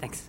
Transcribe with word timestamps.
Thanks. 0.00 0.28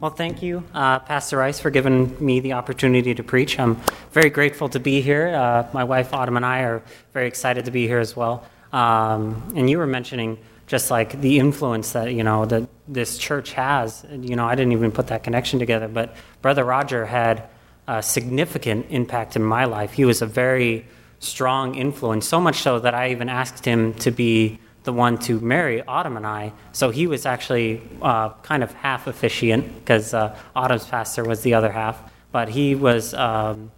Well, 0.00 0.10
thank 0.10 0.42
you, 0.42 0.64
uh, 0.74 0.98
Pastor 0.98 1.36
Rice, 1.36 1.60
for 1.60 1.70
giving 1.70 2.24
me 2.24 2.40
the 2.40 2.54
opportunity 2.54 3.14
to 3.14 3.22
preach. 3.22 3.58
I'm 3.60 3.76
very 4.10 4.30
grateful 4.30 4.68
to 4.70 4.80
be 4.80 5.00
here. 5.00 5.28
Uh, 5.28 5.68
my 5.72 5.84
wife 5.84 6.12
Autumn 6.12 6.36
and 6.36 6.44
I 6.44 6.62
are 6.62 6.82
very 7.12 7.28
excited 7.28 7.66
to 7.66 7.70
be 7.70 7.86
here 7.86 8.00
as 8.00 8.16
well. 8.16 8.44
Um, 8.72 9.52
and 9.54 9.70
you 9.70 9.78
were 9.78 9.86
mentioning 9.86 10.38
just 10.66 10.90
like 10.90 11.20
the 11.20 11.38
influence 11.38 11.92
that 11.92 12.12
you 12.12 12.24
know 12.24 12.46
that 12.46 12.68
this 12.88 13.18
church 13.18 13.52
has. 13.52 14.04
You 14.10 14.34
know, 14.34 14.46
I 14.46 14.56
didn't 14.56 14.72
even 14.72 14.90
put 14.90 15.08
that 15.08 15.22
connection 15.22 15.60
together, 15.60 15.86
but 15.86 16.16
Brother 16.40 16.64
Roger 16.64 17.06
had 17.06 17.44
a 17.86 18.02
significant 18.02 18.86
impact 18.90 19.36
in 19.36 19.44
my 19.44 19.66
life. 19.66 19.92
He 19.92 20.04
was 20.04 20.22
a 20.22 20.26
very 20.26 20.86
strong 21.20 21.76
influence, 21.76 22.26
so 22.26 22.40
much 22.40 22.56
so 22.56 22.80
that 22.80 22.94
I 22.94 23.10
even 23.10 23.28
asked 23.28 23.64
him 23.64 23.94
to 23.94 24.10
be 24.10 24.58
the 24.84 24.92
one 24.92 25.18
to 25.18 25.38
marry 25.40 25.82
Autumn 25.82 26.16
and 26.16 26.26
I. 26.26 26.52
So 26.72 26.90
he 26.90 27.06
was 27.06 27.24
actually 27.26 27.82
uh, 28.00 28.30
kind 28.42 28.62
of 28.62 28.72
half 28.72 29.06
officiant 29.06 29.74
because 29.76 30.12
uh, 30.12 30.36
Autumn's 30.56 30.86
pastor 30.86 31.24
was 31.24 31.42
the 31.42 31.54
other 31.54 31.70
half. 31.70 32.00
But 32.32 32.48
he 32.48 32.74
was, 32.74 33.14
um, 33.14 33.70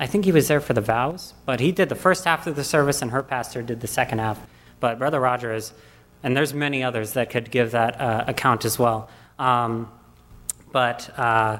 I 0.00 0.06
think 0.06 0.24
he 0.24 0.32
was 0.32 0.48
there 0.48 0.60
for 0.60 0.72
the 0.72 0.80
vows. 0.80 1.34
But 1.44 1.60
he 1.60 1.70
did 1.70 1.88
the 1.88 1.94
first 1.94 2.24
half 2.24 2.46
of 2.46 2.56
the 2.56 2.64
service, 2.64 3.02
and 3.02 3.10
her 3.10 3.22
pastor 3.22 3.62
did 3.62 3.80
the 3.80 3.86
second 3.86 4.18
half. 4.18 4.40
But 4.80 4.98
Brother 4.98 5.20
Roger 5.20 5.52
is, 5.52 5.72
and 6.22 6.36
there's 6.36 6.54
many 6.54 6.82
others 6.82 7.12
that 7.12 7.30
could 7.30 7.50
give 7.50 7.72
that 7.72 8.00
uh, 8.00 8.24
account 8.26 8.64
as 8.64 8.78
well. 8.78 9.10
Um, 9.38 9.90
but 10.72 11.10
uh, 11.18 11.58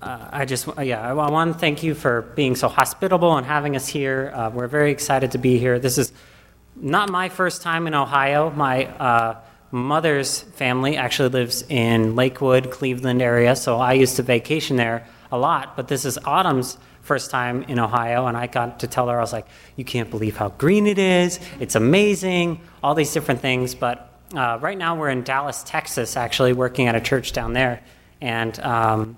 uh, 0.00 0.28
I 0.32 0.44
just, 0.46 0.68
yeah, 0.82 1.06
I, 1.06 1.12
want 1.12 1.52
to 1.52 1.58
thank 1.58 1.82
you 1.82 1.94
for 1.94 2.22
being 2.22 2.56
so 2.56 2.68
hospitable 2.68 3.36
and 3.36 3.46
having 3.46 3.76
us 3.76 3.86
here. 3.86 4.32
Uh, 4.34 4.50
we're 4.50 4.68
very 4.68 4.90
excited 4.90 5.32
to 5.32 5.38
be 5.38 5.58
here. 5.58 5.78
This 5.78 5.98
is 5.98 6.12
not 6.80 7.10
my 7.10 7.28
first 7.28 7.62
time 7.62 7.86
in 7.86 7.94
Ohio. 7.94 8.50
My 8.50 8.86
uh, 8.86 9.40
mother's 9.70 10.40
family 10.40 10.96
actually 10.96 11.28
lives 11.28 11.62
in 11.68 12.16
Lakewood, 12.16 12.70
Cleveland 12.70 13.22
area, 13.22 13.54
so 13.54 13.78
I 13.78 13.92
used 13.92 14.16
to 14.16 14.22
vacation 14.22 14.76
there 14.76 15.06
a 15.30 15.38
lot. 15.38 15.76
But 15.76 15.88
this 15.88 16.04
is 16.04 16.18
Autumn's 16.24 16.78
first 17.02 17.30
time 17.30 17.62
in 17.64 17.78
Ohio, 17.78 18.26
and 18.26 18.36
I 18.36 18.46
got 18.46 18.80
to 18.80 18.86
tell 18.86 19.08
her, 19.08 19.18
I 19.18 19.20
was 19.20 19.32
like, 19.32 19.46
you 19.76 19.84
can't 19.84 20.10
believe 20.10 20.36
how 20.36 20.50
green 20.50 20.86
it 20.86 20.98
is. 20.98 21.40
It's 21.58 21.74
amazing, 21.74 22.60
all 22.82 22.94
these 22.94 23.12
different 23.12 23.40
things. 23.40 23.74
But 23.74 24.12
uh, 24.34 24.58
right 24.60 24.78
now 24.78 24.96
we're 24.96 25.10
in 25.10 25.22
Dallas, 25.22 25.62
Texas, 25.64 26.16
actually, 26.16 26.52
working 26.52 26.88
at 26.88 26.94
a 26.94 27.00
church 27.00 27.32
down 27.32 27.52
there. 27.52 27.82
And 28.20 28.58
um, 28.60 29.16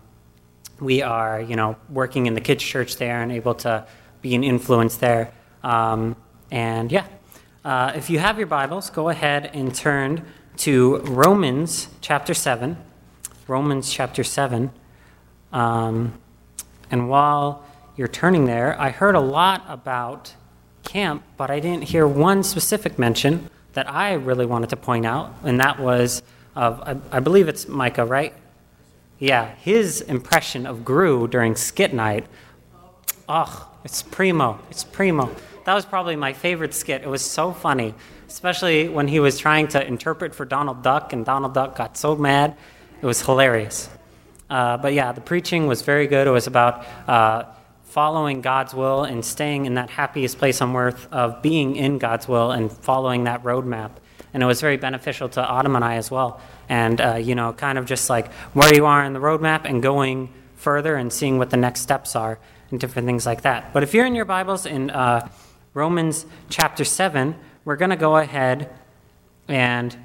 we 0.80 1.02
are, 1.02 1.40
you 1.40 1.56
know, 1.56 1.76
working 1.88 2.26
in 2.26 2.34
the 2.34 2.40
kids' 2.40 2.64
church 2.64 2.96
there 2.96 3.20
and 3.22 3.32
able 3.32 3.54
to 3.56 3.86
be 4.20 4.34
an 4.34 4.44
influence 4.44 4.96
there. 4.96 5.32
Um, 5.62 6.16
and 6.50 6.90
yeah, 6.92 7.06
uh, 7.64 7.92
if 7.94 8.10
you 8.10 8.18
have 8.18 8.38
your 8.38 8.48
Bibles, 8.48 8.90
go 8.90 9.08
ahead 9.08 9.50
and 9.54 9.74
turn 9.74 10.24
to 10.58 10.98
Romans 10.98 11.88
chapter 12.00 12.34
7. 12.34 12.76
Romans 13.46 13.92
chapter 13.92 14.24
7. 14.24 14.70
Um, 15.52 16.18
and 16.90 17.08
while 17.08 17.64
you're 17.96 18.08
turning 18.08 18.46
there, 18.46 18.78
I 18.80 18.90
heard 18.90 19.14
a 19.14 19.20
lot 19.20 19.64
about 19.68 20.34
camp, 20.82 21.22
but 21.36 21.50
I 21.50 21.60
didn't 21.60 21.84
hear 21.84 22.06
one 22.06 22.42
specific 22.42 22.98
mention 22.98 23.48
that 23.74 23.88
I 23.88 24.14
really 24.14 24.44
wanted 24.44 24.70
to 24.70 24.76
point 24.76 25.06
out, 25.06 25.32
and 25.44 25.60
that 25.60 25.78
was 25.78 26.22
of, 26.56 26.80
I, 26.80 26.96
I 27.16 27.20
believe 27.20 27.48
it's 27.48 27.68
Micah, 27.68 28.04
right? 28.04 28.34
Yeah, 29.20 29.54
his 29.54 30.00
impression 30.00 30.66
of 30.66 30.84
Gru 30.84 31.28
during 31.28 31.54
skit 31.54 31.94
night. 31.94 32.26
Oh, 33.28 33.70
it's 33.84 34.02
primo. 34.02 34.58
It's 34.68 34.82
primo 34.82 35.34
that 35.64 35.74
was 35.74 35.84
probably 35.84 36.16
my 36.16 36.32
favorite 36.32 36.74
skit. 36.74 37.02
It 37.02 37.08
was 37.08 37.22
so 37.22 37.52
funny, 37.52 37.94
especially 38.28 38.88
when 38.88 39.08
he 39.08 39.20
was 39.20 39.38
trying 39.38 39.68
to 39.68 39.86
interpret 39.86 40.34
for 40.34 40.44
Donald 40.44 40.82
Duck, 40.82 41.12
and 41.12 41.24
Donald 41.24 41.54
Duck 41.54 41.76
got 41.76 41.96
so 41.96 42.16
mad. 42.16 42.56
It 43.00 43.06
was 43.06 43.22
hilarious. 43.22 43.88
Uh, 44.48 44.76
but 44.76 44.92
yeah, 44.92 45.12
the 45.12 45.20
preaching 45.20 45.66
was 45.66 45.82
very 45.82 46.06
good. 46.06 46.26
It 46.26 46.30
was 46.30 46.46
about 46.46 46.84
uh, 47.08 47.44
following 47.84 48.40
God's 48.40 48.74
will 48.74 49.04
and 49.04 49.24
staying 49.24 49.66
in 49.66 49.74
that 49.74 49.90
happiest 49.90 50.38
place 50.38 50.60
on 50.60 50.74
earth 50.76 51.08
of 51.12 51.42
being 51.42 51.76
in 51.76 51.98
God's 51.98 52.28
will 52.28 52.50
and 52.50 52.70
following 52.70 53.24
that 53.24 53.44
roadmap. 53.44 53.92
And 54.34 54.42
it 54.42 54.46
was 54.46 54.60
very 54.60 54.76
beneficial 54.76 55.28
to 55.30 55.46
Autumn 55.46 55.76
and 55.76 55.84
I 55.84 55.96
as 55.96 56.10
well. 56.10 56.40
And, 56.68 57.00
uh, 57.00 57.14
you 57.16 57.34
know, 57.34 57.52
kind 57.52 57.78
of 57.78 57.86
just 57.86 58.08
like 58.08 58.32
where 58.54 58.74
you 58.74 58.86
are 58.86 59.04
in 59.04 59.12
the 59.12 59.20
roadmap 59.20 59.64
and 59.64 59.82
going 59.82 60.32
further 60.56 60.96
and 60.96 61.12
seeing 61.12 61.38
what 61.38 61.50
the 61.50 61.56
next 61.56 61.80
steps 61.80 62.16
are 62.16 62.38
and 62.70 62.80
different 62.80 63.06
things 63.06 63.26
like 63.26 63.42
that. 63.42 63.72
But 63.72 63.82
if 63.82 63.92
you're 63.94 64.06
in 64.06 64.14
your 64.14 64.24
Bibles 64.24 64.64
in 64.64 64.90
uh, 64.90 65.28
Romans 65.74 66.26
chapter 66.50 66.84
7, 66.84 67.34
we're 67.64 67.76
going 67.76 67.90
to 67.90 67.96
go 67.96 68.16
ahead 68.18 68.68
and 69.48 69.96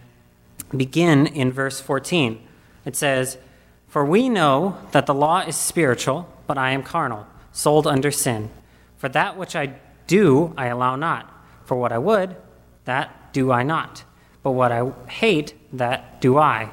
begin 0.75 1.27
in 1.27 1.51
verse 1.51 1.81
14. 1.81 2.41
It 2.85 2.95
says, 2.95 3.37
For 3.89 4.05
we 4.05 4.29
know 4.29 4.77
that 4.91 5.07
the 5.07 5.13
law 5.13 5.41
is 5.41 5.57
spiritual, 5.57 6.29
but 6.47 6.57
I 6.57 6.71
am 6.71 6.83
carnal, 6.83 7.27
sold 7.51 7.85
under 7.85 8.11
sin. 8.11 8.49
For 8.97 9.09
that 9.09 9.37
which 9.37 9.57
I 9.57 9.73
do, 10.07 10.53
I 10.57 10.67
allow 10.67 10.95
not. 10.95 11.29
For 11.65 11.75
what 11.75 11.91
I 11.91 11.97
would, 11.97 12.37
that 12.85 13.33
do 13.33 13.51
I 13.51 13.63
not. 13.63 14.05
But 14.43 14.51
what 14.51 14.71
I 14.71 14.89
hate, 15.09 15.53
that 15.73 16.21
do 16.21 16.37
I. 16.37 16.71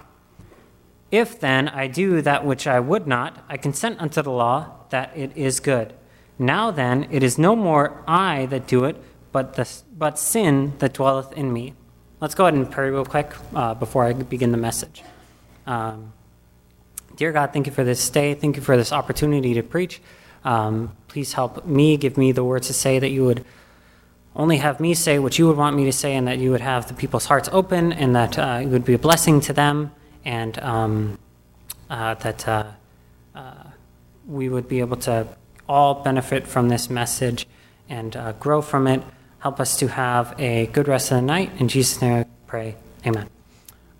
If 1.11 1.41
then 1.41 1.69
I 1.69 1.89
do 1.89 2.23
that 2.23 2.47
which 2.47 2.69
I 2.69 2.79
would 2.79 3.09
not, 3.09 3.45
I 3.49 3.57
consent 3.57 4.01
unto 4.01 4.23
the 4.23 4.31
law 4.31 4.71
that 4.91 5.17
it 5.17 5.37
is 5.37 5.59
good. 5.59 5.95
Now 6.39 6.71
then, 6.71 7.07
it 7.11 7.23
is 7.23 7.39
no 7.39 7.55
more 7.55 8.03
I 8.07 8.47
that 8.47 8.67
do 8.67 8.85
it, 8.85 8.97
but, 9.33 9.55
the, 9.55 9.69
but 9.97 10.19
sin 10.19 10.75
that 10.79 10.95
dwelleth 10.95 11.33
in 11.33 11.53
me. 11.53 11.75
Let's 12.21 12.35
go 12.35 12.45
ahead 12.45 12.55
and 12.55 12.71
pray 12.71 12.91
real 12.91 13.05
quick 13.05 13.33
uh, 13.55 13.75
before 13.75 14.05
I 14.05 14.13
begin 14.13 14.51
the 14.51 14.59
message. 14.59 15.03
Um, 15.67 16.13
dear 17.17 17.33
God, 17.33 17.53
thank 17.53 17.67
you 17.67 17.73
for 17.73 17.85
this 17.85 18.09
day. 18.11 18.35
Thank 18.35 18.57
you 18.57 18.63
for 18.63 18.77
this 18.77 18.93
opportunity 18.93 19.55
to 19.55 19.63
preach. 19.63 20.01
Um, 20.45 20.97
please 21.09 21.33
help 21.33 21.65
me, 21.65 21.97
give 21.97 22.17
me 22.17 22.33
the 22.33 22.45
words 22.45 22.67
to 22.67 22.73
say 22.73 22.99
that 22.99 23.11
you 23.11 23.25
would 23.25 23.45
only 24.37 24.57
have 24.57 24.81
me 24.81 24.95
say 24.95 25.19
what 25.19 25.39
you 25.39 25.47
would 25.47 25.57
want 25.57 25.77
me 25.77 25.85
to 25.85 25.93
say, 25.93 26.17
and 26.17 26.27
that 26.27 26.39
you 26.39 26.51
would 26.51 26.61
have 26.61 26.89
the 26.89 26.95
people's 26.95 27.27
hearts 27.27 27.49
open, 27.53 27.93
and 27.93 28.17
that 28.17 28.37
uh, 28.37 28.61
it 28.63 28.67
would 28.67 28.85
be 28.85 28.95
a 28.95 28.99
blessing 28.99 29.41
to 29.43 29.53
them, 29.53 29.93
and 30.25 30.59
um, 30.59 31.19
uh, 31.89 32.15
that 32.15 32.49
uh, 32.49 32.65
uh 33.35 33.55
we 34.27 34.49
would 34.49 34.67
be 34.67 34.81
able 34.81 34.97
to 34.97 35.29
all 35.69 36.03
benefit 36.03 36.47
from 36.47 36.69
this 36.69 36.91
message 36.91 37.47
and 37.89 38.17
uh, 38.17 38.33
grow 38.33 38.63
from 38.63 38.87
it. 38.87 39.03
Help 39.39 39.61
us 39.61 39.77
to 39.79 39.89
have 39.89 40.35
a 40.39 40.67
good 40.67 40.89
rest 40.89 41.11
of 41.11 41.17
the 41.17 41.23
night. 41.23 41.51
In 41.59 41.69
Jesus' 41.69 42.01
name 42.01 42.21
I 42.21 42.27
pray. 42.47 42.77
Amen. 43.07 43.29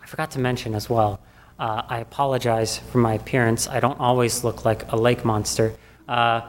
I 0.03 0.07
forgot 0.07 0.31
to 0.33 0.39
mention 0.39 0.75
as 0.75 0.89
well, 0.89 1.21
uh, 1.59 1.83
I 1.89 1.99
apologize 1.99 2.79
for 2.79 2.99
my 2.99 3.15
appearance. 3.15 3.69
I 3.69 3.81
don't 3.81 4.01
always 4.01 4.45
look 4.45 4.65
like 4.65 4.91
a 4.93 4.97
lake 4.97 5.25
monster. 5.25 5.75
Uh, 6.09 6.43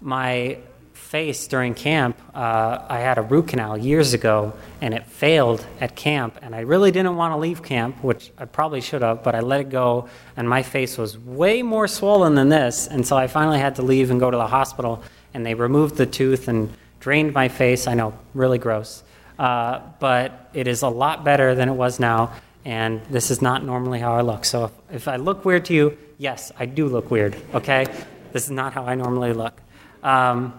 my 0.00 0.58
face 1.06 1.46
during 1.46 1.72
camp, 1.72 2.20
uh, 2.34 2.84
I 2.88 2.98
had 2.98 3.16
a 3.16 3.22
root 3.22 3.48
canal 3.48 3.78
years 3.78 4.12
ago, 4.12 4.54
and 4.80 4.92
it 4.92 5.06
failed 5.06 5.64
at 5.80 5.94
camp. 5.94 6.36
And 6.42 6.52
I 6.52 6.60
really 6.60 6.90
didn't 6.90 7.14
want 7.14 7.32
to 7.32 7.36
leave 7.36 7.62
camp, 7.62 8.02
which 8.02 8.32
I 8.36 8.44
probably 8.44 8.80
should 8.80 9.02
have, 9.02 9.22
but 9.22 9.34
I 9.36 9.40
let 9.40 9.60
it 9.60 9.70
go, 9.70 10.08
and 10.36 10.48
my 10.48 10.64
face 10.64 10.98
was 10.98 11.16
way 11.16 11.62
more 11.62 11.86
swollen 11.86 12.34
than 12.34 12.48
this. 12.48 12.88
And 12.88 13.06
so 13.06 13.16
I 13.16 13.28
finally 13.28 13.60
had 13.60 13.76
to 13.76 13.82
leave 13.82 14.10
and 14.10 14.18
go 14.18 14.32
to 14.32 14.36
the 14.36 14.48
hospital, 14.48 15.02
and 15.32 15.46
they 15.46 15.54
removed 15.54 15.94
the 15.96 16.06
tooth 16.06 16.48
and 16.48 16.72
drained 16.98 17.32
my 17.32 17.48
face. 17.48 17.86
I 17.86 17.94
know, 17.94 18.18
really 18.34 18.58
gross. 18.58 19.04
Uh, 19.38 19.82
but 20.00 20.50
it 20.54 20.66
is 20.66 20.82
a 20.82 20.88
lot 20.88 21.24
better 21.24 21.54
than 21.54 21.68
it 21.68 21.74
was 21.74 22.00
now, 22.00 22.32
and 22.64 23.00
this 23.10 23.30
is 23.30 23.40
not 23.40 23.62
normally 23.62 24.00
how 24.00 24.14
I 24.16 24.22
look. 24.22 24.44
So 24.44 24.64
if, 24.64 24.72
if 24.90 25.08
I 25.08 25.16
look 25.16 25.44
weird 25.44 25.66
to 25.66 25.74
you, 25.74 25.96
yes, 26.18 26.50
I 26.58 26.66
do 26.66 26.88
look 26.88 27.12
weird, 27.12 27.36
okay? 27.54 27.86
This 28.32 28.44
is 28.44 28.50
not 28.50 28.72
how 28.72 28.84
I 28.84 28.96
normally 28.96 29.32
look. 29.32 29.60
Um, 30.02 30.58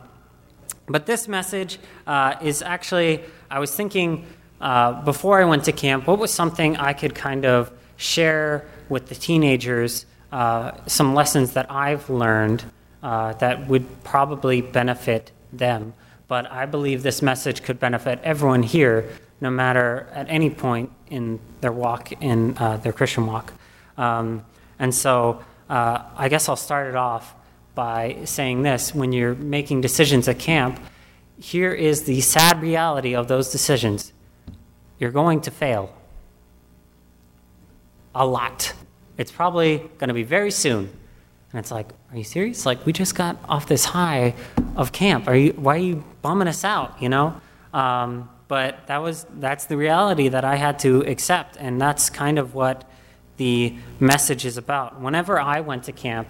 but 0.88 1.06
this 1.06 1.28
message 1.28 1.80
uh, 2.06 2.36
is 2.42 2.62
actually, 2.62 3.22
I 3.52 3.60
was 3.60 3.76
thinking 3.76 4.26
uh, 4.60 5.04
before 5.04 5.40
I 5.42 5.46
went 5.46 5.66
to 5.66 5.72
camp, 5.72 6.08
what 6.08 6.18
was 6.18 6.34
something 6.34 6.78
I 6.78 6.94
could 6.94 7.14
kind 7.14 7.46
of 7.46 7.72
share 7.98 8.66
with 8.90 9.08
the 9.08 9.16
teenagers, 9.16 10.06
uh, 10.32 10.72
some 10.88 11.14
lessons 11.14 11.54
that 11.54 11.70
I've 11.72 12.10
learned 12.10 12.64
uh, 13.04 13.34
that 13.34 13.68
would 13.68 14.04
probably 14.04 14.62
benefit 14.62 15.32
them. 15.52 15.94
But 16.28 16.50
I 16.52 16.66
believe 16.66 17.04
this 17.04 17.22
message 17.22 17.64
could 17.64 17.80
benefit 17.80 18.20
everyone 18.24 18.64
here, 18.64 19.10
no 19.40 19.50
matter 19.50 20.10
at 20.14 20.28
any 20.30 20.50
point 20.50 20.92
in 21.10 21.40
their 21.62 21.72
walk, 21.72 22.12
in 22.22 22.58
uh, 22.58 22.78
their 22.78 22.94
Christian 22.94 23.28
walk. 23.28 23.54
Um, 23.98 24.46
and 24.80 24.94
so 24.94 25.44
uh, 25.70 26.04
I 26.16 26.30
guess 26.30 26.50
I'll 26.50 26.56
start 26.56 26.88
it 26.88 26.96
off 26.96 27.34
by 27.78 28.18
saying 28.26 28.64
this 28.64 28.96
when 28.96 29.14
you're 29.14 29.36
making 29.36 29.82
decisions 29.82 30.28
at 30.28 30.40
camp, 30.40 30.80
here 31.40 31.72
is 31.72 32.04
the 32.06 32.20
sad 32.22 32.60
reality 32.60 33.16
of 33.16 33.28
those 33.28 33.52
decisions 33.52 34.12
you're 34.98 35.12
going 35.12 35.42
to 35.42 35.52
fail. 35.52 35.96
A 38.16 38.26
lot. 38.26 38.74
It's 39.16 39.32
probably 39.32 39.78
going 40.00 40.08
to 40.08 40.16
be 40.16 40.24
very 40.24 40.50
soon. 40.50 40.90
And 41.52 41.60
it's 41.60 41.70
like, 41.70 41.88
are 42.10 42.18
you 42.18 42.24
serious? 42.24 42.66
Like, 42.66 42.84
we 42.84 42.94
just 42.94 43.14
got 43.14 43.38
off 43.48 43.68
this 43.68 43.86
high 43.86 44.34
of 44.76 44.92
camp. 44.92 45.28
Are 45.28 45.36
you, 45.36 45.52
why 45.52 45.76
are 45.76 45.78
you 45.92 46.04
bumming 46.24 46.48
us 46.48 46.64
out, 46.64 47.00
you 47.00 47.10
know? 47.10 47.40
Um, 47.76 48.28
but 48.48 48.88
that 48.88 49.04
was, 49.04 49.28
that's 49.36 49.66
the 49.66 49.78
reality 49.78 50.30
that 50.30 50.44
I 50.44 50.56
had 50.56 50.80
to 50.80 51.02
accept. 51.02 51.58
And 51.60 51.80
that's 51.80 52.10
kind 52.10 52.40
of 52.40 52.56
what 52.56 52.90
the 53.38 53.76
message 54.00 54.48
is 54.48 54.58
about. 54.58 55.00
Whenever 55.00 55.40
I 55.40 55.60
went 55.60 55.84
to 55.84 55.92
camp, 55.92 56.28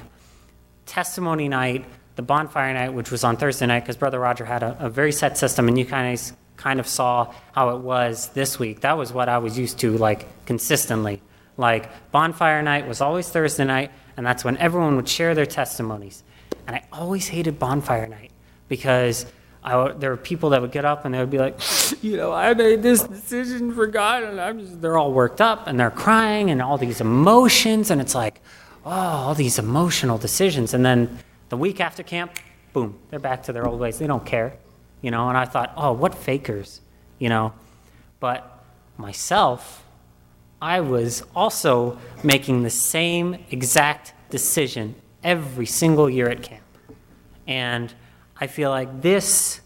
testimony 0.87 1.47
night, 1.47 1.85
the 2.15 2.23
bonfire 2.23 2.73
night, 2.73 2.93
which 2.93 3.11
was 3.11 3.23
on 3.23 3.37
Thursday 3.37 3.67
night, 3.67 3.81
because 3.81 3.97
Brother 3.97 4.19
Roger 4.19 4.45
had 4.45 4.63
a, 4.63 4.75
a 4.79 4.89
very 4.89 5.11
set 5.11 5.37
system, 5.37 5.67
and 5.67 5.77
you 5.77 5.85
kind 5.85 6.13
of 6.13 6.35
kind 6.55 6.79
of 6.79 6.87
saw 6.87 7.31
how 7.51 7.69
it 7.69 7.81
was 7.81 8.29
this 8.29 8.57
week. 8.57 8.81
That 8.81 8.97
was 8.97 9.13
what 9.13 9.29
I 9.29 9.37
was 9.37 9.59
used 9.59 9.77
to, 9.79 9.95
like 9.95 10.25
consistently. 10.45 11.21
Like 11.55 11.89
bonfire 12.11 12.61
night 12.63 12.87
was 12.87 13.01
always 13.01 13.29
Thursday 13.29 13.65
night, 13.65 13.91
and 14.15 14.25
that's 14.25 14.43
when 14.43 14.57
everyone 14.57 14.95
would 14.95 15.07
share 15.07 15.35
their 15.35 15.45
testimonies. 15.45 16.23
And 16.65 16.75
I 16.75 16.83
always 16.91 17.27
hated 17.27 17.59
bonfire 17.59 18.07
night 18.07 18.31
because 18.67 19.25
I, 19.63 19.91
there 19.93 20.11
were 20.11 20.17
people 20.17 20.51
that 20.51 20.61
would 20.61 20.71
get 20.71 20.85
up 20.85 21.05
and 21.05 21.13
they 21.13 21.19
would 21.19 21.29
be 21.29 21.37
like, 21.37 21.59
you 22.01 22.17
know, 22.17 22.31
I 22.31 22.53
made 22.53 22.81
this 22.81 23.03
decision 23.03 23.73
for 23.73 23.87
God, 23.87 24.23
and 24.23 24.39
I'm 24.39 24.59
just, 24.59 24.81
they're 24.81 24.97
all 24.97 25.13
worked 25.13 25.41
up 25.41 25.67
and 25.67 25.79
they're 25.79 25.91
crying 25.91 26.49
and 26.49 26.61
all 26.61 26.77
these 26.77 27.01
emotions, 27.01 27.91
and 27.91 28.01
it's 28.01 28.15
like, 28.15 28.41
oh, 28.87 29.27
all 29.27 29.35
these 29.35 29.59
emotional 29.59 30.17
decisions. 30.17 30.73
And 30.73 30.85
then 30.85 31.19
the 31.49 31.57
week 31.57 31.79
after 31.79 32.03
camp, 32.03 32.31
boom, 32.73 32.97
they're 33.09 33.19
back 33.19 33.43
to 33.43 33.53
their 33.53 33.67
old 33.67 33.79
ways. 33.79 33.99
They 33.99 34.07
don't 34.07 34.25
care, 34.25 34.57
you 35.01 35.11
know. 35.11 35.29
And 35.29 35.37
I 35.37 35.45
thought, 35.45 35.73
oh, 35.75 35.93
what 35.93 36.15
fakers, 36.15 36.81
you 37.19 37.29
know. 37.29 37.53
But 38.19 38.63
myself, 38.97 39.83
I 40.61 40.81
was 40.81 41.23
also 41.35 41.99
making 42.23 42.63
the 42.63 42.69
same 42.69 43.43
exact 43.51 44.13
decision 44.29 44.95
every 45.23 45.65
single 45.65 46.09
year 46.09 46.29
at 46.29 46.41
camp. 46.41 46.63
And 47.45 47.93
I 48.39 48.47
feel 48.47 48.69
like 48.69 49.01
this 49.01 49.61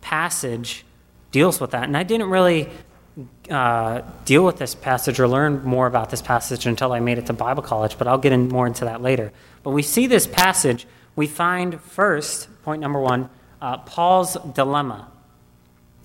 passage 0.00 0.84
deals 1.30 1.60
with 1.60 1.70
that. 1.70 1.84
And 1.84 1.96
I 1.96 2.02
didn't 2.02 2.30
really 2.30 2.68
uh, 3.48 4.02
deal 4.24 4.44
with 4.44 4.58
this 4.58 4.74
passage 4.74 5.20
or 5.20 5.28
learn 5.28 5.62
more 5.64 5.86
about 5.86 6.10
this 6.10 6.20
passage 6.20 6.66
until 6.66 6.92
I 6.92 7.00
made 7.00 7.18
it 7.18 7.26
to 7.26 7.32
Bible 7.32 7.62
college, 7.62 7.96
but 7.96 8.08
I'll 8.08 8.18
get 8.18 8.32
in 8.32 8.48
more 8.48 8.66
into 8.66 8.86
that 8.86 9.02
later. 9.02 9.32
But 9.62 9.70
we 9.70 9.82
see 9.82 10.06
this 10.06 10.26
passage, 10.26 10.86
we 11.14 11.26
find 11.26 11.80
first, 11.80 12.48
point 12.62 12.80
number 12.80 13.00
one, 13.00 13.30
uh, 13.60 13.78
Paul's 13.78 14.36
dilemma. 14.54 15.10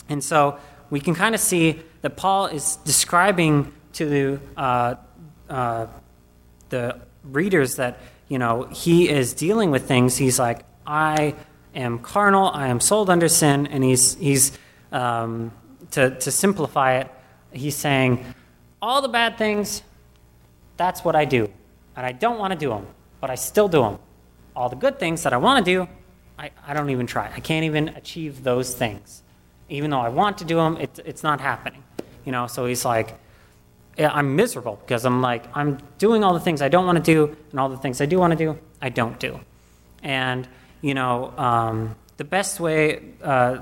And 0.08 0.24
so 0.24 0.60
we 0.90 1.00
can 1.00 1.16
kind 1.16 1.34
of 1.34 1.42
see 1.42 1.82
that 2.02 2.16
Paul 2.16 2.48
is 2.48 2.78
describing 2.78 3.74
to 3.94 4.06
the, 4.06 4.40
uh, 4.56 4.96
uh, 5.50 5.88
the 6.70 7.00
readers 7.24 7.76
that, 7.76 8.00
you 8.28 8.38
know, 8.38 8.64
he 8.64 9.10
is 9.10 9.34
dealing 9.34 9.72
with 9.72 9.88
things. 9.88 10.16
He's 10.18 10.40
like, 10.40 10.64
I 10.86 11.36
am 11.74 12.00
carnal, 12.00 12.50
I 12.50 12.68
am 12.68 12.80
sold 12.80 13.10
under 13.10 13.28
sin, 13.28 13.68
and 13.68 13.84
he's, 13.84 14.16
he's 14.16 14.58
um, 14.92 15.52
to, 15.92 16.12
to 16.20 16.32
simplify 16.32 16.98
it, 16.98 17.12
he's 17.52 17.76
saying, 17.76 18.26
all 18.82 19.02
the 19.02 19.10
bad 19.10 19.38
things, 19.38 19.84
that's 20.78 21.04
what 21.04 21.16
I 21.16 21.26
do. 21.26 21.50
And 21.96 22.06
I 22.06 22.12
don't 22.12 22.40
want 22.40 22.54
to 22.54 22.60
do 22.60 22.70
them, 22.70 22.88
but 23.20 23.30
I 23.30 23.36
still 23.36 23.68
do 23.68 23.82
them. 23.82 24.00
All 24.56 24.70
the 24.70 24.76
good 24.76 25.00
things 25.00 25.24
that 25.24 25.34
I 25.34 25.38
want 25.38 25.66
to 25.66 25.72
do, 25.72 25.88
I, 26.38 26.52
I 26.66 26.74
don't 26.74 26.90
even 26.90 27.08
try. 27.08 27.30
I 27.36 27.40
can't 27.40 27.66
even 27.66 27.90
achieve 27.90 28.44
those 28.44 28.74
things. 28.74 29.24
Even 29.68 29.92
though 29.92 30.00
I 30.00 30.10
want 30.10 30.38
to 30.40 30.46
do 30.46 30.56
them, 30.56 30.78
it, 30.78 31.00
it's 31.06 31.24
not 31.24 31.42
happening. 31.42 31.84
You 32.26 32.32
know, 32.32 32.48
so 32.48 32.66
he's 32.66 32.86
like, 32.86 33.18
I'm 33.98 34.36
miserable 34.36 34.80
because 34.86 35.06
I'm 35.06 35.22
like, 35.22 35.46
I'm 35.56 35.80
doing 35.98 36.24
all 36.24 36.34
the 36.34 36.40
things 36.40 36.62
I 36.62 36.70
don't 36.70 36.86
want 36.86 36.98
to 36.98 37.04
do, 37.04 37.36
and 37.52 37.60
all 37.60 37.70
the 37.70 37.78
things 37.78 38.00
I 38.00 38.06
do 38.06 38.18
want 38.18 38.32
to 38.32 38.38
do, 38.38 38.58
I 38.82 38.90
don't 38.90 39.20
do. 39.20 39.40
And, 40.02 40.48
you 40.82 40.94
know, 40.94 41.34
um, 41.38 41.96
the 42.16 42.24
best 42.24 42.60
way 42.60 43.04
uh, 43.22 43.60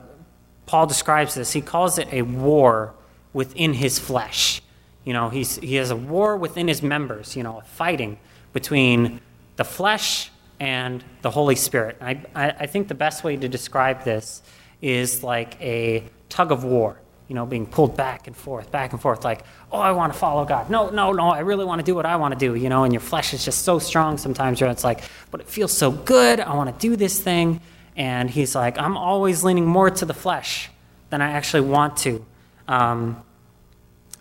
Paul 0.67 0.85
describes 0.85 1.33
this, 1.33 1.53
he 1.53 1.61
calls 1.61 1.97
it 1.97 2.07
a 2.11 2.21
war 2.21 2.93
within 3.33 3.73
his 3.73 3.97
flesh. 3.97 4.61
You 5.03 5.13
know, 5.13 5.29
he's, 5.29 5.55
he 5.55 5.75
has 5.75 5.89
a 5.89 5.95
war 5.95 6.37
within 6.37 6.67
his 6.67 6.83
members, 6.83 7.35
you 7.35 7.41
know, 7.41 7.57
a 7.57 7.63
fighting 7.63 8.19
between 8.53 9.21
the 9.55 9.63
flesh 9.63 10.29
and 10.59 11.03
the 11.23 11.31
Holy 11.31 11.55
Spirit. 11.55 11.97
I, 12.01 12.21
I, 12.35 12.49
I 12.51 12.65
think 12.67 12.87
the 12.87 12.95
best 12.95 13.23
way 13.23 13.35
to 13.37 13.47
describe 13.47 14.03
this 14.03 14.43
is 14.81 15.23
like 15.23 15.59
a 15.61 16.03
tug 16.29 16.51
of 16.51 16.63
war 16.63 16.99
you 17.27 17.35
know, 17.35 17.45
being 17.45 17.65
pulled 17.65 17.97
back 17.97 18.27
and 18.27 18.35
forth, 18.35 18.71
back 18.71 18.93
and 18.93 19.01
forth, 19.01 19.25
like, 19.25 19.43
oh, 19.71 19.79
I 19.79 19.91
want 19.91 20.13
to 20.13 20.19
follow 20.19 20.45
God. 20.45 20.69
No, 20.69 20.89
no, 20.89 21.11
no, 21.11 21.29
I 21.29 21.39
really 21.39 21.65
want 21.65 21.79
to 21.79 21.85
do 21.85 21.93
what 21.93 22.05
I 22.05 22.15
want 22.15 22.33
to 22.33 22.39
do, 22.39 22.55
you 22.55 22.69
know, 22.69 22.85
and 22.85 22.93
your 22.93 23.01
flesh 23.01 23.33
is 23.33 23.43
just 23.43 23.63
so 23.63 23.79
strong 23.79 24.17
sometimes, 24.17 24.61
you 24.61 24.65
know. 24.65 24.71
it's 24.71 24.83
like, 24.83 25.01
but 25.29 25.41
it 25.41 25.47
feels 25.47 25.75
so 25.75 25.91
good. 25.91 26.39
I 26.39 26.55
want 26.55 26.73
to 26.73 26.87
do 26.87 26.95
this 26.95 27.19
thing. 27.21 27.59
And 27.97 28.29
he's 28.29 28.55
like, 28.55 28.77
I'm 28.79 28.95
always 28.95 29.43
leaning 29.43 29.65
more 29.65 29.89
to 29.89 30.05
the 30.05 30.13
flesh 30.13 30.69
than 31.09 31.21
I 31.21 31.31
actually 31.31 31.67
want 31.67 31.97
to. 31.97 32.25
Um, 32.67 33.21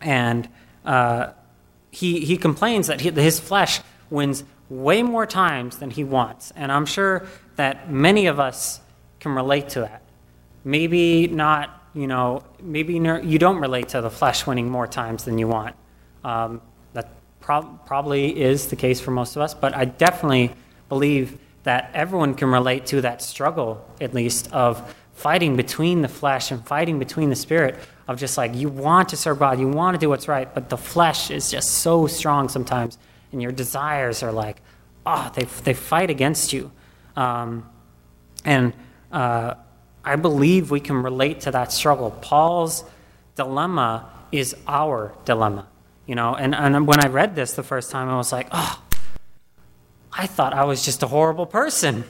and 0.01 0.49
uh, 0.85 1.29
he, 1.93 2.25
he 2.25 2.37
complains 2.37 2.89
that 2.89 3.01
he, 3.01 3.11
his 3.11 3.39
flesh 3.39 3.81
wins 4.11 4.43
way 4.69 5.05
more 5.05 5.27
times 5.27 5.77
than 5.77 5.91
he 5.91 6.03
wants. 6.03 6.53
And 6.57 6.73
I'm 6.73 6.87
sure 6.87 7.27
that 7.55 7.89
many 7.93 8.27
of 8.27 8.41
us 8.41 8.81
can 9.21 9.33
relate 9.33 9.69
to 9.71 9.81
that. 9.81 10.03
Maybe 10.65 11.29
not 11.29 11.77
you 11.97 12.07
know, 12.07 12.43
maybe 12.63 12.93
you 12.93 13.39
don't 13.39 13.57
relate 13.57 13.89
to 13.89 14.03
the 14.03 14.11
flesh 14.11 14.47
winning 14.47 14.69
more 14.69 14.87
times 14.87 15.25
than 15.25 15.39
you 15.39 15.49
want. 15.49 15.75
Um, 16.23 16.61
that 16.93 17.09
prob- 17.41 17.87
probably 17.87 18.39
is 18.39 18.67
the 18.67 18.77
case 18.77 19.01
for 19.01 19.13
most 19.13 19.35
of 19.35 19.41
us, 19.41 19.55
but 19.55 19.75
I 19.75 19.87
definitely 19.87 20.53
believe 20.91 21.39
that 21.67 21.91
everyone 21.95 22.35
can 22.35 22.49
relate 22.49 22.87
to 22.87 23.01
that 23.01 23.21
struggle, 23.21 23.85
at 24.01 24.15
least, 24.15 24.53
of 24.53 24.95
fighting 25.15 25.57
between 25.57 26.01
the 26.01 26.09
flesh 26.09 26.53
and 26.53 26.65
fighting 26.65 27.01
between 27.01 27.29
the 27.29 27.35
spirit, 27.35 27.77
of 28.07 28.21
just 28.21 28.39
like 28.39 28.55
you 28.55 28.69
want 28.69 29.09
to 29.09 29.17
serve 29.17 29.41
God, 29.41 29.59
you 29.59 29.67
want 29.67 29.97
to 29.97 29.99
do 29.99 30.09
what's 30.09 30.29
right, 30.29 30.53
but 30.55 30.69
the 30.69 30.77
flesh 30.77 31.29
is 31.29 31.51
just 31.51 31.69
so 31.79 32.07
strong 32.07 32.49
sometimes, 32.49 32.99
and 33.33 33.43
your 33.43 33.51
desires 33.51 34.23
are 34.23 34.31
like, 34.31 34.59
oh, 35.05 35.29
they, 35.35 35.43
they 35.65 35.75
fight 35.75 36.09
against 36.09 36.53
you. 36.53 36.71
Um, 37.17 37.69
and 38.45 38.73
uh, 39.11 39.55
I 40.05 40.15
believe 40.15 40.71
we 40.71 40.79
can 40.79 41.03
relate 41.03 41.41
to 41.41 41.51
that 41.51 41.73
struggle. 41.73 42.13
Paul's 42.13 42.85
dilemma 43.35 44.09
is 44.31 44.55
our 44.69 45.13
dilemma. 45.25 45.67
You 46.07 46.15
know, 46.15 46.37
and, 46.37 46.55
and 46.55 46.87
when 46.87 47.05
I 47.05 47.09
read 47.09 47.35
this 47.35 47.55
the 47.55 47.65
first 47.65 47.91
time, 47.91 48.09
I 48.09 48.17
was 48.17 48.31
like, 48.31 48.47
oh, 48.53 48.81
I 50.17 50.27
thought 50.27 50.55
I 50.55 50.65
was 50.65 50.85
just 50.85 51.03
a 51.03 51.07
horrible 51.07 51.47
person. 51.47 52.05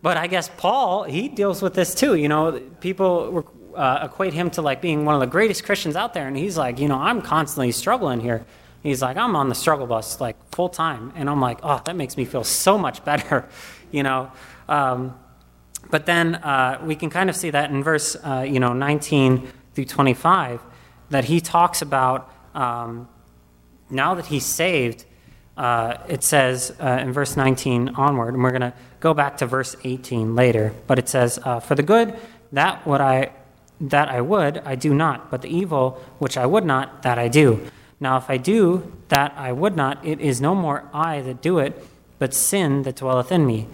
But 0.00 0.16
I 0.16 0.26
guess 0.26 0.50
Paul, 0.56 1.04
he 1.04 1.28
deals 1.28 1.62
with 1.62 1.74
this 1.74 1.94
too. 1.94 2.16
You 2.16 2.28
know, 2.28 2.60
people 2.80 3.46
uh, 3.74 4.00
equate 4.02 4.32
him 4.32 4.50
to 4.50 4.62
like 4.62 4.80
being 4.80 5.04
one 5.04 5.14
of 5.14 5.20
the 5.20 5.26
greatest 5.26 5.64
Christians 5.64 5.94
out 5.94 6.14
there. 6.14 6.26
And 6.26 6.36
he's 6.36 6.56
like, 6.56 6.78
you 6.78 6.88
know, 6.88 6.98
I'm 6.98 7.22
constantly 7.22 7.72
struggling 7.72 8.20
here. 8.20 8.44
He's 8.82 9.00
like, 9.00 9.16
I'm 9.16 9.36
on 9.36 9.48
the 9.48 9.54
struggle 9.54 9.86
bus 9.86 10.20
like 10.20 10.36
full 10.52 10.68
time. 10.68 11.12
And 11.14 11.30
I'm 11.30 11.40
like, 11.40 11.60
oh, 11.62 11.80
that 11.84 11.94
makes 11.94 12.16
me 12.16 12.24
feel 12.24 12.42
so 12.42 12.76
much 12.76 13.04
better, 13.04 13.48
you 13.92 14.02
know. 14.02 14.32
Um, 14.68 15.18
but 15.90 16.06
then 16.06 16.36
uh, 16.36 16.80
we 16.84 16.96
can 16.96 17.10
kind 17.10 17.30
of 17.30 17.36
see 17.36 17.50
that 17.50 17.70
in 17.70 17.82
verse 17.82 18.16
uh, 18.24 18.46
you 18.48 18.60
know 18.60 18.72
19 18.72 19.48
through 19.74 19.84
25 19.84 20.60
that 21.10 21.24
he 21.24 21.40
talks 21.40 21.82
about 21.82 22.32
um, 22.54 23.08
now 23.90 24.14
that 24.14 24.26
he's 24.26 24.46
saved. 24.46 25.04
Uh, 25.62 25.96
it 26.08 26.24
says 26.24 26.74
uh, 26.80 26.98
in 27.00 27.12
verse 27.12 27.36
19 27.36 27.90
onward, 27.90 28.34
and 28.34 28.42
we're 28.42 28.50
going 28.50 28.62
to 28.62 28.74
go 28.98 29.14
back 29.14 29.36
to 29.36 29.46
verse 29.46 29.76
18 29.84 30.34
later. 30.34 30.74
But 30.88 30.98
it 30.98 31.08
says, 31.08 31.38
uh, 31.44 31.60
"For 31.60 31.76
the 31.76 31.84
good 31.84 32.16
that 32.50 32.84
what 32.84 33.00
I 33.00 33.30
that 33.80 34.08
I 34.08 34.20
would 34.22 34.58
I 34.58 34.74
do 34.74 34.92
not, 34.92 35.30
but 35.30 35.40
the 35.42 35.56
evil 35.56 36.02
which 36.18 36.36
I 36.36 36.46
would 36.46 36.64
not 36.64 37.04
that 37.04 37.16
I 37.16 37.28
do. 37.28 37.64
Now 38.00 38.16
if 38.16 38.28
I 38.28 38.38
do 38.38 38.92
that 39.06 39.34
I 39.36 39.52
would 39.52 39.76
not, 39.76 40.04
it 40.04 40.20
is 40.20 40.40
no 40.40 40.52
more 40.52 40.88
I 40.92 41.20
that 41.20 41.40
do 41.40 41.60
it, 41.60 41.80
but 42.18 42.34
sin 42.34 42.82
that 42.82 42.96
dwelleth 42.96 43.30
in 43.30 43.46
me." 43.46 43.68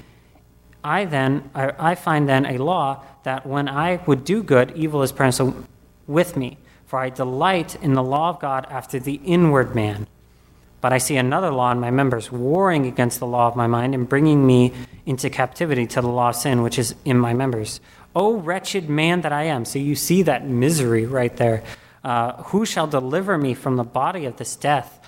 I 0.85 1.07
then 1.07 1.49
I, 1.55 1.73
I 1.79 1.95
find 1.95 2.29
then 2.29 2.45
a 2.45 2.59
law 2.59 3.03
that 3.23 3.47
when 3.47 3.67
I 3.67 4.01
would 4.05 4.27
do 4.27 4.43
good, 4.43 4.77
evil 4.77 5.03
is 5.03 5.11
present 5.11 5.67
with 6.07 6.37
me. 6.37 6.59
For 6.85 6.99
I 6.99 7.09
delight 7.09 7.77
in 7.83 7.95
the 7.95 8.03
law 8.03 8.29
of 8.29 8.41
God 8.41 8.67
after 8.69 8.99
the 8.99 9.21
inward 9.25 9.75
man. 9.75 10.07
But 10.81 10.93
I 10.93 10.99
see 10.99 11.17
another 11.17 11.51
law 11.51 11.73
in 11.73 11.81
my 11.81 11.91
members, 11.91 12.31
warring 12.31 12.87
against 12.87 13.19
the 13.19 13.27
law 13.27 13.49
of 13.49 13.57
my 13.57 13.67
mind 13.67 13.95
and 13.95 14.09
bringing 14.09 14.47
me 14.47 14.73
into 15.07 15.29
captivity 15.29 15.87
to 15.89 16.01
the 16.01 16.09
law 16.09 16.29
of 16.29 16.37
sin, 16.37 16.63
which 16.63 16.79
is 16.79 16.95
in 17.05 17.19
my 17.19 17.35
members. 17.35 17.81
O 18.15 18.37
wretched 18.37 18.89
man 18.89 19.23
that 19.23 19.33
I 19.33 19.45
am. 19.45 19.65
So 19.65 19.79
you 19.79 19.95
see 19.95 20.23
that 20.23 20.47
misery 20.47 21.07
right 21.07 21.37
there. 21.37 21.65
Uh, 22.05 22.43
who 22.45 22.65
shall 22.65 22.87
deliver 22.87 23.37
me 23.37 23.55
from 23.55 23.77
the 23.77 23.85
body 23.85 24.25
of 24.25 24.37
this 24.37 24.55
death? 24.55 24.99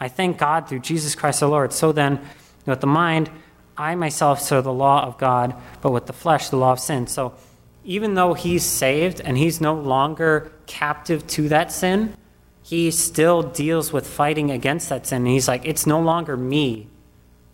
I 0.00 0.08
thank 0.08 0.38
God 0.38 0.68
through 0.68 0.80
Jesus 0.80 1.14
Christ 1.14 1.40
the 1.40 1.48
Lord. 1.48 1.72
So 1.72 1.92
then, 1.92 2.20
with 2.66 2.80
the 2.80 2.86
mind, 2.86 3.30
I 3.76 3.94
myself 3.94 4.40
serve 4.40 4.64
the 4.64 4.72
law 4.72 5.04
of 5.04 5.16
God, 5.16 5.54
but 5.80 5.92
with 5.92 6.06
the 6.06 6.12
flesh, 6.12 6.48
the 6.48 6.56
law 6.56 6.72
of 6.72 6.80
sin. 6.80 7.06
So 7.06 7.34
even 7.84 8.14
though 8.14 8.34
he's 8.34 8.64
saved 8.64 9.20
and 9.20 9.38
he's 9.38 9.60
no 9.60 9.74
longer 9.74 10.52
captive 10.66 11.26
to 11.28 11.48
that 11.48 11.72
sin, 11.72 12.14
he 12.70 12.88
still 12.92 13.42
deals 13.42 13.92
with 13.92 14.06
fighting 14.06 14.52
against 14.52 14.90
that 14.90 15.04
sin. 15.04 15.22
And 15.22 15.26
he's 15.26 15.48
like, 15.48 15.66
it's 15.66 15.86
no 15.86 15.98
longer 15.98 16.36
me 16.36 16.86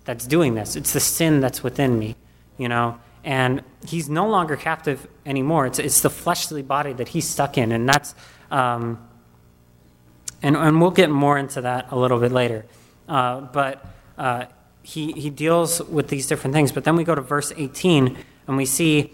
that's 0.05 0.27
doing 0.27 0.55
this, 0.55 0.77
it's 0.77 0.93
the 0.93 1.01
sin 1.01 1.41
that's 1.41 1.63
within 1.63 1.99
me, 1.99 2.17
you 2.59 2.69
know? 2.69 2.99
And 3.25 3.63
he's 3.89 4.11
no 4.11 4.29
longer 4.29 4.57
captive 4.57 5.09
anymore. 5.25 5.67
It's, 5.67 5.79
it's 5.79 6.03
the 6.03 6.11
fleshly 6.11 6.61
body 6.61 6.93
that 6.93 7.09
he's 7.09 7.27
stuck 7.27 7.57
in. 7.57 7.73
And 7.73 7.89
that's, 7.89 8.15
um, 8.51 9.09
and, 10.43 10.55
and 10.55 10.83
we'll 10.83 10.91
get 10.91 11.09
more 11.09 11.39
into 11.39 11.63
that 11.63 11.91
a 11.91 11.97
little 11.97 12.21
bit 12.21 12.31
later. 12.31 12.67
Uh, 13.09 13.41
but 13.41 13.85
uh, 14.19 14.45
he, 14.83 15.13
he 15.13 15.31
deals 15.31 15.83
with 15.83 16.09
these 16.09 16.27
different 16.27 16.53
things. 16.53 16.73
But 16.73 16.85
then 16.85 16.95
we 16.95 17.05
go 17.05 17.15
to 17.15 17.23
verse 17.23 17.55
18 17.57 18.19
and 18.47 18.57
we 18.57 18.67
see 18.67 19.13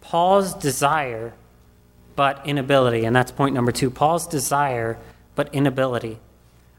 Paul's 0.00 0.54
desire 0.54 1.34
but 2.16 2.46
inability. 2.46 3.04
And 3.04 3.14
that's 3.14 3.30
point 3.30 3.54
number 3.54 3.70
two 3.70 3.90
Paul's 3.90 4.26
desire 4.26 4.98
but 5.36 5.54
inability. 5.54 6.18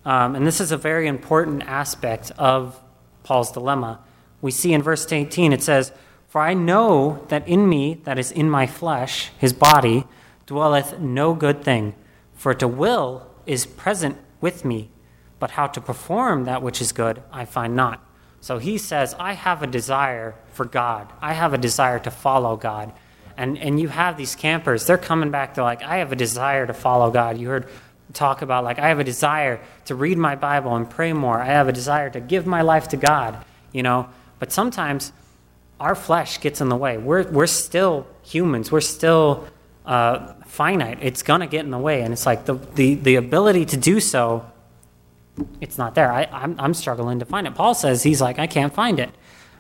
Um, 0.04 0.36
and 0.36 0.46
this 0.46 0.60
is 0.60 0.74
a 0.74 0.78
very 0.78 1.08
important 1.08 1.64
aspect 1.64 2.32
of 2.38 2.78
Paul's 3.24 3.52
dilemma. 3.52 4.00
We 4.42 4.52
see 4.52 4.74
in 4.74 4.84
verse 4.84 5.10
18 5.10 5.54
it 5.54 5.64
says, 5.64 5.94
For 6.28 6.42
I 6.42 6.54
know 6.54 7.26
that 7.30 7.48
in 7.48 7.70
me, 7.70 8.02
that 8.04 8.20
is 8.20 8.32
in 8.32 8.50
my 8.50 8.68
flesh, 8.68 9.32
his 9.38 9.54
body, 9.54 10.06
dwelleth 10.46 11.00
no 11.00 11.34
good 11.34 11.64
thing. 11.64 11.96
For 12.36 12.54
to 12.54 12.68
will 12.68 13.30
is 13.46 13.66
present 13.66 14.18
with 14.42 14.64
me, 14.66 14.90
but 15.40 15.52
how 15.52 15.68
to 15.68 15.82
perform 15.82 16.46
that 16.46 16.62
which 16.62 16.82
is 16.82 16.92
good 16.92 17.22
I 17.32 17.46
find 17.46 17.76
not. 17.76 18.04
So 18.40 18.60
he 18.60 18.78
says, 18.78 19.16
I 19.20 19.34
have 19.34 19.64
a 19.64 19.68
desire 19.68 20.36
for 20.54 20.66
God. 20.66 21.12
I 21.22 21.34
have 21.34 21.54
a 21.54 21.58
desire 21.58 22.00
to 22.00 22.12
follow 22.12 22.56
God. 22.56 22.94
And, 23.36 23.58
and 23.58 23.80
you 23.80 23.88
have 23.88 24.18
these 24.18 24.36
campers, 24.36 24.86
they're 24.86 24.98
coming 24.98 25.30
back, 25.30 25.54
they're 25.54 25.64
like, 25.64 25.84
I 25.84 25.98
have 25.98 26.12
a 26.12 26.16
desire 26.16 26.66
to 26.66 26.74
follow 26.74 27.12
God. 27.12 27.38
You 27.38 27.50
heard 27.50 27.70
talk 28.18 28.42
about, 28.42 28.64
like, 28.64 28.80
I 28.80 28.90
have 28.90 29.00
a 29.00 29.04
desire 29.04 29.62
to 29.86 29.96
read 29.96 30.18
my 30.18 30.36
Bible 30.36 30.76
and 30.76 30.90
pray 30.90 31.14
more. 31.14 31.40
I 31.40 31.46
have 31.46 31.68
a 31.68 31.74
desire 31.74 32.10
to 32.10 32.20
give 32.20 32.46
my 32.46 32.62
life 32.62 32.90
to 32.90 32.98
God, 32.98 33.44
you 33.72 33.84
know. 33.84 34.10
But 34.40 34.52
sometimes 34.52 35.14
our 35.80 35.96
flesh 35.96 36.42
gets 36.42 36.60
in 36.62 36.70
the 36.70 36.76
way. 36.76 36.98
We're, 36.98 37.24
we're 37.30 37.48
still 37.48 38.08
humans, 38.24 38.72
we're 38.72 38.82
still 38.82 39.48
uh, 39.86 40.34
finite. 40.46 41.00
It's 41.02 41.24
to 41.24 41.48
get 41.48 41.66
in 41.66 41.72
the 41.72 41.78
way. 41.78 42.02
And 42.02 42.12
it's 42.12 42.26
like 42.26 42.46
the, 42.46 42.56
the, 42.56 42.96
the 42.96 43.16
ability 43.16 43.66
to 43.66 43.78
do 43.78 44.00
so 44.00 44.46
it's 45.62 45.78
not 45.78 45.96
there. 45.96 46.12
I, 46.12 46.28
I'm, 46.32 46.60
I'm 46.60 46.74
struggling 46.74 47.20
to 47.20 47.26
find 47.26 47.48
it. 47.48 47.56
Paul 47.56 47.74
says 47.74 48.04
he's 48.04 48.22
like, 48.22 48.40
I 48.40 48.48
can't 48.48 48.74
find 48.74 49.00
it. 49.00 49.10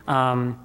Um, 0.07 0.59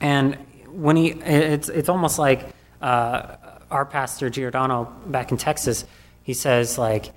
and 0.00 0.36
when 0.70 0.96
he, 0.96 1.10
it's, 1.10 1.68
it's 1.68 1.88
almost 1.88 2.18
like 2.18 2.54
uh, 2.80 3.36
our 3.70 3.84
pastor 3.84 4.30
Giordano 4.30 4.92
back 5.06 5.30
in 5.30 5.36
Texas, 5.36 5.84
he 6.28 6.34
says 6.34 6.76
like, 6.76 7.12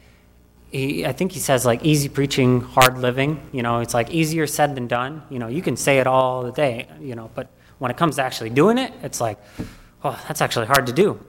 he, 0.71 1.05
I 1.05 1.11
think 1.11 1.33
he 1.33 1.39
says 1.39 1.65
like 1.65 1.83
easy 1.83 2.07
preaching, 2.07 2.61
hard 2.61 2.97
living. 2.97 3.45
You 3.51 3.61
know, 3.61 3.81
it's 3.81 3.93
like 3.93 4.09
easier 4.09 4.47
said 4.47 4.73
than 4.73 4.87
done. 4.87 5.23
You 5.29 5.37
know, 5.37 5.49
you 5.49 5.61
can 5.61 5.75
say 5.75 5.99
it 5.99 6.07
all 6.07 6.43
the 6.43 6.53
day. 6.53 6.87
You 7.01 7.15
know, 7.15 7.29
but 7.35 7.49
when 7.79 7.91
it 7.91 7.97
comes 7.97 8.15
to 8.15 8.23
actually 8.23 8.51
doing 8.51 8.77
it, 8.77 8.93
it's 9.03 9.19
like, 9.19 9.37
oh, 10.05 10.17
that's 10.29 10.39
actually 10.39 10.67
hard 10.67 10.87
to 10.87 10.93
do. 10.93 11.19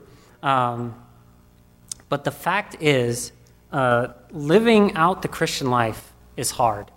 Um, 0.41 0.95
but 2.07 2.23
the 2.23 2.31
fact 2.31 2.77
is, 2.81 3.33
uh, 3.73 4.13
living 4.31 4.95
out 4.95 5.21
the 5.21 5.27
Christian 5.27 5.69
life 5.69 6.13
is 6.37 6.51
hard, 6.51 6.89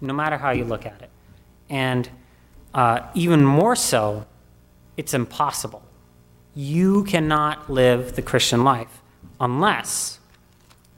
no 0.00 0.14
matter 0.14 0.38
how 0.38 0.52
you 0.52 0.64
look 0.64 0.86
at 0.86 1.02
it. 1.02 1.10
And 1.68 2.08
uh, 2.72 3.00
even 3.12 3.44
more 3.44 3.76
so, 3.76 4.24
it's 4.96 5.12
impossible. 5.12 5.82
You 6.54 7.04
cannot 7.04 7.70
live 7.70 8.16
the 8.16 8.22
Christian 8.22 8.64
life 8.64 8.99
unless 9.40 10.20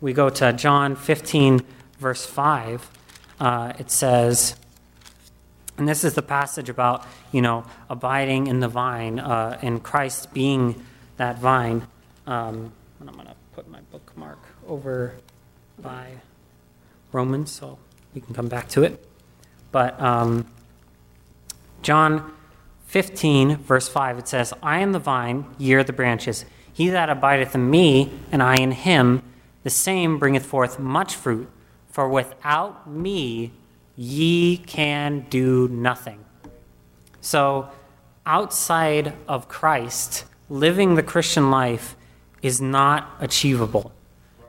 we 0.00 0.12
go 0.12 0.28
to 0.28 0.52
John 0.52 0.96
15, 0.96 1.60
verse 1.98 2.26
5. 2.26 2.90
Uh, 3.38 3.72
it 3.78 3.90
says, 3.90 4.56
and 5.78 5.88
this 5.88 6.04
is 6.04 6.14
the 6.14 6.22
passage 6.22 6.68
about, 6.68 7.06
you 7.30 7.40
know, 7.40 7.64
abiding 7.88 8.48
in 8.48 8.60
the 8.60 8.68
vine 8.68 9.18
uh, 9.18 9.58
and 9.62 9.82
Christ 9.82 10.34
being 10.34 10.84
that 11.16 11.38
vine. 11.38 11.86
Um, 12.26 12.72
and 13.00 13.08
I'm 13.08 13.14
going 13.14 13.26
to 13.26 13.34
put 13.52 13.68
my 13.68 13.80
bookmark 13.90 14.38
over 14.66 15.14
by 15.80 16.08
Romans, 17.12 17.50
so 17.50 17.78
we 18.14 18.20
can 18.20 18.34
come 18.34 18.48
back 18.48 18.68
to 18.70 18.82
it. 18.82 19.04
But 19.70 20.00
um, 20.00 20.46
John 21.82 22.32
15, 22.86 23.56
verse 23.56 23.88
5, 23.88 24.18
it 24.18 24.28
says, 24.28 24.52
I 24.62 24.80
am 24.80 24.92
the 24.92 24.98
vine, 24.98 25.46
ye 25.58 25.74
are 25.74 25.82
the 25.82 25.92
branches. 25.92 26.44
He 26.72 26.88
that 26.88 27.10
abideth 27.10 27.54
in 27.54 27.70
me, 27.70 28.10
and 28.30 28.42
I 28.42 28.56
in 28.56 28.72
him, 28.72 29.22
the 29.62 29.70
same 29.70 30.18
bringeth 30.18 30.46
forth 30.46 30.78
much 30.78 31.14
fruit. 31.14 31.48
For 31.88 32.08
without 32.08 32.88
me 32.88 33.52
ye 33.96 34.56
can 34.56 35.26
do 35.28 35.68
nothing. 35.68 36.24
So, 37.20 37.68
outside 38.24 39.12
of 39.28 39.48
Christ, 39.48 40.24
living 40.48 40.94
the 40.94 41.02
Christian 41.02 41.50
life 41.50 41.96
is 42.40 42.60
not 42.60 43.16
achievable. 43.20 43.92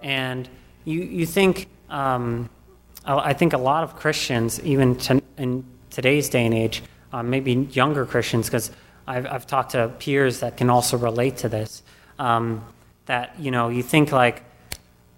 And 0.01 0.49
you, 0.85 1.01
you 1.01 1.25
think, 1.25 1.67
um, 1.89 2.49
I 3.05 3.33
think 3.33 3.53
a 3.53 3.57
lot 3.57 3.83
of 3.83 3.95
Christians, 3.95 4.59
even 4.61 4.95
to, 4.97 5.21
in 5.37 5.65
today's 5.89 6.29
day 6.29 6.45
and 6.45 6.53
age, 6.53 6.81
uh, 7.11 7.21
maybe 7.21 7.53
younger 7.71 8.05
Christians, 8.05 8.47
because 8.47 8.71
I've, 9.05 9.25
I've 9.27 9.47
talked 9.47 9.71
to 9.71 9.89
peers 9.99 10.39
that 10.39 10.57
can 10.57 10.69
also 10.69 10.97
relate 10.97 11.37
to 11.37 11.49
this, 11.49 11.83
um, 12.19 12.65
that, 13.05 13.39
you 13.39 13.51
know, 13.51 13.69
you 13.69 13.83
think 13.83 14.11
like, 14.11 14.43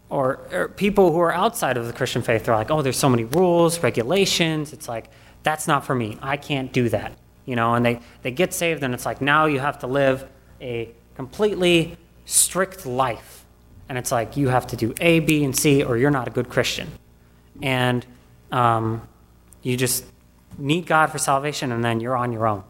or, 0.10 0.40
or, 0.52 0.68
people 0.70 1.12
who 1.12 1.20
are 1.20 1.34
outside 1.34 1.78
of 1.78 1.88
the 1.88 1.94
Christian 1.94 2.22
faith, 2.22 2.46
they're 2.46 2.56
like, 2.56 2.72
oh, 2.72 2.82
there's 2.82 2.98
so 2.98 3.10
many 3.10 3.24
rules, 3.24 3.82
regulations. 3.82 4.74
It's 4.74 4.88
like, 4.88 5.10
that's 5.44 5.68
not 5.68 5.86
for 5.86 5.96
me. 5.96 6.18
I 6.22 6.38
can't 6.38 6.72
do 6.72 6.90
that. 6.90 7.14
You 7.46 7.56
know, 7.56 7.76
and 7.76 7.86
they, 7.86 8.00
they 8.24 8.32
get 8.32 8.54
saved, 8.54 8.84
and 8.84 8.94
it's 8.94 9.06
like, 9.06 9.22
now 9.22 9.46
you 9.46 9.60
have 9.60 9.80
to 9.80 9.88
live 9.88 10.28
a 10.60 10.90
completely 11.16 11.98
strict 12.26 12.86
life. 12.86 13.46
And 13.88 13.98
it's 13.98 14.12
like 14.12 14.36
you 14.36 14.50
have 14.50 14.66
to 14.68 14.76
do 14.76 14.94
A, 15.00 15.20
B, 15.20 15.44
and 15.44 15.56
C, 15.56 15.84
or 15.84 15.98
you're 15.98 16.12
not 16.12 16.28
a 16.28 16.32
good 16.32 16.50
Christian. 16.50 16.88
And 17.62 18.06
um, 18.52 19.08
you 19.62 19.78
just 19.78 20.06
need 20.58 20.88
God 20.88 21.12
for 21.12 21.20
salvation, 21.20 21.72
and 21.72 21.84
then 21.84 22.00
you're 22.00 22.16
on 22.16 22.32
your 22.32 22.48
own. 22.48 22.64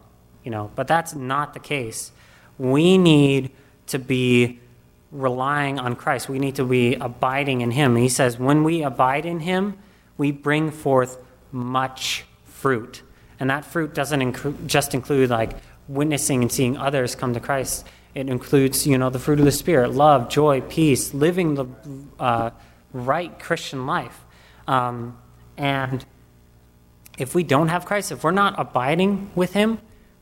You 0.44 0.50
know, 0.50 0.70
but 0.74 0.86
that's 0.86 1.14
not 1.14 1.54
the 1.54 1.60
case. 1.60 2.12
We 2.58 2.98
need 2.98 3.50
to 3.88 3.98
be 3.98 4.60
relying 5.12 5.78
on 5.78 5.96
Christ. 5.96 6.28
We 6.28 6.38
need 6.38 6.56
to 6.56 6.64
be 6.64 6.94
abiding 6.94 7.60
in 7.60 7.70
Him. 7.70 7.94
And 7.94 8.02
he 8.02 8.08
says, 8.08 8.38
when 8.38 8.64
we 8.64 8.82
abide 8.82 9.26
in 9.26 9.40
Him, 9.40 9.78
we 10.18 10.30
bring 10.30 10.70
forth 10.70 11.18
much 11.52 12.24
fruit. 12.44 13.02
And 13.38 13.50
that 13.50 13.64
fruit 13.64 13.94
doesn't 13.94 14.20
inc- 14.20 14.66
just 14.66 14.94
include 14.94 15.30
like 15.30 15.52
witnessing 15.88 16.42
and 16.42 16.50
seeing 16.50 16.76
others 16.76 17.14
come 17.14 17.34
to 17.34 17.40
Christ. 17.40 17.86
It 18.14 18.28
includes, 18.28 18.86
you 18.86 18.96
know, 18.96 19.10
the 19.10 19.18
fruit 19.18 19.38
of 19.38 19.44
the 19.44 19.52
Spirit 19.52 19.92
love, 19.92 20.28
joy, 20.28 20.62
peace, 20.62 21.12
living 21.12 21.54
the 21.54 21.66
uh, 22.18 22.50
right 22.92 23.38
Christian 23.38 23.86
life. 23.86 24.24
Um, 24.66 25.18
and 25.56 26.04
if 27.18 27.34
we 27.34 27.42
don't 27.42 27.68
have 27.68 27.84
Christ, 27.84 28.12
if 28.12 28.24
we're 28.24 28.30
not 28.30 28.54
abiding 28.58 29.30
with 29.34 29.52
Him, 29.52 29.78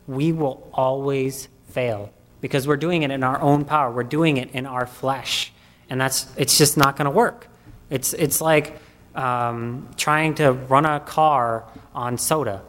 we 0.07 0.33
will 0.33 0.69
always 0.73 1.49
fail 1.69 2.13
because 2.45 2.69
we're 2.69 2.77
doing 2.77 3.05
it 3.05 3.11
in 3.11 3.25
our 3.25 3.41
own 3.41 3.65
power. 3.65 3.91
We're 3.91 4.03
doing 4.03 4.37
it 4.37 4.51
in 4.51 4.67
our 4.67 4.87
flesh. 4.87 5.51
And 5.89 5.99
that's, 5.99 6.27
it's 6.37 6.59
just 6.59 6.77
not 6.77 6.95
going 6.95 7.07
to 7.07 7.11
work. 7.11 7.49
It's, 7.89 8.13
it's 8.13 8.39
like 8.43 8.79
um, 9.15 9.89
trying 9.97 10.35
to 10.35 10.53
run 10.53 10.85
a 10.85 11.01
car 11.01 11.65
on 11.95 12.19
soda. 12.19 12.61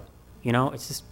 You 0.44 0.53
know, 0.53 0.72
it's 0.72 0.88
just, 0.88 1.03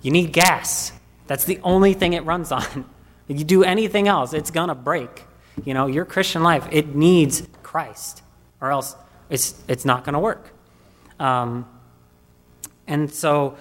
you 0.00 0.10
need 0.10 0.32
gas. 0.32 0.92
That's 1.26 1.44
the 1.44 1.60
only 1.62 1.92
thing 1.92 2.14
it 2.14 2.24
runs 2.24 2.52
on. 2.52 2.86
If 3.28 3.38
you 3.38 3.44
do 3.44 3.64
anything 3.64 4.08
else, 4.08 4.32
it's 4.32 4.50
going 4.50 4.68
to 4.68 4.74
break. 4.74 5.24
You 5.66 5.74
know, 5.74 5.86
your 5.86 6.06
Christian 6.06 6.42
life, 6.42 6.66
it 6.72 6.96
needs 6.96 7.46
Christ, 7.62 8.22
or 8.62 8.70
else 8.70 8.96
it's, 9.28 9.62
it's 9.68 9.84
not 9.84 10.04
going 10.04 10.14
to 10.14 10.20
work. 10.20 10.54
Um, 11.20 11.68
and 12.86 13.12
so 13.12 13.58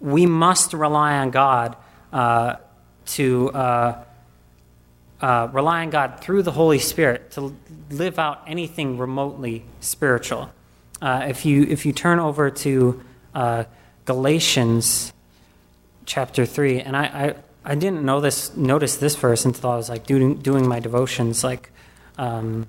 we 0.00 0.24
must 0.24 0.72
rely 0.72 1.18
on 1.18 1.30
God 1.30 1.76
uh, 2.10 2.54
to 3.08 3.50
uh, 3.50 4.04
uh, 5.20 5.48
rely 5.52 5.82
on 5.82 5.90
God 5.90 6.20
through 6.20 6.42
the 6.42 6.52
Holy 6.52 6.78
Spirit 6.78 7.32
to 7.32 7.54
live 7.90 8.18
out 8.18 8.42
anything 8.46 8.98
remotely 8.98 9.64
spiritual. 9.80 10.50
Uh, 11.00 11.26
if 11.28 11.44
you 11.44 11.62
if 11.62 11.86
you 11.86 11.92
turn 11.92 12.18
over 12.18 12.50
to 12.50 13.02
uh, 13.34 13.64
Galatians 14.04 15.12
chapter 16.06 16.46
three, 16.46 16.80
and 16.80 16.96
I, 16.96 17.04
I 17.04 17.34
I 17.64 17.74
didn't 17.74 18.02
know 18.02 18.20
this, 18.20 18.56
notice 18.56 18.96
this 18.96 19.14
verse 19.16 19.44
until 19.44 19.70
I 19.70 19.76
was 19.76 19.88
like 19.88 20.06
doing 20.06 20.36
doing 20.36 20.66
my 20.66 20.80
devotions, 20.80 21.44
like 21.44 21.70
um, 22.16 22.66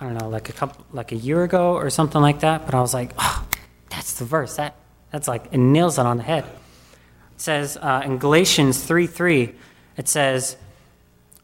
I 0.00 0.04
don't 0.04 0.14
know, 0.14 0.28
like 0.28 0.48
a 0.48 0.52
couple, 0.52 0.84
like 0.92 1.12
a 1.12 1.16
year 1.16 1.42
ago 1.42 1.74
or 1.74 1.90
something 1.90 2.20
like 2.20 2.40
that. 2.40 2.66
But 2.66 2.74
I 2.74 2.80
was 2.80 2.94
like, 2.94 3.12
oh, 3.18 3.46
that's 3.90 4.18
the 4.18 4.24
verse. 4.24 4.56
That 4.56 4.74
that's 5.10 5.26
like 5.28 5.46
it 5.50 5.58
nails 5.58 5.98
it 5.98 6.06
on 6.06 6.18
the 6.18 6.22
head. 6.22 6.44
It 7.38 7.42
says 7.42 7.76
uh, 7.76 8.02
in 8.04 8.18
Galatians 8.18 8.82
three 8.82 9.06
three, 9.06 9.54
it 9.96 10.08
says, 10.08 10.56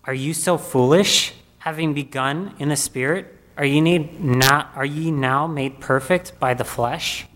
"Are 0.02 0.12
you 0.12 0.34
so 0.34 0.58
foolish, 0.58 1.32
having 1.58 1.94
begun 1.94 2.56
in 2.58 2.68
the 2.68 2.74
spirit? 2.74 3.32
Are 3.56 3.64
you 3.64 3.80
need 3.80 4.18
not? 4.18 4.72
Are 4.74 4.84
ye 4.84 5.12
now 5.12 5.46
made 5.46 5.78
perfect 5.78 6.40
by 6.40 6.54
the 6.54 6.64
flesh?" 6.64 7.28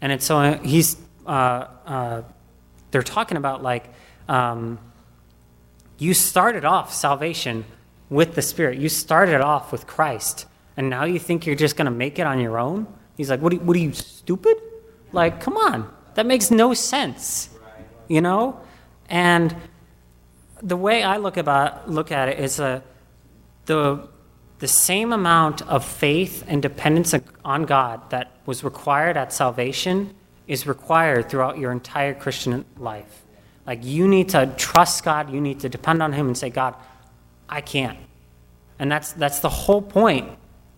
And 0.00 0.10
it's 0.10 0.24
so 0.26 0.54
he's. 0.64 0.96
Uh, 1.24 1.68
uh 1.86 2.22
they're 2.90 3.04
talking 3.04 3.36
about 3.36 3.62
like 3.62 3.88
um, 4.28 4.80
you 5.96 6.12
started 6.12 6.64
off 6.64 6.92
salvation 6.92 7.66
with 8.10 8.34
the 8.34 8.42
Spirit. 8.42 8.78
You 8.78 8.88
started 8.88 9.40
off 9.40 9.70
with 9.70 9.86
Christ, 9.86 10.46
and 10.76 10.90
now 10.90 11.04
you 11.04 11.20
think 11.20 11.46
you're 11.46 11.54
just 11.54 11.76
going 11.76 11.86
to 11.86 11.92
make 11.92 12.18
it 12.18 12.26
on 12.26 12.40
your 12.40 12.58
own? 12.58 12.88
He's 13.16 13.30
like, 13.30 13.40
what 13.40 13.52
are, 13.52 13.56
you, 13.56 13.62
what 13.62 13.76
are 13.76 13.80
you, 13.80 13.92
stupid? 13.92 14.56
Like, 15.12 15.40
come 15.40 15.56
on. 15.56 15.88
That 16.14 16.26
makes 16.26 16.50
no 16.50 16.74
sense. 16.74 17.50
You 18.08 18.20
know? 18.20 18.60
And 19.08 19.54
the 20.62 20.76
way 20.76 21.02
I 21.02 21.18
look 21.18 21.36
about 21.36 21.90
look 21.90 22.10
at 22.10 22.28
it 22.28 22.40
is 22.40 22.58
a, 22.58 22.82
the 23.66 24.08
the 24.58 24.68
same 24.68 25.12
amount 25.12 25.62
of 25.62 25.84
faith 25.84 26.42
and 26.46 26.62
dependence 26.62 27.14
on 27.44 27.64
God 27.64 28.08
that 28.10 28.30
was 28.46 28.64
required 28.64 29.16
at 29.16 29.32
salvation 29.32 30.14
is 30.46 30.66
required 30.66 31.28
throughout 31.28 31.58
your 31.58 31.72
entire 31.72 32.14
Christian 32.14 32.64
life. 32.78 33.24
Like 33.66 33.84
you 33.84 34.08
need 34.08 34.30
to 34.30 34.46
trust 34.56 35.04
God, 35.04 35.30
you 35.30 35.40
need 35.40 35.60
to 35.60 35.68
depend 35.68 36.02
on 36.02 36.12
him 36.12 36.28
and 36.28 36.38
say, 36.38 36.50
God, 36.50 36.74
I 37.48 37.60
can't. 37.60 37.98
And 38.78 38.90
that's 38.90 39.12
that's 39.12 39.40
the 39.40 39.50
whole 39.50 39.82
point 39.82 40.30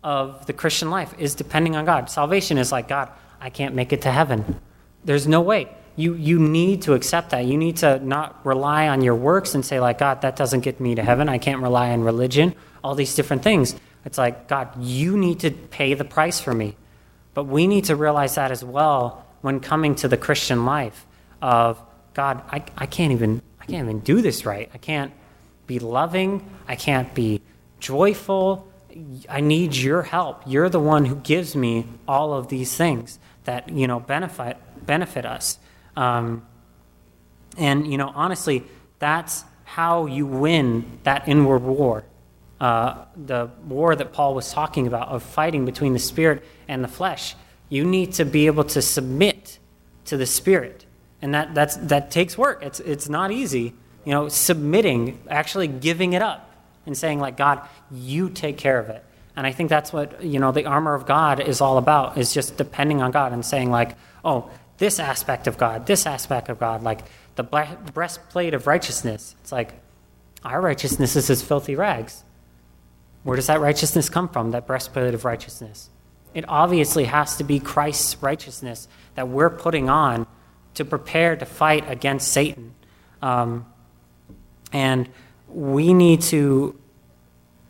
of 0.03 0.47
the 0.47 0.53
Christian 0.53 0.91
life 0.91 1.15
is 1.19 1.35
depending 1.35 1.77
on 1.77 1.85
God. 1.85 2.11
Salvation 2.11 2.59
is 2.59 2.73
like, 2.73 2.89
God, 2.89 3.11
I 3.41 3.51
can't 3.51 3.75
make 3.75 3.93
it 3.93 4.03
to 4.03 4.11
heaven. 4.11 4.61
There's 5.05 5.29
no 5.29 5.41
way. 5.41 5.69
You 5.99 6.15
you 6.15 6.39
need 6.39 6.83
to 6.83 6.95
accept 6.95 7.31
that. 7.31 7.45
You 7.45 7.59
need 7.59 7.79
to 7.79 7.99
not 7.99 8.47
rely 8.47 8.89
on 8.89 9.03
your 9.03 9.17
works 9.17 9.55
and 9.55 9.65
say 9.65 9.81
like, 9.81 9.99
God, 9.99 10.23
that 10.23 10.37
doesn't 10.37 10.61
get 10.61 10.81
me 10.81 10.95
to 10.95 11.03
heaven. 11.03 11.29
I 11.29 11.39
can't 11.39 11.61
rely 11.61 11.91
on 11.91 12.03
religion 12.03 12.55
all 12.83 12.95
these 12.95 13.15
different 13.15 13.43
things. 13.43 13.75
It's 14.05 14.19
like, 14.19 14.49
God, 14.49 14.83
you 14.83 15.17
need 15.17 15.41
to 15.41 15.51
pay 15.51 15.95
the 15.95 16.05
price 16.05 16.41
for 16.41 16.55
me. 16.55 16.77
But 17.35 17.45
we 17.45 17.67
need 17.67 17.85
to 17.85 17.97
realize 17.97 18.37
that 18.37 18.51
as 18.51 18.65
well 18.65 19.27
when 19.43 19.61
coming 19.61 19.95
to 19.97 20.09
the 20.09 20.17
Christian 20.17 20.65
life 20.65 21.07
of 21.41 21.81
God, 22.15 22.43
I, 22.51 22.65
I 22.77 22.87
can't 22.87 23.13
even 23.13 23.43
I 23.61 23.67
can't 23.67 23.85
even 23.85 24.01
do 24.01 24.23
this 24.23 24.47
right. 24.47 24.71
I 24.73 24.79
can't 24.79 25.13
be 25.67 25.79
loving. 25.79 26.49
I 26.67 26.75
can't 26.75 27.15
be 27.15 27.43
joyful. 27.81 28.67
I 29.29 29.41
need 29.41 29.77
your 29.77 30.03
help. 30.03 30.43
You're 30.47 30.69
the 30.69 30.81
one 30.81 31.05
who 31.05 31.17
gives 31.17 31.55
me 31.55 31.87
all 32.09 32.33
of 32.33 32.49
these 32.49 32.75
things 32.77 33.19
that 33.45 33.69
you 33.69 33.87
know 33.87 34.01
benefit 34.01 34.57
benefit 34.85 35.27
us. 35.27 35.59
Um, 35.99 36.47
and 37.57 37.91
you 37.91 37.99
know, 37.99 38.13
honestly, 38.15 38.65
that's 38.99 39.45
how 39.65 40.07
you 40.07 40.27
win 40.27 40.99
that 41.03 41.29
inward 41.29 41.63
war 41.63 42.05
uh, 42.61 43.05
the 43.17 43.51
war 43.67 43.95
that 43.95 44.13
Paul 44.13 44.35
was 44.35 44.53
talking 44.53 44.87
about 44.87 45.09
of 45.09 45.23
fighting 45.23 45.65
between 45.65 45.93
the 45.93 45.99
spirit 45.99 46.45
and 46.67 46.83
the 46.83 46.89
flesh. 46.89 47.37
You 47.69 47.85
need 47.85 48.15
to 48.15 48.25
be 48.25 48.47
able 48.47 48.65
to 48.65 48.83
submit 48.83 49.59
to 50.07 50.17
the 50.17 50.27
spirit. 50.27 50.85
And 51.23 51.35
that, 51.35 51.55
that's, 51.55 51.77
that 51.77 52.11
takes 52.11 52.37
work. 52.37 52.63
It's, 52.63 52.81
it's 52.81 53.09
not 53.09 53.31
easy. 53.31 53.75
You 54.05 54.13
know, 54.13 54.29
submitting, 54.29 55.21
actually 55.29 55.69
giving 55.69 56.15
it 56.15 56.23
up 56.23 56.51
and 56.87 56.97
saying, 56.97 57.21
like, 57.21 57.37
God, 57.37 57.61
you 57.91 58.31
take 58.31 58.57
care 58.57 58.79
of 58.79 58.89
it. 58.89 59.05
And 59.37 59.47
I 59.47 59.53
think 59.53 59.71
that's 59.71 59.93
what, 59.93 60.25
you 60.25 60.41
know, 60.41 60.51
the 60.51 60.65
armor 60.65 60.95
of 60.95 61.07
God 61.07 61.39
is 61.39 61.61
all 61.61 61.79
about, 61.79 62.19
is 62.19 62.33
just 62.33 62.57
depending 62.57 63.03
on 63.03 63.13
God 63.13 63.33
and 63.33 63.45
saying, 63.45 63.71
like, 63.71 63.97
oh, 64.25 64.51
this 64.79 64.99
aspect 64.99 65.47
of 65.47 65.59
God, 65.59 65.87
this 65.87 66.07
aspect 66.07 66.49
of 66.49 66.59
God, 66.59 66.83
like 66.83 67.01
the 67.37 67.43
breastplate 67.43 68.55
of 68.55 68.67
righteousness. 68.67 69.37
It's 69.41 69.53
like, 69.53 69.75
our 70.45 70.61
righteousness 70.61 71.17
is 71.17 71.31
as 71.31 71.43
filthy 71.43 71.75
rags. 71.75 72.25
Where 73.25 73.37
does 73.37 73.49
that 73.49 73.61
righteousness 73.61 74.09
come 74.09 74.29
from, 74.29 74.53
that 74.53 74.67
breastplate 74.67 75.15
of 75.15 75.25
righteousness? 75.25 75.91
It 76.33 76.45
obviously 76.49 77.05
has 77.05 77.37
to 77.37 77.45
be 77.45 77.59
Christ's 77.59 78.23
righteousness 78.23 78.89
that 79.17 79.29
we're 79.29 79.51
putting 79.51 79.91
on 79.91 80.27
to 80.75 80.85
prepare 80.85 81.37
to 81.37 81.45
fight 81.45 81.91
against 81.91 82.29
Satan. 82.29 82.75
Um, 83.21 83.67
and 84.73 85.09
we 85.49 85.93
need 85.93 86.23
to 86.23 86.79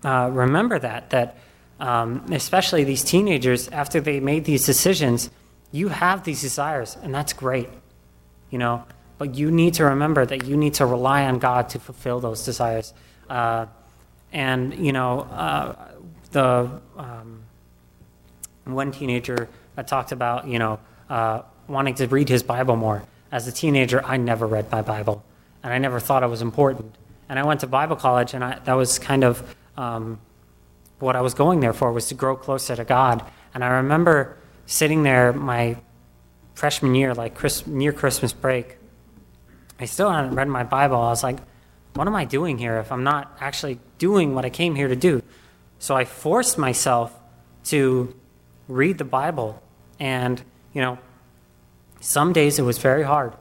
uh, 0.04 0.28
remember 0.32 0.78
that, 0.78 1.10
that 1.10 1.38
um, 1.80 2.26
especially 2.32 2.84
these 2.84 3.02
teenagers, 3.02 3.68
after 3.68 4.00
they 4.00 4.20
made 4.20 4.44
these 4.44 4.66
decisions, 4.66 5.30
you 5.70 5.88
have 5.88 6.24
these 6.24 6.40
desires, 6.40 6.96
and 7.02 7.14
that's 7.14 7.32
great, 7.32 7.68
you 8.50 8.58
know. 8.58 8.84
But 9.18 9.34
you 9.34 9.50
need 9.50 9.74
to 9.74 9.84
remember 9.84 10.24
that 10.24 10.46
you 10.46 10.56
need 10.56 10.74
to 10.74 10.86
rely 10.86 11.24
on 11.24 11.38
God 11.38 11.68
to 11.70 11.78
fulfill 11.78 12.20
those 12.20 12.44
desires. 12.44 12.94
Uh, 13.28 13.66
and, 14.32 14.74
you 14.74 14.92
know, 14.92 15.20
uh, 15.20 15.74
the 16.30 16.70
um, 16.96 17.42
one 18.64 18.92
teenager 18.92 19.48
that 19.74 19.88
talked 19.88 20.12
about, 20.12 20.46
you 20.46 20.58
know, 20.58 20.78
uh, 21.10 21.42
wanting 21.66 21.94
to 21.94 22.06
read 22.06 22.28
his 22.28 22.42
Bible 22.42 22.76
more. 22.76 23.02
As 23.32 23.46
a 23.48 23.52
teenager, 23.52 24.04
I 24.04 24.16
never 24.16 24.46
read 24.46 24.70
my 24.70 24.82
Bible, 24.82 25.24
and 25.62 25.72
I 25.72 25.78
never 25.78 26.00
thought 26.00 26.22
it 26.22 26.28
was 26.28 26.42
important. 26.42 26.94
And 27.28 27.38
I 27.38 27.44
went 27.44 27.60
to 27.60 27.66
Bible 27.66 27.96
college, 27.96 28.34
and 28.34 28.44
I, 28.44 28.58
that 28.64 28.74
was 28.74 28.98
kind 28.98 29.24
of 29.24 29.56
um, 29.76 30.20
what 30.98 31.16
I 31.16 31.20
was 31.20 31.34
going 31.34 31.60
there 31.60 31.72
for, 31.72 31.92
was 31.92 32.06
to 32.08 32.14
grow 32.14 32.36
closer 32.36 32.76
to 32.76 32.84
God. 32.84 33.24
And 33.52 33.64
I 33.64 33.68
remember 33.68 34.36
sitting 34.68 35.02
there 35.02 35.32
my 35.32 35.78
freshman 36.54 36.94
year, 36.94 37.14
like 37.14 37.36
near 37.66 37.92
Christmas 37.92 38.34
break. 38.34 38.76
I 39.80 39.86
still 39.86 40.10
hadn't 40.10 40.34
read 40.34 40.46
my 40.46 40.62
Bible. 40.62 40.96
I 40.96 41.08
was 41.08 41.22
like, 41.22 41.38
what 41.94 42.06
am 42.06 42.14
I 42.14 42.26
doing 42.26 42.58
here 42.58 42.76
if 42.78 42.92
I'm 42.92 43.02
not 43.02 43.34
actually 43.40 43.80
doing 43.96 44.34
what 44.34 44.44
I 44.44 44.50
came 44.50 44.74
here 44.74 44.88
to 44.88 44.94
do? 44.94 45.22
So 45.78 45.96
I 45.96 46.04
forced 46.04 46.58
myself 46.58 47.18
to 47.64 48.14
read 48.68 48.98
the 48.98 49.04
Bible. 49.04 49.62
And, 49.98 50.40
you 50.74 50.82
know, 50.82 50.98
some 52.00 52.34
days 52.34 52.58
it 52.58 52.62
was 52.62 52.76
very 52.76 53.02
hard. 53.02 53.32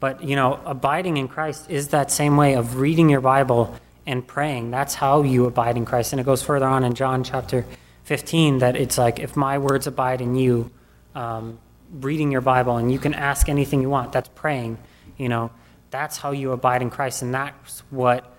But, 0.00 0.24
you 0.24 0.36
know, 0.36 0.58
abiding 0.64 1.18
in 1.18 1.28
Christ 1.28 1.70
is 1.70 1.88
that 1.88 2.10
same 2.10 2.38
way 2.38 2.54
of 2.54 2.76
reading 2.78 3.10
your 3.10 3.20
Bible 3.20 3.76
and 4.06 4.26
praying. 4.26 4.70
That's 4.70 4.94
how 4.94 5.22
you 5.22 5.44
abide 5.44 5.76
in 5.76 5.84
Christ. 5.84 6.14
And 6.14 6.20
it 6.20 6.24
goes 6.24 6.42
further 6.42 6.66
on 6.66 6.82
in 6.82 6.94
John 6.94 7.24
chapter 7.24 7.66
15 8.04 8.58
that 8.58 8.76
it's 8.76 8.98
like, 8.98 9.18
if 9.18 9.36
my 9.36 9.58
words 9.58 9.86
abide 9.86 10.20
in 10.20 10.34
you, 10.34 10.70
um, 11.14 11.58
reading 11.92 12.32
your 12.32 12.40
Bible, 12.40 12.76
and 12.76 12.90
you 12.90 12.98
can 12.98 13.14
ask 13.14 13.48
anything 13.48 13.82
you 13.82 13.90
want. 13.90 14.12
That's 14.12 14.28
praying, 14.34 14.78
you 15.16 15.28
know. 15.28 15.50
That's 15.90 16.16
how 16.16 16.30
you 16.30 16.52
abide 16.52 16.80
in 16.80 16.88
Christ, 16.88 17.20
and 17.22 17.34
that's 17.34 17.80
what 17.90 18.32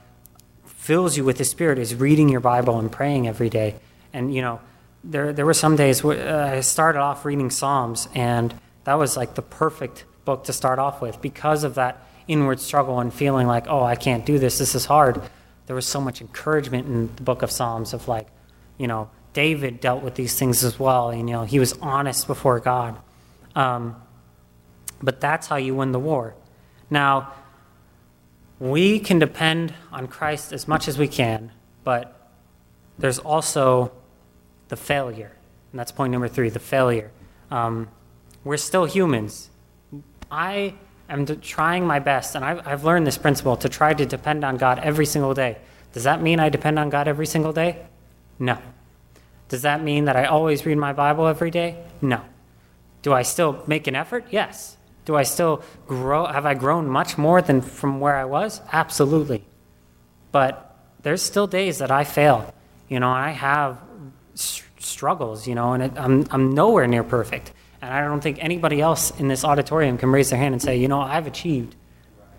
fills 0.65 1.15
you 1.15 1.23
with 1.23 1.37
the 1.37 1.45
Spirit 1.45 1.77
is 1.77 1.95
reading 1.95 2.29
your 2.29 2.39
Bible 2.39 2.79
and 2.79 2.91
praying 2.91 3.27
every 3.27 3.49
day. 3.49 3.75
And 4.11 4.33
you 4.33 4.41
know, 4.41 4.59
there 5.03 5.31
there 5.31 5.45
were 5.45 5.53
some 5.53 5.75
days 5.75 6.03
where 6.03 6.27
uh, 6.27 6.57
I 6.57 6.61
started 6.61 6.99
off 6.99 7.25
reading 7.25 7.51
Psalms, 7.51 8.09
and 8.15 8.53
that 8.85 8.95
was 8.95 9.15
like 9.15 9.35
the 9.35 9.41
perfect 9.41 10.05
book 10.25 10.45
to 10.45 10.53
start 10.53 10.79
off 10.79 11.01
with 11.01 11.21
because 11.21 11.63
of 11.63 11.75
that 11.75 12.05
inward 12.27 12.59
struggle 12.59 12.99
and 12.99 13.13
feeling 13.13 13.47
like, 13.47 13.67
oh, 13.67 13.83
I 13.83 13.95
can't 13.95 14.25
do 14.25 14.39
this. 14.39 14.57
This 14.57 14.75
is 14.75 14.85
hard. 14.85 15.21
There 15.67 15.75
was 15.75 15.85
so 15.85 16.01
much 16.01 16.21
encouragement 16.21 16.87
in 16.87 17.15
the 17.15 17.21
book 17.21 17.41
of 17.41 17.51
Psalms 17.51 17.93
of 17.93 18.07
like, 18.07 18.27
you 18.77 18.87
know, 18.87 19.09
David 19.33 19.79
dealt 19.79 20.03
with 20.03 20.15
these 20.15 20.37
things 20.37 20.63
as 20.63 20.79
well. 20.79 21.13
You 21.13 21.23
know, 21.23 21.43
he 21.43 21.59
was 21.59 21.73
honest 21.81 22.27
before 22.27 22.59
God. 22.59 22.97
Um, 23.55 23.95
but 25.01 25.19
that's 25.19 25.47
how 25.47 25.57
you 25.57 25.75
win 25.75 25.91
the 25.91 25.99
war. 25.99 26.35
Now, 26.89 27.33
we 28.59 28.99
can 28.99 29.19
depend 29.19 29.73
on 29.91 30.07
Christ 30.07 30.53
as 30.53 30.67
much 30.67 30.87
as 30.87 30.97
we 30.97 31.07
can, 31.07 31.51
but 31.83 32.31
there's 32.97 33.19
also 33.19 33.91
the 34.69 34.77
failure. 34.77 35.31
And 35.71 35.79
that's 35.79 35.91
point 35.91 36.11
number 36.11 36.27
three 36.27 36.49
the 36.49 36.59
failure. 36.59 37.11
Um, 37.51 37.89
we're 38.43 38.57
still 38.57 38.85
humans. 38.85 39.49
I 40.31 40.75
am 41.09 41.25
trying 41.41 41.85
my 41.85 41.99
best, 41.99 42.35
and 42.35 42.45
I've, 42.45 42.65
I've 42.65 42.83
learned 42.83 43.05
this 43.05 43.17
principle 43.17 43.57
to 43.57 43.69
try 43.69 43.93
to 43.93 44.05
depend 44.05 44.43
on 44.43 44.57
God 44.57 44.79
every 44.79 45.05
single 45.05 45.33
day. 45.33 45.57
Does 45.93 46.03
that 46.03 46.21
mean 46.21 46.39
I 46.39 46.49
depend 46.49 46.79
on 46.79 46.89
God 46.89 47.07
every 47.07 47.25
single 47.25 47.53
day? 47.53 47.85
No. 48.39 48.57
Does 49.49 49.63
that 49.63 49.83
mean 49.83 50.05
that 50.05 50.15
I 50.15 50.25
always 50.25 50.65
read 50.65 50.77
my 50.77 50.93
Bible 50.93 51.27
every 51.27 51.51
day? 51.51 51.83
No. 52.01 52.21
Do 53.01 53.13
I 53.13 53.21
still 53.21 53.63
make 53.67 53.87
an 53.87 53.95
effort? 53.95 54.25
Yes. 54.31 54.77
Do 55.05 55.15
I 55.15 55.23
still 55.23 55.63
grow? 55.85 56.25
Have 56.25 56.45
I 56.45 56.53
grown 56.53 56.87
much 56.87 57.17
more 57.17 57.41
than 57.41 57.61
from 57.61 57.99
where 57.99 58.15
I 58.15 58.25
was? 58.25 58.61
Absolutely. 58.71 59.43
But 60.31 60.75
there's 61.03 61.21
still 61.21 61.47
days 61.47 61.79
that 61.79 61.91
I 61.91 62.05
fail, 62.05 62.53
you 62.89 62.99
know, 62.99 63.09
I 63.09 63.31
have 63.31 63.79
struggles, 64.79 65.47
you 65.47 65.55
know, 65.55 65.73
and 65.73 65.83
it, 65.83 65.91
I'm, 65.97 66.25
I'm 66.31 66.53
nowhere 66.53 66.87
near 66.87 67.03
perfect. 67.03 67.51
And 67.81 67.93
I 67.93 68.01
don't 68.01 68.21
think 68.21 68.37
anybody 68.41 68.81
else 68.81 69.11
in 69.19 69.27
this 69.27 69.43
auditorium 69.43 69.97
can 69.97 70.11
raise 70.11 70.29
their 70.29 70.39
hand 70.39 70.53
and 70.53 70.61
say, 70.61 70.77
you 70.77 70.87
know, 70.87 71.01
I've 71.01 71.27
achieved 71.27 71.75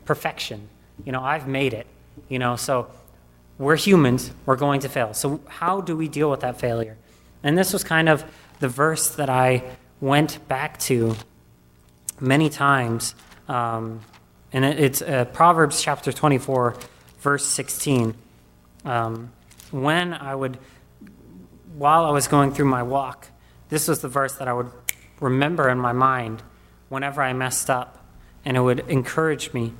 perfection. 0.07 0.69
You 1.05 1.13
know, 1.13 1.23
I've 1.23 1.47
made 1.47 1.75
it. 1.75 1.87
You 2.29 2.39
know, 2.39 2.57
so 2.57 2.89
we're 3.59 3.77
humans, 3.77 4.33
we're 4.47 4.57
going 4.57 4.81
to 4.81 4.89
fail. 4.89 5.15
So, 5.15 5.41
how 5.47 5.81
do 5.81 5.97
we 5.97 6.09
deal 6.09 6.31
with 6.31 6.41
that 6.41 6.59
failure? 6.59 6.97
And 7.43 7.57
this 7.57 7.73
was 7.73 7.85
kind 7.85 8.09
of 8.09 8.25
the 8.61 8.69
verse 8.69 9.11
that 9.11 9.31
I 9.31 9.63
went 10.01 10.47
back 10.49 10.79
to 10.81 11.15
many 12.21 12.49
times. 12.49 13.15
Um, 13.49 14.01
and 14.53 14.65
it's 14.65 15.03
uh, 15.03 15.27
Proverbs 15.27 15.83
chapter 15.83 16.13
24, 16.13 16.77
verse 17.21 17.45
16. 17.45 18.15
Um, 18.85 19.33
when 19.71 20.15
I 20.15 20.35
would, 20.35 20.59
while 21.77 22.05
I 22.05 22.11
was 22.11 22.29
going 22.29 22.53
through 22.53 22.67
my 22.67 22.83
walk, 22.83 23.29
this 23.69 23.89
was 23.89 24.01
the 24.01 24.09
verse 24.09 24.37
that 24.37 24.49
I 24.49 24.53
would 24.53 24.71
remember 25.21 25.69
in 25.69 25.79
my 25.79 25.93
mind 25.93 26.43
whenever 26.89 27.23
I 27.23 27.33
messed 27.33 27.71
up, 27.71 28.05
and 28.45 28.57
it 28.57 28.61
would 28.61 28.81
encourage 28.91 29.53
me. 29.53 29.73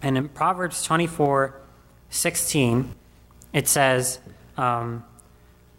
And 0.00 0.16
in 0.16 0.28
Proverbs 0.28 0.82
24, 0.84 1.60
16, 2.10 2.94
it 3.52 3.68
says, 3.68 4.18
um, 4.56 5.04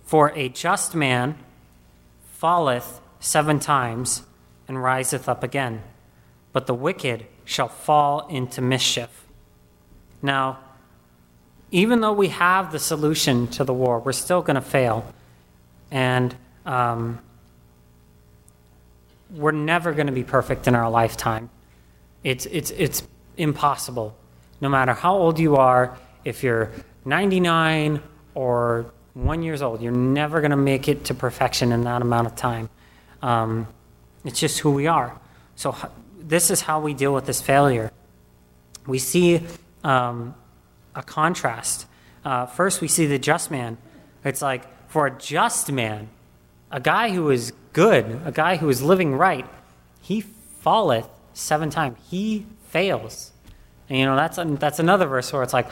For 0.04 0.32
a 0.36 0.50
just 0.50 0.96
man 0.96 1.38
falleth 2.24 3.02
seven 3.20 3.60
times 3.60 4.24
and 4.68 4.82
riseth 4.82 5.28
up 5.28 5.44
again. 5.44 5.82
But 6.54 6.68
the 6.68 6.74
wicked 6.74 7.26
shall 7.46 7.68
fall 7.68 8.28
into 8.28 8.62
mischief. 8.62 9.26
Now, 10.22 10.60
even 11.72 12.02
though 12.02 12.14
we 12.14 12.30
have 12.30 12.72
the 12.72 12.80
solution 12.80 13.48
to 13.48 13.64
the 13.64 13.74
war, 13.74 14.00
we're 14.00 14.12
still 14.12 14.42
going 14.42 14.56
to 14.56 14.62
fail. 14.62 15.14
And 15.92 16.36
um, 16.66 17.20
we're 19.32 19.52
never 19.52 19.94
going 19.94 20.08
to 20.08 20.14
be 20.14 20.24
perfect 20.24 20.68
in 20.68 20.76
our 20.76 20.90
lifetime. 20.90 21.50
It's, 22.24 22.46
it's, 22.48 22.72
it's 22.72 23.08
impossible. 23.38 24.16
No 24.62 24.70
matter 24.70 24.94
how 24.94 25.16
old 25.16 25.40
you 25.40 25.56
are, 25.56 25.98
if 26.24 26.44
you're 26.44 26.72
99 27.06 28.02
or 28.36 28.92
one 29.14 29.44
years 29.44 29.62
old, 29.62 29.82
you're 29.82 29.92
never 29.92 30.42
going 30.42 30.52
to 30.52 30.58
make 30.58 30.88
it 30.88 31.06
to 31.06 31.14
perfection 31.14 31.72
in 31.72 31.84
that 31.84 32.02
amount 32.02 32.28
of 32.28 32.36
time. 32.36 32.70
Um, 33.22 33.68
it's 34.24 34.40
just 34.40 34.60
who 34.60 34.72
we 34.72 34.88
are. 34.88 35.20
So 35.56 35.76
this 36.20 36.52
is 36.52 36.62
how 36.62 36.80
we 36.80 36.94
deal 36.94 37.14
with 37.14 37.26
this 37.26 37.42
failure. 37.42 37.92
We 38.86 39.00
see 39.00 39.42
um, 39.84 40.36
a 40.96 41.04
contrast. 41.04 41.86
Uh, 42.24 42.46
first, 42.46 42.82
we 42.82 42.88
see 42.88 43.06
the 43.06 43.20
just 43.20 43.52
man. 43.52 43.78
It's 44.24 44.42
like 44.42 44.66
for 44.90 45.08
a 45.08 45.12
just 45.12 45.72
man, 45.72 46.10
a 46.72 46.80
guy 46.80 47.12
who 47.12 47.30
is 47.30 47.54
good, 47.74 48.22
a 48.26 48.32
guy 48.32 48.58
who 48.58 48.70
is 48.70 48.82
living 48.82 49.16
right, 49.16 49.46
he 50.02 50.22
falleth 50.22 51.08
seven 51.34 51.70
times. 51.70 51.98
He 52.10 52.46
fails. 52.68 53.32
And 53.88 53.98
you 53.98 54.06
know, 54.06 54.16
that's, 54.16 54.38
that's 54.60 54.80
another 54.80 55.08
verse 55.08 55.32
where 55.34 55.44
it's 55.44 55.54
like, 55.54 55.68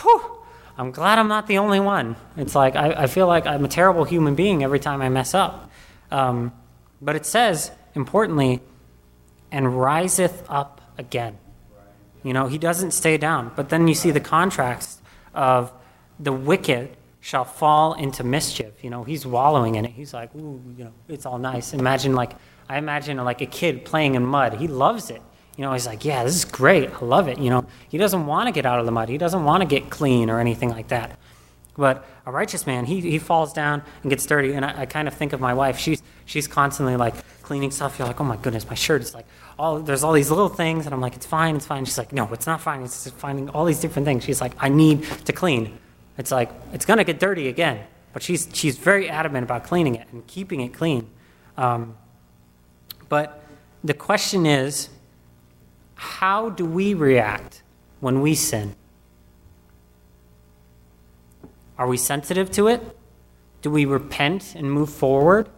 whew, 0.00 0.38
I'm 0.78 0.90
glad 0.90 1.18
I'm 1.18 1.28
not 1.28 1.46
the 1.46 1.58
only 1.58 1.80
one. 1.80 2.16
It's 2.36 2.54
like, 2.54 2.76
I, 2.76 2.92
I 2.92 3.06
feel 3.06 3.26
like 3.26 3.46
I'm 3.46 3.64
a 3.64 3.68
terrible 3.68 4.04
human 4.04 4.34
being 4.34 4.64
every 4.64 4.80
time 4.80 5.02
I 5.02 5.08
mess 5.08 5.34
up. 5.34 5.70
Um, 6.10 6.52
but 7.00 7.16
it 7.16 7.26
says, 7.26 7.70
importantly, 7.94 8.60
and 9.50 9.78
riseth 9.78 10.44
up 10.48 10.80
again. 10.96 11.38
You 12.22 12.32
know, 12.32 12.46
he 12.46 12.58
doesn't 12.58 12.92
stay 12.92 13.18
down. 13.18 13.52
But 13.54 13.68
then 13.68 13.88
you 13.88 13.94
see 13.94 14.10
the 14.10 14.20
contrast 14.20 15.00
of 15.34 15.72
the 16.18 16.32
wicked 16.32 16.96
shall 17.20 17.44
fall 17.44 17.94
into 17.94 18.24
mischief. 18.24 18.72
You 18.82 18.90
know, 18.90 19.04
he's 19.04 19.26
wallowing 19.26 19.74
in 19.74 19.84
it. 19.84 19.92
He's 19.92 20.14
like, 20.14 20.34
ooh, 20.34 20.60
you 20.76 20.84
know, 20.84 20.92
it's 21.08 21.26
all 21.26 21.38
nice. 21.38 21.72
Imagine 21.72 22.14
like, 22.14 22.32
I 22.68 22.78
imagine 22.78 23.16
like 23.18 23.40
a 23.40 23.46
kid 23.46 23.84
playing 23.84 24.14
in 24.14 24.24
mud. 24.24 24.54
He 24.54 24.68
loves 24.68 25.10
it. 25.10 25.22
You 25.56 25.62
know, 25.62 25.72
he's 25.72 25.86
like, 25.86 26.04
yeah, 26.04 26.24
this 26.24 26.34
is 26.34 26.44
great. 26.44 26.90
I 26.90 27.04
love 27.04 27.28
it. 27.28 27.38
You 27.38 27.50
know, 27.50 27.66
he 27.88 27.98
doesn't 27.98 28.26
want 28.26 28.46
to 28.48 28.52
get 28.52 28.64
out 28.64 28.80
of 28.80 28.86
the 28.86 28.92
mud. 28.92 29.08
He 29.08 29.18
doesn't 29.18 29.44
want 29.44 29.62
to 29.62 29.66
get 29.66 29.90
clean 29.90 30.30
or 30.30 30.40
anything 30.40 30.70
like 30.70 30.88
that. 30.88 31.18
But 31.76 32.04
a 32.26 32.32
righteous 32.32 32.66
man, 32.66 32.84
he, 32.84 33.00
he 33.00 33.18
falls 33.18 33.52
down 33.52 33.82
and 34.02 34.10
gets 34.10 34.26
dirty. 34.26 34.52
And 34.52 34.64
I, 34.64 34.82
I 34.82 34.86
kind 34.86 35.08
of 35.08 35.14
think 35.14 35.32
of 35.32 35.40
my 35.40 35.54
wife. 35.54 35.78
She's, 35.78 36.02
she's 36.24 36.46
constantly 36.46 36.96
like 36.96 37.14
cleaning 37.42 37.70
stuff. 37.70 37.98
You're 37.98 38.08
like, 38.08 38.20
oh 38.20 38.24
my 38.24 38.36
goodness, 38.36 38.68
my 38.68 38.74
shirt 38.74 39.02
is 39.02 39.14
like, 39.14 39.26
all, 39.58 39.78
there's 39.80 40.02
all 40.02 40.12
these 40.12 40.30
little 40.30 40.48
things. 40.48 40.86
And 40.86 40.94
I'm 40.94 41.00
like, 41.00 41.16
it's 41.16 41.26
fine, 41.26 41.56
it's 41.56 41.66
fine. 41.66 41.84
She's 41.84 41.98
like, 41.98 42.12
no, 42.12 42.28
it's 42.32 42.46
not 42.46 42.60
fine. 42.60 42.82
It's 42.82 43.04
just 43.04 43.16
finding 43.16 43.48
all 43.50 43.64
these 43.64 43.80
different 43.80 44.06
things. 44.06 44.24
She's 44.24 44.40
like, 44.40 44.52
I 44.58 44.68
need 44.68 45.04
to 45.24 45.32
clean. 45.32 45.78
It's 46.18 46.30
like, 46.30 46.50
it's 46.72 46.84
going 46.84 46.98
to 46.98 47.04
get 47.04 47.18
dirty 47.18 47.48
again. 47.48 47.84
But 48.12 48.22
she's, 48.22 48.48
she's 48.52 48.76
very 48.76 49.08
adamant 49.08 49.44
about 49.44 49.64
cleaning 49.64 49.94
it 49.94 50.06
and 50.12 50.26
keeping 50.26 50.60
it 50.60 50.74
clean. 50.74 51.08
Um, 51.56 51.96
but 53.08 53.42
the 53.82 53.94
question 53.94 54.44
is, 54.44 54.90
how 56.02 56.50
do 56.50 56.64
we 56.66 56.94
react 56.94 57.62
when 58.00 58.20
we 58.20 58.34
sin? 58.34 58.74
Are 61.78 61.86
we 61.86 61.96
sensitive 61.96 62.50
to 62.52 62.66
it? 62.66 62.98
Do 63.62 63.70
we 63.70 63.84
repent 63.84 64.56
and 64.56 64.70
move 64.70 64.90
forward? 64.90 65.48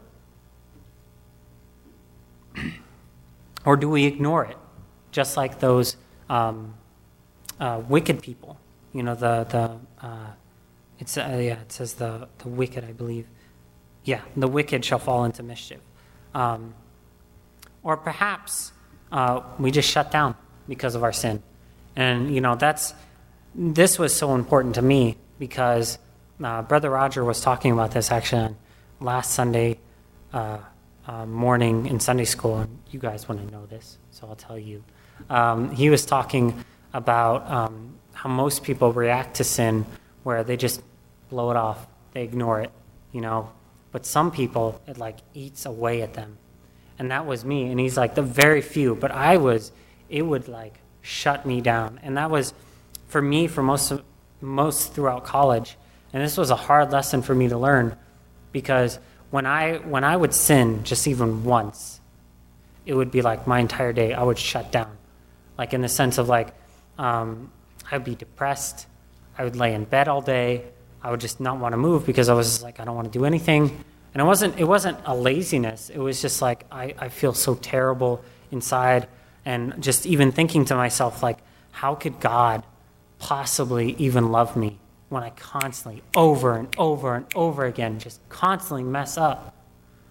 or 3.64 3.78
do 3.78 3.88
we 3.88 4.04
ignore 4.04 4.44
it, 4.44 4.58
just 5.12 5.38
like 5.38 5.60
those 5.60 5.96
um, 6.28 6.74
uh, 7.58 7.80
wicked 7.88 8.20
people? 8.20 8.58
You 8.92 9.02
know, 9.02 9.14
the, 9.14 9.44
the 9.44 10.06
uh, 10.06 10.30
it's, 10.98 11.16
uh, 11.16 11.38
yeah, 11.40 11.62
it 11.62 11.72
says 11.72 11.94
the, 11.94 12.28
the 12.38 12.48
wicked, 12.48 12.84
I 12.84 12.92
believe. 12.92 13.26
Yeah, 14.04 14.20
the 14.36 14.48
wicked 14.48 14.84
shall 14.84 14.98
fall 14.98 15.24
into 15.24 15.42
mischief. 15.42 15.80
Um, 16.34 16.74
or 17.82 17.96
perhaps 17.96 18.73
uh, 19.14 19.40
we 19.60 19.70
just 19.70 19.88
shut 19.88 20.10
down 20.10 20.34
because 20.68 20.96
of 20.96 21.04
our 21.04 21.12
sin. 21.12 21.40
And, 21.94 22.34
you 22.34 22.40
know, 22.40 22.56
that's, 22.56 22.92
this 23.54 23.96
was 23.96 24.12
so 24.12 24.34
important 24.34 24.74
to 24.74 24.82
me 24.82 25.16
because 25.38 25.98
uh, 26.42 26.62
Brother 26.62 26.90
Roger 26.90 27.24
was 27.24 27.40
talking 27.40 27.70
about 27.70 27.92
this 27.92 28.10
actually 28.10 28.56
last 29.00 29.30
Sunday 29.30 29.78
uh, 30.32 30.58
uh, 31.06 31.26
morning 31.26 31.86
in 31.86 32.00
Sunday 32.00 32.24
school, 32.24 32.58
and 32.58 32.78
you 32.90 32.98
guys 32.98 33.28
want 33.28 33.46
to 33.46 33.52
know 33.52 33.66
this, 33.66 33.98
so 34.10 34.26
I'll 34.26 34.34
tell 34.34 34.58
you. 34.58 34.82
Um, 35.30 35.70
he 35.70 35.90
was 35.90 36.04
talking 36.04 36.64
about 36.92 37.48
um, 37.48 37.94
how 38.14 38.28
most 38.28 38.64
people 38.64 38.92
react 38.92 39.36
to 39.36 39.44
sin 39.44 39.86
where 40.24 40.42
they 40.42 40.56
just 40.56 40.82
blow 41.28 41.52
it 41.52 41.56
off, 41.56 41.86
they 42.14 42.24
ignore 42.24 42.62
it, 42.62 42.72
you 43.12 43.20
know. 43.20 43.52
But 43.92 44.06
some 44.06 44.32
people, 44.32 44.80
it 44.88 44.98
like 44.98 45.18
eats 45.34 45.66
away 45.66 46.02
at 46.02 46.14
them. 46.14 46.38
And 46.98 47.10
that 47.10 47.26
was 47.26 47.44
me. 47.44 47.70
And 47.70 47.80
he's 47.80 47.96
like, 47.96 48.14
the 48.14 48.22
very 48.22 48.62
few. 48.62 48.94
But 48.94 49.10
I 49.10 49.36
was, 49.36 49.72
it 50.08 50.22
would 50.22 50.48
like 50.48 50.74
shut 51.02 51.44
me 51.44 51.60
down. 51.60 52.00
And 52.02 52.16
that 52.16 52.30
was, 52.30 52.54
for 53.08 53.20
me, 53.20 53.46
for 53.46 53.62
most, 53.62 53.90
of, 53.90 54.02
most 54.40 54.94
throughout 54.94 55.24
college, 55.24 55.76
and 56.12 56.22
this 56.22 56.36
was 56.36 56.50
a 56.50 56.56
hard 56.56 56.92
lesson 56.92 57.22
for 57.22 57.34
me 57.34 57.48
to 57.48 57.58
learn 57.58 57.96
because 58.52 59.00
when 59.30 59.46
I, 59.46 59.78
when 59.78 60.04
I 60.04 60.16
would 60.16 60.32
sin 60.32 60.84
just 60.84 61.08
even 61.08 61.42
once, 61.42 62.00
it 62.86 62.94
would 62.94 63.10
be 63.10 63.20
like 63.22 63.46
my 63.46 63.58
entire 63.58 63.92
day, 63.92 64.14
I 64.14 64.22
would 64.22 64.38
shut 64.38 64.70
down. 64.70 64.96
Like 65.58 65.74
in 65.74 65.80
the 65.80 65.88
sense 65.88 66.18
of 66.18 66.28
like, 66.28 66.54
um, 66.98 67.50
I'd 67.90 68.04
be 68.04 68.14
depressed. 68.14 68.86
I 69.36 69.44
would 69.44 69.56
lay 69.56 69.74
in 69.74 69.84
bed 69.84 70.06
all 70.06 70.20
day. 70.20 70.64
I 71.02 71.10
would 71.10 71.20
just 71.20 71.40
not 71.40 71.58
want 71.58 71.72
to 71.72 71.76
move 71.76 72.06
because 72.06 72.28
I 72.28 72.34
was 72.34 72.62
like, 72.62 72.80
I 72.80 72.84
don't 72.84 72.94
want 72.94 73.12
to 73.12 73.18
do 73.18 73.24
anything. 73.24 73.84
And 74.14 74.22
it 74.22 74.24
wasn't, 74.24 74.58
it 74.58 74.64
wasn't 74.64 74.98
a 75.04 75.14
laziness. 75.14 75.90
It 75.90 75.98
was 75.98 76.22
just 76.22 76.40
like, 76.40 76.64
I, 76.70 76.94
I 76.98 77.08
feel 77.08 77.34
so 77.34 77.56
terrible 77.56 78.24
inside. 78.50 79.08
And 79.44 79.82
just 79.82 80.06
even 80.06 80.32
thinking 80.32 80.64
to 80.66 80.76
myself, 80.76 81.22
like, 81.22 81.38
how 81.72 81.94
could 81.96 82.20
God 82.20 82.64
possibly 83.18 83.94
even 83.98 84.30
love 84.30 84.56
me? 84.56 84.78
when 85.14 85.22
I 85.22 85.30
constantly, 85.30 86.02
over 86.16 86.56
and 86.56 86.68
over 86.76 87.14
and 87.14 87.24
over 87.36 87.64
again, 87.64 88.00
just 88.00 88.20
constantly 88.28 88.82
mess 88.82 89.16
up. 89.16 89.54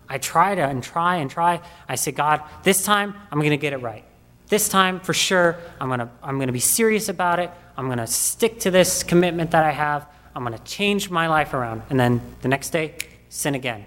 I 0.08 0.18
try 0.18 0.56
to 0.56 0.62
and 0.62 0.82
try 0.82 1.18
and 1.18 1.30
try. 1.30 1.62
I 1.90 1.96
say, 1.96 2.12
God, 2.12 2.42
this 2.64 2.86
time 2.86 3.14
I'm 3.30 3.40
going 3.40 3.52
to 3.52 3.58
get 3.58 3.74
it 3.74 3.82
right. 3.82 4.06
This 4.48 4.70
time, 4.70 5.02
for 5.02 5.14
sure, 5.14 5.58
I'm 5.82 5.90
going 5.90 6.00
to, 6.00 6.10
I'm 6.22 6.38
going 6.38 6.48
to 6.48 6.54
be 6.54 6.60
serious 6.60 7.10
about 7.10 7.40
it. 7.40 7.52
I'm 7.76 7.88
going 7.88 7.98
to 7.98 8.08
stick 8.08 8.62
to 8.62 8.72
this 8.72 9.04
commitment 9.04 9.52
that 9.52 9.64
I 9.64 9.72
have. 9.72 10.08
I'm 10.36 10.44
going 10.46 10.58
to 10.58 10.64
change 10.64 11.10
my 11.10 11.28
life 11.28 11.54
around. 11.54 11.82
And 11.90 12.00
then 12.00 12.22
the 12.42 12.48
next 12.48 12.70
day, 12.70 12.96
sin 13.30 13.56
again. 13.56 13.86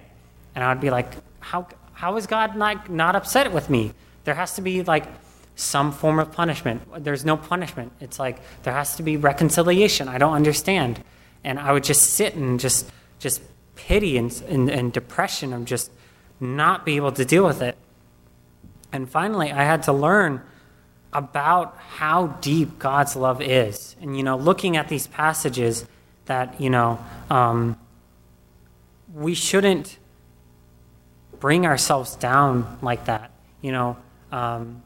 And 0.57 0.63
I 0.63 0.73
would 0.73 0.81
be 0.81 0.89
like, 0.89 1.13
how, 1.39 1.67
how 1.93 2.17
is 2.17 2.25
God 2.25 2.55
not, 2.55 2.89
not 2.89 3.15
upset 3.15 3.53
with 3.53 3.69
me? 3.69 3.93
There 4.23 4.33
has 4.33 4.55
to 4.55 4.63
be 4.63 4.81
like 4.81 5.05
some 5.55 5.91
form 5.91 6.17
of 6.17 6.31
punishment. 6.31 6.81
There's 7.03 7.23
no 7.23 7.37
punishment. 7.37 7.91
It's 8.01 8.17
like 8.17 8.39
there 8.63 8.73
has 8.73 8.95
to 8.95 9.03
be 9.03 9.17
reconciliation. 9.17 10.07
I 10.07 10.17
don't 10.17 10.33
understand. 10.33 11.03
And 11.43 11.59
I 11.59 11.73
would 11.73 11.83
just 11.83 12.01
sit 12.01 12.33
and 12.33 12.59
just 12.59 12.89
just 13.19 13.43
pity 13.75 14.17
and, 14.17 14.31
and, 14.49 14.67
and 14.67 14.91
depression 14.91 15.53
of 15.53 15.65
just 15.65 15.91
not 16.39 16.85
be 16.87 16.95
able 16.95 17.11
to 17.11 17.23
deal 17.23 17.45
with 17.45 17.61
it. 17.61 17.77
And 18.91 19.07
finally, 19.07 19.51
I 19.51 19.61
had 19.63 19.83
to 19.83 19.93
learn 19.93 20.41
about 21.13 21.77
how 21.77 22.27
deep 22.41 22.79
God's 22.79 23.15
love 23.15 23.43
is. 23.43 23.95
And, 24.01 24.17
you 24.17 24.23
know, 24.23 24.37
looking 24.37 24.75
at 24.75 24.87
these 24.87 25.05
passages 25.05 25.85
that, 26.25 26.59
you 26.59 26.71
know, 26.71 26.97
um, 27.29 27.77
we 29.13 29.35
shouldn't 29.35 29.99
bring 31.39 31.65
ourselves 31.65 32.15
down 32.15 32.77
like 32.81 33.05
that. 33.05 33.31
You 33.61 33.71
know, 33.71 33.97
um, 34.31 34.83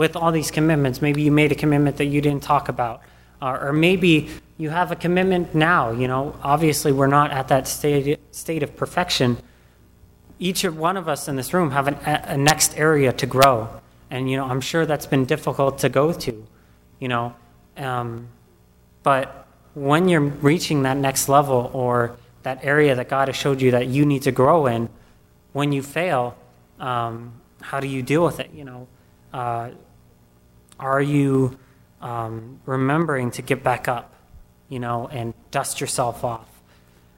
with 0.00 0.16
all 0.16 0.32
these 0.32 0.50
commitments. 0.50 1.02
Maybe 1.02 1.20
you 1.20 1.30
made 1.30 1.52
a 1.52 1.54
commitment 1.54 1.98
that 1.98 2.06
you 2.06 2.22
didn't 2.22 2.42
talk 2.42 2.70
about. 2.70 3.02
Uh, 3.42 3.58
or 3.60 3.72
maybe 3.74 4.30
you 4.56 4.70
have 4.70 4.90
a 4.90 4.96
commitment 4.96 5.54
now. 5.54 5.90
You 5.90 6.08
know, 6.08 6.34
obviously, 6.42 6.90
we're 6.90 7.06
not 7.06 7.32
at 7.32 7.48
that 7.48 7.68
state, 7.68 8.18
state 8.30 8.62
of 8.62 8.74
perfection. 8.76 9.36
Each 10.38 10.64
one 10.64 10.96
of 10.96 11.06
us 11.06 11.28
in 11.28 11.36
this 11.36 11.52
room 11.52 11.72
have 11.72 11.86
an, 11.86 11.96
a, 12.06 12.38
next 12.38 12.78
area 12.78 13.12
to 13.12 13.26
grow. 13.26 13.68
And, 14.10 14.30
you 14.30 14.38
know, 14.38 14.46
I'm 14.46 14.62
sure 14.62 14.86
that's 14.86 15.04
been 15.04 15.26
difficult 15.26 15.80
to 15.80 15.90
go 15.90 16.14
to, 16.14 16.46
you 16.98 17.08
know. 17.08 17.34
Um, 17.76 18.28
but 19.02 19.46
when 19.74 20.08
you're 20.08 20.22
reaching 20.22 20.84
that 20.84 20.96
next 20.96 21.28
level 21.28 21.70
or 21.74 22.16
that 22.42 22.64
area 22.64 22.94
that 22.94 23.10
God 23.10 23.28
has 23.28 23.36
showed 23.36 23.60
you 23.60 23.72
that 23.72 23.88
you 23.88 24.06
need 24.06 24.22
to 24.22 24.32
grow 24.32 24.64
in, 24.64 24.88
when 25.52 25.72
you 25.72 25.82
fail, 25.82 26.36
um, 26.78 27.40
how 27.60 27.80
do 27.80 27.86
you 27.86 28.02
deal 28.02 28.24
with 28.24 28.40
it? 28.40 28.50
You 28.54 28.64
know, 28.64 28.88
uh, 29.32 29.70
are 30.78 31.02
you 31.02 31.58
um, 32.00 32.60
remembering 32.66 33.30
to 33.32 33.42
get 33.42 33.62
back 33.62 33.88
up, 33.88 34.14
you 34.68 34.78
know, 34.78 35.08
and 35.08 35.34
dust 35.50 35.80
yourself 35.80 36.24
off? 36.24 36.46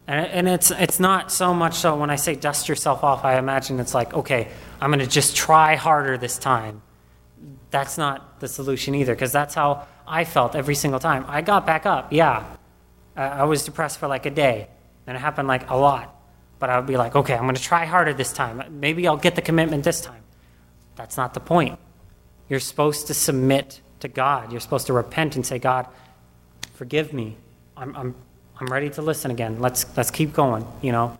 And, 0.06 0.26
and 0.26 0.48
it's, 0.48 0.70
it's 0.72 0.98
not 0.98 1.30
so 1.30 1.54
much 1.54 1.74
so 1.74 1.96
when 1.96 2.10
I 2.10 2.16
say 2.16 2.34
dust 2.34 2.68
yourself 2.68 3.04
off, 3.04 3.24
I 3.24 3.38
imagine 3.38 3.78
it's 3.78 3.94
like, 3.94 4.12
okay, 4.14 4.48
I'm 4.80 4.90
going 4.90 4.98
to 4.98 5.06
just 5.06 5.36
try 5.36 5.76
harder 5.76 6.18
this 6.18 6.38
time. 6.38 6.82
That's 7.70 7.96
not 7.96 8.40
the 8.40 8.48
solution 8.48 8.94
either, 8.96 9.14
because 9.14 9.32
that's 9.32 9.54
how 9.54 9.86
I 10.06 10.24
felt 10.24 10.56
every 10.56 10.74
single 10.74 10.98
time. 10.98 11.24
I 11.28 11.40
got 11.40 11.66
back 11.66 11.86
up, 11.86 12.12
yeah. 12.12 12.44
I, 13.16 13.22
I 13.22 13.44
was 13.44 13.64
depressed 13.64 13.98
for 13.98 14.08
like 14.08 14.26
a 14.26 14.30
day, 14.30 14.68
and 15.06 15.16
it 15.16 15.20
happened 15.20 15.46
like 15.46 15.70
a 15.70 15.76
lot. 15.76 16.14
But 16.62 16.70
I 16.70 16.78
would 16.78 16.86
be 16.86 16.96
like, 16.96 17.16
okay, 17.16 17.34
I'm 17.34 17.42
going 17.42 17.56
to 17.56 17.60
try 17.60 17.86
harder 17.86 18.14
this 18.14 18.32
time. 18.32 18.62
Maybe 18.78 19.08
I'll 19.08 19.16
get 19.16 19.34
the 19.34 19.42
commitment 19.42 19.82
this 19.82 20.00
time. 20.00 20.22
That's 20.94 21.16
not 21.16 21.34
the 21.34 21.40
point. 21.40 21.76
You're 22.48 22.60
supposed 22.60 23.08
to 23.08 23.14
submit 23.14 23.80
to 23.98 24.06
God. 24.06 24.52
You're 24.52 24.60
supposed 24.60 24.86
to 24.86 24.92
repent 24.92 25.34
and 25.34 25.44
say, 25.44 25.58
God, 25.58 25.88
forgive 26.74 27.12
me. 27.12 27.36
I'm, 27.76 27.96
I'm, 27.96 28.14
I'm 28.60 28.66
ready 28.68 28.90
to 28.90 29.02
listen 29.02 29.32
again. 29.32 29.58
Let's, 29.58 29.84
let's 29.96 30.12
keep 30.12 30.34
going, 30.34 30.64
you 30.82 30.92
know? 30.92 31.18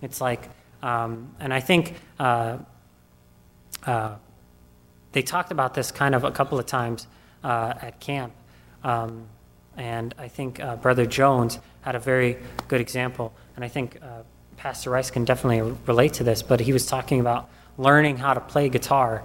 It's 0.00 0.20
like, 0.20 0.48
um, 0.80 1.34
and 1.40 1.52
I 1.52 1.58
think 1.58 1.94
uh, 2.20 2.58
uh, 3.84 4.14
they 5.10 5.22
talked 5.22 5.50
about 5.50 5.74
this 5.74 5.90
kind 5.90 6.14
of 6.14 6.22
a 6.22 6.30
couple 6.30 6.56
of 6.56 6.66
times 6.66 7.08
uh, 7.42 7.74
at 7.82 7.98
camp. 7.98 8.32
Um, 8.84 9.26
and 9.76 10.14
I 10.18 10.28
think 10.28 10.60
uh, 10.60 10.76
Brother 10.76 11.04
Jones 11.04 11.58
had 11.80 11.96
a 11.96 11.98
very 11.98 12.38
good 12.68 12.80
example. 12.80 13.34
And 13.56 13.64
I 13.64 13.68
think 13.68 13.98
uh, 14.00 14.22
Pastor 14.64 14.88
Rice 14.88 15.10
can 15.10 15.26
definitely 15.26 15.76
relate 15.84 16.14
to 16.14 16.24
this, 16.24 16.40
but 16.40 16.58
he 16.58 16.72
was 16.72 16.86
talking 16.86 17.20
about 17.20 17.50
learning 17.76 18.16
how 18.16 18.32
to 18.32 18.40
play 18.40 18.70
guitar, 18.70 19.22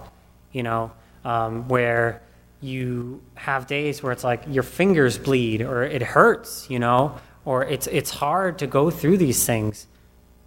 you 0.52 0.62
know, 0.62 0.92
um, 1.24 1.66
where 1.66 2.20
you 2.60 3.22
have 3.36 3.66
days 3.66 4.02
where 4.02 4.12
it's 4.12 4.22
like 4.22 4.42
your 4.50 4.62
fingers 4.62 5.16
bleed 5.16 5.62
or 5.62 5.82
it 5.82 6.02
hurts, 6.02 6.68
you 6.68 6.78
know, 6.78 7.18
or 7.46 7.64
it's, 7.64 7.86
it's 7.86 8.10
hard 8.10 8.58
to 8.58 8.66
go 8.66 8.90
through 8.90 9.16
these 9.16 9.46
things. 9.46 9.86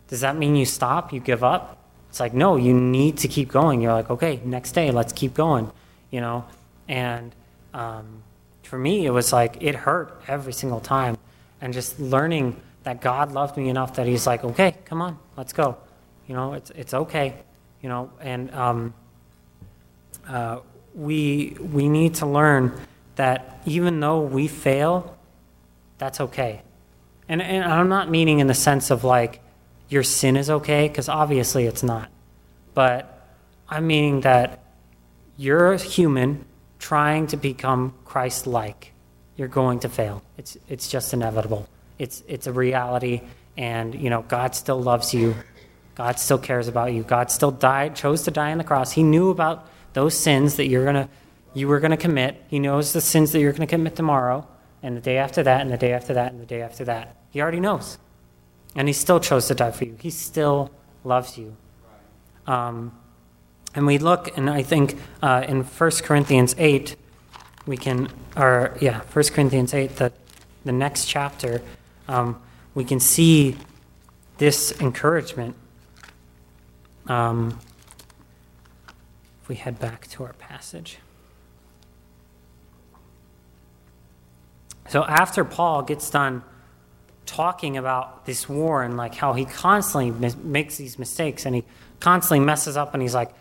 Does 0.09 0.21
that 0.21 0.37
mean 0.37 0.55
you 0.55 0.63
stop, 0.67 1.11
you 1.11 1.19
give 1.19 1.43
up? 1.43 1.79
It's 2.09 2.19
like, 2.19 2.35
no, 2.35 2.55
you 2.55 2.75
need 2.75 3.17
to 3.17 3.27
keep 3.27 3.49
going. 3.49 3.81
You're 3.81 3.93
like, 3.93 4.11
okay, 4.11 4.41
next 4.45 4.73
day, 4.73 4.91
let's 4.91 5.11
keep 5.11 5.33
going, 5.33 5.71
you 6.11 6.21
know? 6.21 6.45
And 6.87 7.33
um, 7.73 8.21
for 8.61 8.77
me, 8.77 9.07
it 9.07 9.11
was 9.11 9.33
like, 9.33 9.57
it 9.59 9.73
hurt 9.73 10.21
every 10.27 10.53
single 10.53 10.81
time. 10.81 11.17
And 11.61 11.73
just 11.73 11.99
learning 11.99 12.61
that 12.83 13.01
God 13.01 13.31
loved 13.31 13.57
me 13.57 13.69
enough 13.69 13.95
that 13.95 14.07
He's 14.07 14.27
like, 14.27 14.43
okay, 14.43 14.75
come 14.85 15.01
on, 15.01 15.17
let's 15.37 15.53
go. 15.53 15.77
You 16.27 16.35
know, 16.35 16.53
it's 16.53 16.69
it's 16.71 16.93
okay. 16.93 17.35
You 17.81 17.89
know, 17.89 18.11
and 18.21 18.53
um, 18.53 18.93
uh, 20.27 20.59
we 20.95 21.57
we 21.59 21.89
need 21.89 22.15
to 22.15 22.25
learn 22.25 22.73
that 23.15 23.61
even 23.65 23.99
though 23.99 24.21
we 24.21 24.47
fail, 24.47 25.17
that's 25.97 26.19
okay. 26.19 26.61
And 27.27 27.41
and 27.41 27.63
I'm 27.63 27.89
not 27.89 28.09
meaning 28.09 28.39
in 28.39 28.47
the 28.47 28.53
sense 28.53 28.91
of 28.91 29.03
like 29.03 29.41
your 29.89 30.03
sin 30.03 30.37
is 30.37 30.49
okay, 30.49 30.87
because 30.87 31.09
obviously 31.09 31.65
it's 31.65 31.83
not. 31.83 32.09
But 32.73 33.27
I'm 33.69 33.87
meaning 33.87 34.21
that 34.21 34.63
you're 35.37 35.73
a 35.73 35.77
human 35.77 36.45
trying 36.79 37.27
to 37.27 37.37
become 37.37 37.93
Christ-like. 38.05 38.91
You're 39.35 39.47
going 39.47 39.79
to 39.79 39.89
fail. 39.89 40.23
It's 40.37 40.57
it's 40.67 40.87
just 40.87 41.13
inevitable. 41.13 41.67
It's, 42.03 42.21
it's 42.27 42.47
a 42.47 42.51
reality, 42.51 43.21
and 43.55 43.95
you 43.95 44.09
know, 44.09 44.23
God 44.23 44.55
still 44.55 44.81
loves 44.81 45.13
you. 45.13 45.35
God 45.95 46.19
still 46.19 46.37
cares 46.37 46.67
about 46.67 46.91
you. 46.91 47.01
God 47.01 47.31
still 47.31 47.51
died, 47.51 47.95
chose 47.95 48.23
to 48.23 48.31
die 48.31 48.51
on 48.51 48.57
the 48.57 48.65
cross. 48.65 48.91
He 48.91 49.03
knew 49.03 49.29
about 49.29 49.69
those 49.93 50.17
sins 50.17 50.57
that 50.57 50.67
you're 50.67 50.83
gonna, 50.83 51.07
you 51.53 51.69
were 51.69 51.79
going 51.79 51.91
to 51.91 51.97
commit. 51.97 52.43
He 52.49 52.59
knows 52.59 52.91
the 52.91 52.99
sins 52.99 53.31
that 53.31 53.39
you're 53.39 53.53
going 53.53 53.61
to 53.61 53.67
commit 53.67 53.95
tomorrow, 53.95 54.45
and 54.81 54.97
the 54.97 55.01
day 55.01 55.15
after 55.15 55.43
that, 55.43 55.61
and 55.61 55.71
the 55.71 55.77
day 55.77 55.93
after 55.93 56.13
that, 56.15 56.33
and 56.33 56.41
the 56.41 56.45
day 56.45 56.61
after 56.61 56.83
that. 56.83 57.15
He 57.29 57.41
already 57.41 57.61
knows. 57.61 57.97
And 58.75 58.89
He 58.89 58.93
still 58.93 59.21
chose 59.21 59.47
to 59.47 59.55
die 59.55 59.71
for 59.71 59.85
you. 59.85 59.95
He 60.01 60.09
still 60.09 60.71
loves 61.05 61.37
you. 61.37 61.55
Um, 62.47 62.99
and 63.73 63.87
we 63.87 63.97
look, 63.97 64.37
and 64.37 64.49
I 64.49 64.61
think 64.61 64.97
uh, 65.21 65.45
in 65.47 65.63
1 65.63 65.91
Corinthians 66.03 66.53
8, 66.57 66.97
we 67.65 67.77
can, 67.77 68.09
or 68.35 68.77
yeah, 68.81 68.99
1 69.13 69.25
Corinthians 69.29 69.73
8, 69.73 69.95
the, 69.95 70.11
the 70.65 70.73
next 70.73 71.05
chapter, 71.05 71.61
um, 72.07 72.41
we 72.75 72.83
can 72.83 72.99
see 72.99 73.55
this 74.37 74.79
encouragement. 74.81 75.55
Um, 77.07 77.59
if 79.43 79.49
we 79.49 79.55
head 79.55 79.77
back 79.77 80.07
to 80.07 80.23
our 80.23 80.31
passage. 80.31 80.99
So 84.87 85.03
after 85.03 85.43
Paul 85.43 85.81
gets 85.81 86.09
done 86.09 86.43
talking 87.25 87.75
about 87.75 88.25
this 88.25 88.47
war 88.47 88.83
and 88.83 88.95
like 88.95 89.15
how 89.15 89.33
he 89.33 89.43
constantly 89.43 90.11
mis- 90.11 90.37
makes 90.37 90.77
these 90.77 90.97
mistakes 90.97 91.45
and 91.45 91.55
he 91.55 91.65
constantly 91.99 92.39
messes 92.39 92.77
up 92.77 92.93
and 92.93 93.01
he's 93.01 93.13
like, 93.13 93.31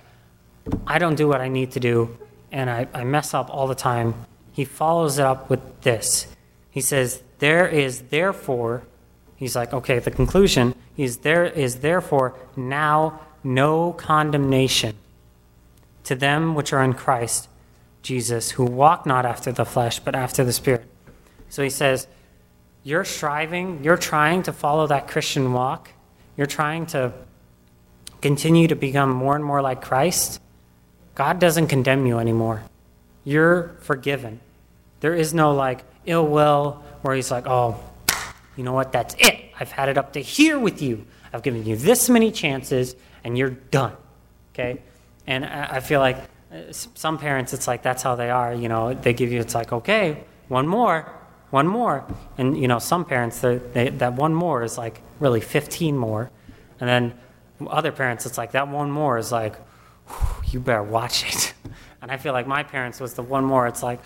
I 0.89 0.99
don't 0.99 1.15
do 1.15 1.29
what 1.29 1.41
I 1.41 1.49
need 1.49 1.73
to 1.73 1.81
do 1.81 2.19
and 2.51 2.69
I, 2.69 2.89
I 2.93 3.05
mess 3.05 3.33
up 3.33 3.49
all 3.49 3.69
the 3.69 3.77
time. 3.77 4.15
He 4.51 4.65
follows 4.65 5.21
it 5.21 5.25
up 5.25 5.51
with 5.51 5.83
this. 5.83 6.27
He 6.71 6.81
says, 6.81 7.23
there 7.43 7.67
is 7.67 8.03
therefore, 8.03 8.85
he's 9.35 9.57
like, 9.57 9.75
okay, 9.75 9.99
the 9.99 10.13
conclusion 10.13 10.77
is 10.97 11.19
there 11.19 11.45
is 11.45 11.81
therefore 11.81 12.37
now 12.55 13.21
no 13.43 13.93
condemnation 13.95 14.95
to 16.05 16.15
them 16.15 16.55
which 16.55 16.73
are 16.73 16.85
in 16.85 16.93
Christ 16.93 17.49
Jesus, 18.03 18.53
who 18.53 18.65
walk 18.65 19.07
not 19.07 19.27
after 19.27 19.51
the 19.51 19.65
flesh, 19.65 19.99
but 19.99 20.15
after 20.15 20.45
the 20.45 20.53
Spirit. 20.53 20.85
So 21.49 21.65
he 21.65 21.71
says, 21.71 22.07
you're 22.85 23.05
striving, 23.05 23.83
you're 23.83 23.97
trying 23.97 24.45
to 24.45 24.53
follow 24.53 24.87
that 24.87 25.09
Christian 25.09 25.53
walk, 25.53 25.91
you're 26.37 26.47
trying 26.47 26.87
to 26.95 27.13
continue 28.21 28.69
to 28.69 28.77
become 28.77 29.11
more 29.11 29.35
and 29.35 29.45
more 29.45 29.61
like 29.61 29.83
Christ. 29.83 30.41
God 31.17 31.41
doesn't 31.41 31.67
condemn 31.67 32.07
you 32.07 32.21
anymore. 32.21 32.63
You're 33.25 33.75
forgiven. 33.81 34.39
There 35.03 35.15
is 35.15 35.35
no 35.35 35.53
like 35.53 35.85
ill 36.07 36.27
will 36.27 36.83
where 37.03 37.15
he's 37.15 37.31
like, 37.31 37.49
oh, 37.49 37.79
you 38.57 38.63
know 38.63 38.73
what? 38.73 38.93
That's 38.93 39.17
it. 39.19 39.51
I've 39.59 39.73
had 39.73 39.89
it 39.89 39.99
up 39.99 40.13
to 40.13 40.21
here 40.21 40.59
with 40.61 40.81
you. 40.81 41.05
I've 41.33 41.43
given 41.43 41.67
you 41.67 41.75
this 41.75 42.09
many 42.09 42.31
chances, 42.31 42.95
and 43.25 43.37
you're 43.37 43.51
done. 43.51 43.97
Okay? 44.55 44.81
And 45.27 45.45
I 45.45 45.81
feel 45.81 45.99
like 45.99 46.19
uh, 46.53 46.71
some 46.71 47.19
parents, 47.19 47.53
it's 47.53 47.67
like 47.67 47.83
that's 47.83 48.03
how 48.03 48.15
they 48.15 48.31
are. 48.31 48.55
You 48.55 48.69
know, 48.69 48.95
they 48.95 49.13
give 49.13 49.33
you, 49.33 49.41
it's 49.41 49.57
like, 49.57 49.73
okay, 49.73 50.23
one 50.47 50.69
more, 50.69 51.13
one 51.51 51.67
more. 51.67 52.07
And, 52.39 52.57
you 52.57 52.69
know, 52.69 52.79
some 52.79 53.05
parents, 53.05 53.41
they, 53.41 53.59
that 53.89 54.15
one 54.15 54.35
more 54.35 54.63
is 54.63 54.79
like 54.79 55.01
really 55.19 55.41
15 55.41 55.97
more. 55.97 56.31
And 56.79 56.89
then 56.89 57.15
other 57.67 57.91
parents, 57.91 58.25
it's 58.25 58.39
like 58.39 58.53
that 58.53 58.69
one 58.69 58.91
more 58.91 59.19
is 59.19 59.33
like, 59.33 59.57
you 60.47 60.61
better 60.61 60.83
watch 60.83 61.25
it. 61.25 61.55
And 62.03 62.11
I 62.11 62.17
feel 62.17 62.33
like 62.33 62.49
my 62.49 62.65
parents 62.65 62.99
was 62.99 63.15
the 63.15 63.23
one 63.23 63.45
more, 63.45 63.69
it's 63.69 63.81
like, 63.81 64.01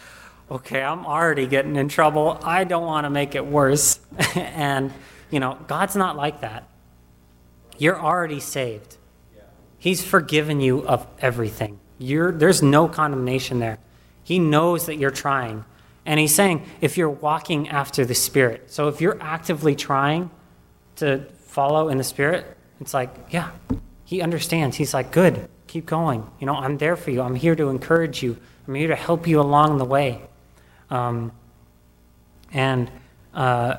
okay, 0.51 0.83
I'm 0.83 1.07
already 1.07 1.47
getting 1.47 1.77
in 1.77 1.89
trouble. 1.89 2.39
I 2.43 2.65
don't 2.65 2.85
want 2.85 3.05
to 3.05 3.11
make 3.11 3.35
it 3.35 3.47
worse. 3.47 4.01
and, 4.35 4.93
you 5.31 5.41
know, 5.41 5.59
God's 5.67 5.97
not 5.97 6.17
like 6.17 6.41
that. 6.41 6.69
You're 7.79 8.01
already 8.01 8.41
saved. 8.41 8.97
He's 9.79 10.03
forgiven 10.03 10.61
you 10.61 10.87
of 10.87 11.07
everything. 11.21 11.79
You're, 11.99 12.33
there's 12.33 12.63
no 12.63 12.89
condemnation 12.89 13.59
there. 13.59 13.79
He 14.25 14.39
knows 14.39 14.87
that 14.87 14.97
you're 14.97 15.11
trying. 15.11 15.65
And 16.05 16.19
he's 16.21 16.35
saying, 16.35 16.67
if 16.81 16.97
you're 16.97 17.11
walking 17.11 17.69
after 17.69 18.05
the 18.05 18.15
Spirit, 18.15 18.71
so 18.71 18.89
if 18.89 19.01
you're 19.01 19.19
actively 19.21 19.75
trying 19.75 20.31
to 20.97 21.25
follow 21.47 21.89
in 21.89 21.99
the 21.99 22.05
Spirit, 22.05 22.47
it's 22.81 22.95
like, 22.95 23.11
yeah, 23.31 23.51
he 24.05 24.23
understands. 24.23 24.77
He's 24.77 24.95
like, 24.95 25.11
good, 25.11 25.49
keep 25.67 25.87
going. 25.87 26.29
You 26.39 26.47
know, 26.47 26.55
I'm 26.55 26.79
there 26.79 26.97
for 26.97 27.11
you. 27.11 27.23
I'm 27.23 27.35
here 27.35 27.57
to 27.57 27.69
encourage 27.69 28.23
you. 28.23 28.37
I'm 28.67 28.75
here 28.75 28.89
to 28.89 28.97
help 28.97 29.27
you 29.27 29.41
along 29.41 29.79
the 29.79 29.85
way. 29.85 30.23
Um, 30.90 31.33
and 32.53 32.90
uh, 33.35 33.77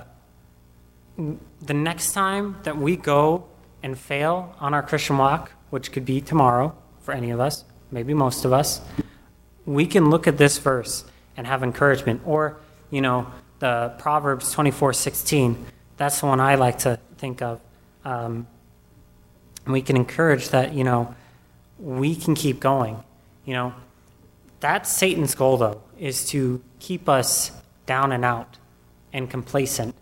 the 1.61 1.73
next 1.73 2.13
time 2.13 2.57
that 2.63 2.77
we 2.77 2.95
go 2.95 3.45
and 3.81 3.97
fail 3.97 4.55
on 4.59 4.73
our 4.73 4.83
Christian 4.83 5.17
walk, 5.17 5.51
which 5.69 5.91
could 5.91 6.05
be 6.05 6.21
tomorrow 6.21 6.75
for 7.01 7.13
any 7.13 7.31
of 7.31 7.39
us, 7.39 7.63
maybe 7.91 8.13
most 8.13 8.45
of 8.45 8.53
us, 8.53 8.81
we 9.65 9.85
can 9.85 10.09
look 10.09 10.27
at 10.27 10.37
this 10.37 10.57
verse 10.57 11.05
and 11.35 11.47
have 11.47 11.63
encouragement. 11.63 12.21
Or, 12.25 12.57
you 12.89 13.01
know, 13.01 13.27
the 13.59 13.93
Proverbs 13.97 14.51
24 14.51 14.93
16, 14.93 15.65
that's 15.97 16.19
the 16.19 16.27
one 16.27 16.39
I 16.39 16.55
like 16.55 16.79
to 16.79 16.99
think 17.17 17.41
of. 17.41 17.59
Um, 18.05 18.47
we 19.65 19.81
can 19.81 19.95
encourage 19.95 20.49
that, 20.49 20.73
you 20.73 20.83
know, 20.83 21.13
we 21.79 22.15
can 22.15 22.35
keep 22.35 22.59
going. 22.59 23.03
You 23.45 23.53
know, 23.53 23.73
that's 24.59 24.91
Satan's 24.91 25.35
goal, 25.35 25.57
though, 25.57 25.81
is 25.99 26.25
to 26.29 26.61
keep 26.79 27.09
us 27.09 27.51
down 27.85 28.11
and 28.11 28.23
out 28.23 28.57
and 29.13 29.29
complacent. 29.29 29.95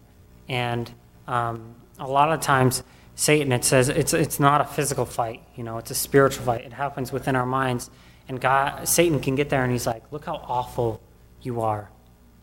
And 0.47 0.91
um, 1.27 1.75
a 1.99 2.08
lot 2.08 2.31
of 2.31 2.41
times, 2.41 2.84
Satan, 3.15 3.51
it 3.51 3.63
says 3.63 3.89
it's, 3.89 4.13
it's 4.13 4.39
not 4.39 4.62
a 4.62 4.65
physical 4.65 5.05
fight, 5.05 5.41
you 5.55 5.63
know, 5.63 5.77
it's 5.77 5.91
a 5.91 5.95
spiritual 5.95 6.45
fight. 6.45 6.65
It 6.65 6.73
happens 6.73 7.12
within 7.12 7.36
our 7.36 7.45
minds. 7.45 7.89
And 8.27 8.41
God, 8.41 8.88
Satan 8.88 9.19
can 9.19 9.36
get 9.36 9.49
there 9.49 9.63
and 9.63 9.71
he's 9.71 9.88
like, 9.88 10.03
look 10.12 10.25
how 10.25 10.43
awful 10.47 10.99
you 11.41 11.62
are. 11.62 11.89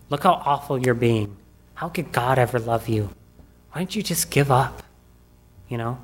Look 0.09 0.23
how 0.23 0.33
awful 0.33 0.79
you're 0.79 0.95
being. 0.95 1.37
How 1.75 1.89
could 1.89 2.13
God 2.13 2.39
ever 2.39 2.59
love 2.59 2.89
you? 2.89 3.11
Why 3.73 3.81
don't 3.81 3.95
you 3.95 4.03
just 4.03 4.31
give 4.31 4.51
up? 4.51 4.83
You 5.69 5.79
know, 5.79 5.99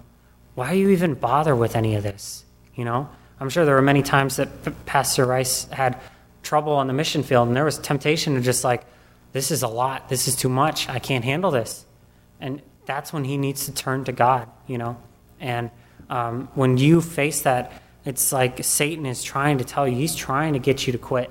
why 0.55 0.73
you 0.73 0.91
even 0.91 1.15
bother 1.15 1.55
with 1.55 1.77
any 1.77 1.95
of 1.95 2.03
this? 2.03 2.45
You 2.75 2.85
know, 2.85 3.09
I'm 3.39 3.51
sure 3.51 3.65
there 3.65 3.75
were 3.75 3.83
many 3.83 4.03
times 4.03 4.37
that 4.37 4.49
Pastor 4.87 5.25
Rice 5.25 5.65
had 5.67 6.01
trouble 6.49 6.73
on 6.73 6.87
the 6.87 6.95
mission 6.95 7.23
field, 7.23 7.47
and 7.47 7.55
there 7.55 7.67
was 7.67 7.79
temptation 7.79 8.35
to 8.35 8.41
just 8.41 8.65
like, 8.65 8.83
this 9.33 9.51
is 9.51 9.63
a 9.63 9.69
lot, 9.69 10.09
this 10.09 10.27
is 10.27 10.35
too 10.35 10.49
much, 10.49 10.89
I 10.89 10.99
can't 10.99 11.23
handle 11.23 11.51
this. 11.51 11.85
And 12.41 12.63
that's 12.87 13.13
when 13.13 13.25
he 13.25 13.37
needs 13.37 13.67
to 13.67 13.75
turn 13.75 14.05
to 14.05 14.13
God, 14.13 14.49
you 14.67 14.79
know? 14.79 14.97
And 15.41 15.71
um, 16.09 16.49
when 16.55 16.79
you 16.79 17.03
face 17.03 17.43
that, 17.43 17.83
it's 18.07 18.33
like 18.33 18.65
Satan 18.65 19.05
is 19.05 19.23
trying 19.23 19.59
to 19.59 19.65
tell 19.65 19.87
you, 19.87 19.95
he's 19.95 20.17
trying 20.17 20.55
to 20.55 20.59
get 20.59 20.87
you 20.87 20.93
to 20.93 20.99
quit. 20.99 21.31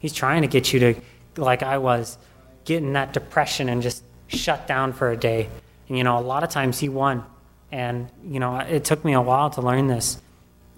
He's 0.00 0.12
trying 0.12 0.42
to 0.42 0.48
get 0.48 0.70
you 0.74 0.80
to, 0.80 0.94
like 1.38 1.62
I 1.62 1.78
was, 1.78 2.18
get 2.66 2.82
in 2.82 2.92
that 2.92 3.14
depression 3.14 3.70
and 3.70 3.80
just 3.80 4.04
shut 4.26 4.66
down 4.66 4.92
for 4.92 5.10
a 5.10 5.16
day. 5.16 5.48
And, 5.88 5.96
you 5.96 6.04
know, 6.04 6.18
a 6.18 6.20
lot 6.20 6.44
of 6.44 6.50
times 6.50 6.78
he 6.78 6.90
won. 6.90 7.24
And, 7.72 8.10
you 8.22 8.38
know, 8.38 8.58
it 8.58 8.84
took 8.84 9.02
me 9.02 9.14
a 9.14 9.22
while 9.22 9.48
to 9.50 9.62
learn 9.62 9.86
this. 9.86 10.20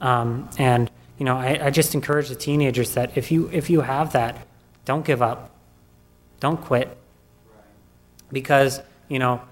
Um, 0.01 0.49
and, 0.59 0.89
you 1.21 1.27
know, 1.27 1.37
I, 1.37 1.67
I 1.67 1.71
just 1.71 1.95
encourage 1.95 2.31
the 2.31 2.35
teenagers 2.35 2.95
that 2.95 3.19
if 3.19 3.31
you, 3.31 3.51
if 3.53 3.69
you 3.69 3.83
have 3.83 4.15
that, 4.15 4.39
don't 4.87 5.05
give 5.05 5.21
up. 5.21 5.51
Don't 6.41 6.59
quit. 6.59 6.97
Because, 8.33 8.81
you 9.07 9.19
know, 9.19 9.43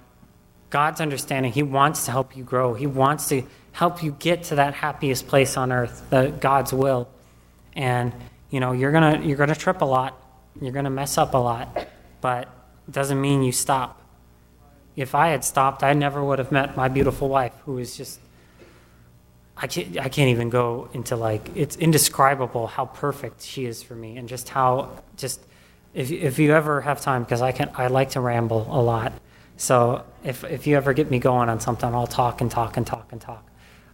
God's 0.70 1.02
understanding, 1.02 1.52
He 1.52 1.62
wants 1.62 2.06
to 2.06 2.10
help 2.10 2.34
you 2.34 2.42
grow. 2.42 2.72
He 2.72 2.86
wants 2.86 3.28
to 3.28 3.42
help 3.72 4.02
you 4.02 4.12
get 4.12 4.44
to 4.44 4.54
that 4.54 4.72
happiest 4.72 5.28
place 5.28 5.58
on 5.58 5.70
earth, 5.70 6.02
the, 6.08 6.34
God's 6.40 6.72
will. 6.72 7.06
And, 7.74 8.14
you 8.48 8.60
know, 8.60 8.72
you're 8.72 8.90
to 8.92 9.20
you're 9.22 9.36
gonna 9.36 9.54
trip 9.54 9.82
a 9.82 9.84
lot. 9.84 10.18
You're 10.62 10.72
to 10.72 10.88
mess 10.88 11.18
up 11.18 11.34
a 11.34 11.38
lot. 11.38 11.86
But 12.22 12.48
it 12.88 12.92
doesn't 12.92 13.20
mean 13.20 13.42
you 13.42 13.52
stop. 13.52 14.00
If 14.96 15.14
I 15.14 15.28
had 15.28 15.44
stopped, 15.44 15.82
I 15.82 15.92
never 15.92 16.24
would 16.24 16.38
have 16.38 16.50
met 16.50 16.78
my 16.78 16.88
beautiful 16.88 17.28
wife, 17.28 17.52
who 17.66 17.76
is 17.76 17.94
just 17.94 18.20
I 19.60 19.66
can't, 19.66 19.98
I 19.98 20.08
can't 20.08 20.30
even 20.30 20.50
go 20.50 20.88
into 20.92 21.16
like 21.16 21.50
it's 21.56 21.74
indescribable 21.76 22.68
how 22.68 22.86
perfect 22.86 23.42
she 23.42 23.66
is 23.66 23.82
for 23.82 23.94
me 23.94 24.16
and 24.16 24.28
just 24.28 24.48
how 24.48 25.02
just 25.16 25.40
if, 25.94 26.12
if 26.12 26.38
you 26.38 26.54
ever 26.54 26.80
have 26.80 27.00
time 27.00 27.24
because 27.24 27.42
I 27.42 27.50
can 27.50 27.70
I 27.74 27.88
like 27.88 28.10
to 28.10 28.20
ramble 28.20 28.68
a 28.70 28.80
lot. 28.80 29.12
So 29.56 30.04
if, 30.22 30.44
if 30.44 30.68
you 30.68 30.76
ever 30.76 30.92
get 30.92 31.10
me 31.10 31.18
going 31.18 31.48
on 31.48 31.58
something 31.58 31.92
I'll 31.92 32.06
talk 32.06 32.40
and 32.40 32.48
talk 32.48 32.76
and 32.76 32.86
talk 32.86 33.08
and 33.10 33.20
talk. 33.20 33.44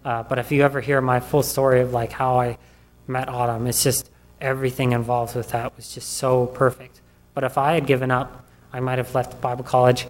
Uh, 0.04 0.22
but 0.22 0.38
if 0.38 0.52
you 0.52 0.62
ever 0.62 0.82
hear 0.82 1.00
my 1.00 1.20
full 1.20 1.42
story 1.42 1.80
of 1.80 1.94
like 1.94 2.12
how 2.12 2.38
I 2.38 2.58
met 3.06 3.30
Autumn 3.30 3.66
it's 3.66 3.82
just 3.82 4.10
everything 4.42 4.92
involved 4.92 5.34
with 5.34 5.50
that 5.50 5.74
was 5.76 5.94
just 5.94 6.12
so 6.12 6.44
perfect. 6.46 7.00
But 7.32 7.42
if 7.42 7.56
I 7.56 7.72
had 7.72 7.86
given 7.86 8.10
up 8.10 8.44
I 8.70 8.80
might 8.80 8.98
have 8.98 9.14
left 9.14 9.40
Bible 9.40 9.64
college 9.64 10.08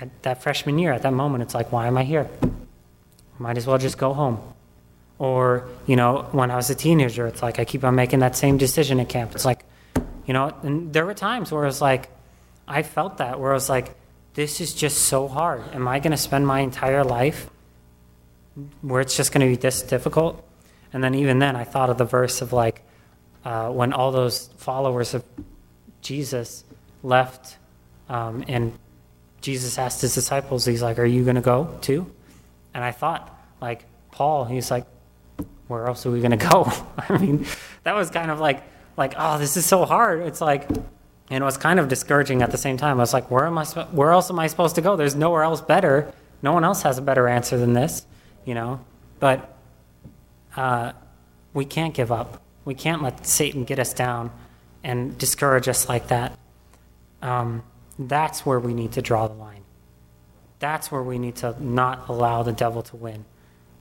at 0.00 0.22
that 0.22 0.44
freshman 0.44 0.78
year. 0.78 0.92
At 0.92 1.02
that 1.02 1.12
moment 1.12 1.42
it's 1.42 1.54
like 1.54 1.72
why 1.72 1.88
am 1.88 1.98
I 1.98 2.04
here? 2.04 2.30
Might 3.36 3.56
as 3.58 3.66
well 3.66 3.78
just 3.78 3.98
go 3.98 4.14
home 4.14 4.38
or, 5.18 5.68
you 5.86 5.96
know, 5.96 6.28
when 6.32 6.50
I 6.50 6.56
was 6.56 6.68
a 6.70 6.74
teenager, 6.74 7.26
it's 7.26 7.42
like 7.42 7.58
I 7.58 7.64
keep 7.64 7.84
on 7.84 7.94
making 7.94 8.18
that 8.20 8.36
same 8.36 8.58
decision 8.58 9.00
at 9.00 9.08
camp. 9.08 9.34
It's 9.34 9.44
like, 9.44 9.64
you 10.26 10.34
know, 10.34 10.54
and 10.62 10.92
there 10.92 11.06
were 11.06 11.14
times 11.14 11.50
where 11.50 11.62
it 11.62 11.66
was 11.66 11.80
like, 11.80 12.10
I 12.68 12.82
felt 12.82 13.18
that, 13.18 13.40
where 13.40 13.52
I 13.52 13.54
was 13.54 13.68
like, 13.68 13.94
this 14.34 14.60
is 14.60 14.74
just 14.74 14.98
so 14.98 15.28
hard. 15.28 15.62
Am 15.72 15.88
I 15.88 15.98
going 15.98 16.10
to 16.10 16.16
spend 16.18 16.46
my 16.46 16.60
entire 16.60 17.04
life 17.04 17.48
where 18.82 19.00
it's 19.00 19.16
just 19.16 19.32
going 19.32 19.46
to 19.46 19.56
be 19.56 19.60
this 19.60 19.82
difficult? 19.82 20.44
And 20.92 21.02
then 21.02 21.14
even 21.14 21.38
then, 21.38 21.56
I 21.56 21.64
thought 21.64 21.88
of 21.88 21.96
the 21.96 22.04
verse 22.04 22.42
of 22.42 22.52
like, 22.52 22.82
uh, 23.44 23.70
when 23.70 23.92
all 23.92 24.12
those 24.12 24.48
followers 24.58 25.14
of 25.14 25.24
Jesus 26.02 26.64
left 27.02 27.56
um, 28.08 28.44
and 28.48 28.72
Jesus 29.40 29.78
asked 29.78 30.00
his 30.02 30.14
disciples, 30.14 30.64
he's 30.64 30.82
like, 30.82 30.98
Are 30.98 31.04
you 31.04 31.22
going 31.24 31.36
to 31.36 31.42
go 31.42 31.78
too? 31.80 32.12
And 32.74 32.84
I 32.84 32.90
thought, 32.90 33.32
like, 33.60 33.84
Paul, 34.10 34.44
he's 34.44 34.70
like, 34.70 34.84
where 35.68 35.86
else 35.86 36.06
are 36.06 36.10
we 36.10 36.20
going 36.20 36.36
to 36.36 36.36
go? 36.36 36.70
I 36.98 37.18
mean, 37.18 37.46
that 37.82 37.94
was 37.94 38.10
kind 38.10 38.30
of 38.30 38.40
like, 38.40 38.62
like, 38.96 39.14
oh, 39.16 39.38
this 39.38 39.56
is 39.56 39.66
so 39.66 39.84
hard. 39.84 40.20
It's 40.22 40.40
like, 40.40 40.68
and 40.68 41.42
it 41.42 41.44
was 41.44 41.56
kind 41.56 41.80
of 41.80 41.88
discouraging 41.88 42.42
at 42.42 42.50
the 42.50 42.58
same 42.58 42.76
time. 42.76 42.98
I 42.98 43.02
was 43.02 43.12
like, 43.12 43.30
where 43.30 43.46
am 43.46 43.58
I? 43.58 43.64
Where 43.64 44.10
else 44.10 44.30
am 44.30 44.38
I 44.38 44.46
supposed 44.46 44.76
to 44.76 44.80
go? 44.80 44.96
There's 44.96 45.16
nowhere 45.16 45.42
else 45.42 45.60
better. 45.60 46.12
No 46.42 46.52
one 46.52 46.64
else 46.64 46.82
has 46.82 46.98
a 46.98 47.02
better 47.02 47.28
answer 47.28 47.58
than 47.58 47.72
this, 47.72 48.06
you 48.44 48.54
know. 48.54 48.84
But 49.18 49.56
uh, 50.56 50.92
we 51.52 51.64
can't 51.64 51.94
give 51.94 52.12
up. 52.12 52.42
We 52.64 52.74
can't 52.74 53.02
let 53.02 53.26
Satan 53.26 53.64
get 53.64 53.78
us 53.78 53.92
down 53.92 54.30
and 54.84 55.18
discourage 55.18 55.68
us 55.68 55.88
like 55.88 56.08
that. 56.08 56.38
Um, 57.22 57.64
that's 57.98 58.46
where 58.46 58.60
we 58.60 58.74
need 58.74 58.92
to 58.92 59.02
draw 59.02 59.26
the 59.26 59.34
line. 59.34 59.62
That's 60.58 60.92
where 60.92 61.02
we 61.02 61.18
need 61.18 61.36
to 61.36 61.56
not 61.62 62.08
allow 62.08 62.42
the 62.42 62.52
devil 62.52 62.82
to 62.82 62.96
win. 62.96 63.24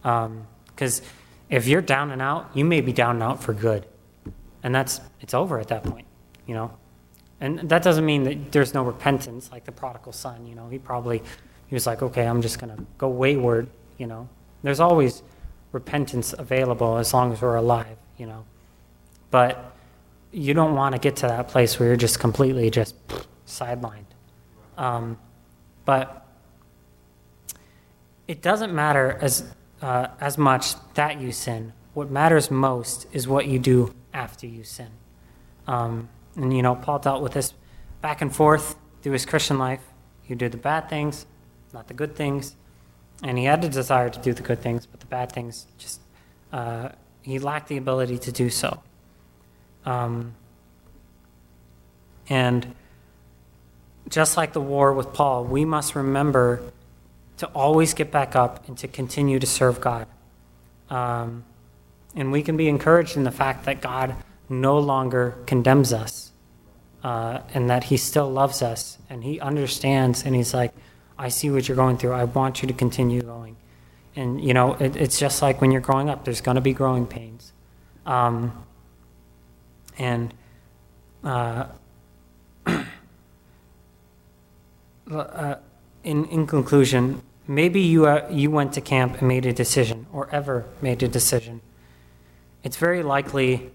Because 0.01 1.01
um, 1.01 1.05
if 1.49 1.67
you're 1.67 1.81
down 1.81 2.11
and 2.11 2.21
out, 2.21 2.49
you 2.53 2.65
may 2.65 2.81
be 2.81 2.91
down 2.91 3.15
and 3.15 3.23
out 3.23 3.43
for 3.43 3.53
good. 3.53 3.85
And 4.63 4.73
that's, 4.73 4.99
it's 5.21 5.33
over 5.33 5.59
at 5.59 5.67
that 5.67 5.83
point, 5.83 6.07
you 6.47 6.55
know? 6.55 6.71
And 7.39 7.69
that 7.69 7.83
doesn't 7.83 8.05
mean 8.05 8.23
that 8.23 8.51
there's 8.51 8.73
no 8.73 8.83
repentance, 8.83 9.51
like 9.51 9.65
the 9.65 9.71
prodigal 9.71 10.13
son, 10.13 10.47
you 10.47 10.55
know? 10.55 10.69
He 10.69 10.79
probably, 10.79 11.21
he 11.67 11.75
was 11.75 11.85
like, 11.85 12.01
okay, 12.01 12.25
I'm 12.25 12.41
just 12.41 12.59
going 12.59 12.75
to 12.75 12.83
go 12.97 13.07
wayward, 13.07 13.67
you 13.97 14.07
know? 14.07 14.27
There's 14.63 14.79
always 14.79 15.21
repentance 15.71 16.33
available 16.33 16.97
as 16.97 17.13
long 17.13 17.31
as 17.33 17.41
we're 17.41 17.55
alive, 17.55 17.97
you 18.17 18.25
know? 18.25 18.45
But 19.29 19.73
you 20.31 20.53
don't 20.53 20.75
want 20.75 20.93
to 20.93 20.99
get 20.99 21.17
to 21.17 21.27
that 21.27 21.47
place 21.47 21.79
where 21.79 21.89
you're 21.89 21.97
just 21.97 22.19
completely 22.19 22.69
just 22.69 22.95
sidelined. 23.45 24.05
Um, 24.77 25.17
but 25.85 26.25
it 28.27 28.41
doesn't 28.41 28.73
matter 28.73 29.17
as 29.21 29.43
uh, 29.85 30.07
as 30.19 30.35
much 30.35 30.73
that 30.95 31.21
you 31.21 31.31
sin. 31.31 31.71
What 31.93 32.09
matters 32.09 32.49
most 32.49 33.05
is 33.13 33.27
what 33.27 33.45
you 33.45 33.59
do 33.59 33.93
after 34.15 34.47
you 34.47 34.63
sin. 34.63 34.89
Um, 35.67 36.09
and, 36.35 36.51
you 36.51 36.63
know, 36.63 36.73
Paul 36.73 36.97
dealt 36.97 37.21
with 37.21 37.33
this 37.33 37.53
back 38.01 38.19
and 38.19 38.35
forth 38.35 38.75
through 39.03 39.13
his 39.13 39.27
Christian 39.27 39.59
life. 39.59 39.81
He 40.23 40.33
did 40.33 40.53
the 40.53 40.57
bad 40.57 40.89
things, 40.89 41.27
not 41.71 41.87
the 41.87 41.93
good 41.93 42.15
things. 42.15 42.55
And 43.21 43.37
he 43.37 43.45
had 43.45 43.61
the 43.61 43.69
desire 43.69 44.09
to 44.09 44.19
do 44.19 44.33
the 44.33 44.41
good 44.41 44.59
things, 44.59 44.87
but 44.87 45.01
the 45.01 45.05
bad 45.05 45.31
things 45.31 45.67
just, 45.77 46.01
uh, 46.51 46.89
he 47.21 47.37
lacked 47.37 47.67
the 47.67 47.77
ability 47.77 48.17
to 48.17 48.31
do 48.31 48.49
so. 48.49 48.81
Um, 49.85 50.33
and 52.27 52.73
just 54.09 54.35
like 54.35 54.53
the 54.53 54.61
war 54.61 54.93
with 54.93 55.13
Paul, 55.13 55.43
we 55.43 55.63
must 55.63 55.95
remember 55.95 56.71
to 57.37 57.47
always 57.47 57.93
get 57.93 58.11
back 58.11 58.35
up 58.35 58.67
and 58.67 58.77
to 58.77 58.87
continue 58.87 59.39
to 59.39 59.47
serve 59.47 59.81
God. 59.81 60.07
Um, 60.89 61.43
and 62.15 62.31
we 62.31 62.41
can 62.41 62.55
be 62.55 62.67
encouraged 62.67 63.17
in 63.17 63.23
the 63.23 63.31
fact 63.31 63.65
that 63.65 63.81
God 63.81 64.15
no 64.47 64.79
longer 64.79 65.35
condemns 65.45 65.91
us 65.91 66.31
uh, 67.03 67.41
and 67.53 67.69
that 67.69 67.85
He 67.85 67.97
still 67.97 68.31
loves 68.31 68.61
us 68.61 68.97
and 69.09 69.23
He 69.23 69.39
understands 69.39 70.23
and 70.23 70.35
He's 70.35 70.53
like, 70.53 70.73
I 71.17 71.29
see 71.29 71.49
what 71.49 71.67
you're 71.67 71.75
going 71.75 71.97
through. 71.97 72.13
I 72.13 72.25
want 72.25 72.61
you 72.61 72.67
to 72.67 72.73
continue 72.73 73.21
going. 73.21 73.55
And, 74.15 74.41
you 74.41 74.53
know, 74.53 74.73
it, 74.73 74.95
it's 74.95 75.19
just 75.19 75.41
like 75.41 75.59
when 75.61 75.71
you're 75.71 75.81
growing 75.81 76.09
up, 76.09 76.23
there's 76.23 76.41
going 76.41 76.55
to 76.55 76.61
be 76.61 76.73
growing 76.73 77.05
pains. 77.05 77.51
Um, 78.05 78.65
and 79.97 80.33
uh, 81.23 81.65
uh, 85.11 85.55
in, 86.05 86.25
in 86.25 86.47
conclusion, 86.47 87.21
maybe 87.47 87.81
you, 87.81 88.05
uh, 88.05 88.27
you 88.31 88.51
went 88.51 88.73
to 88.73 88.81
camp 88.81 89.19
and 89.19 89.27
made 89.27 89.45
a 89.45 89.51
decision, 89.51 90.05
or 90.13 90.29
ever 90.31 90.65
made 90.81 91.01
a 91.03 91.07
decision. 91.07 91.61
It's 92.63 92.77
very 92.77 93.03
likely 93.03 93.71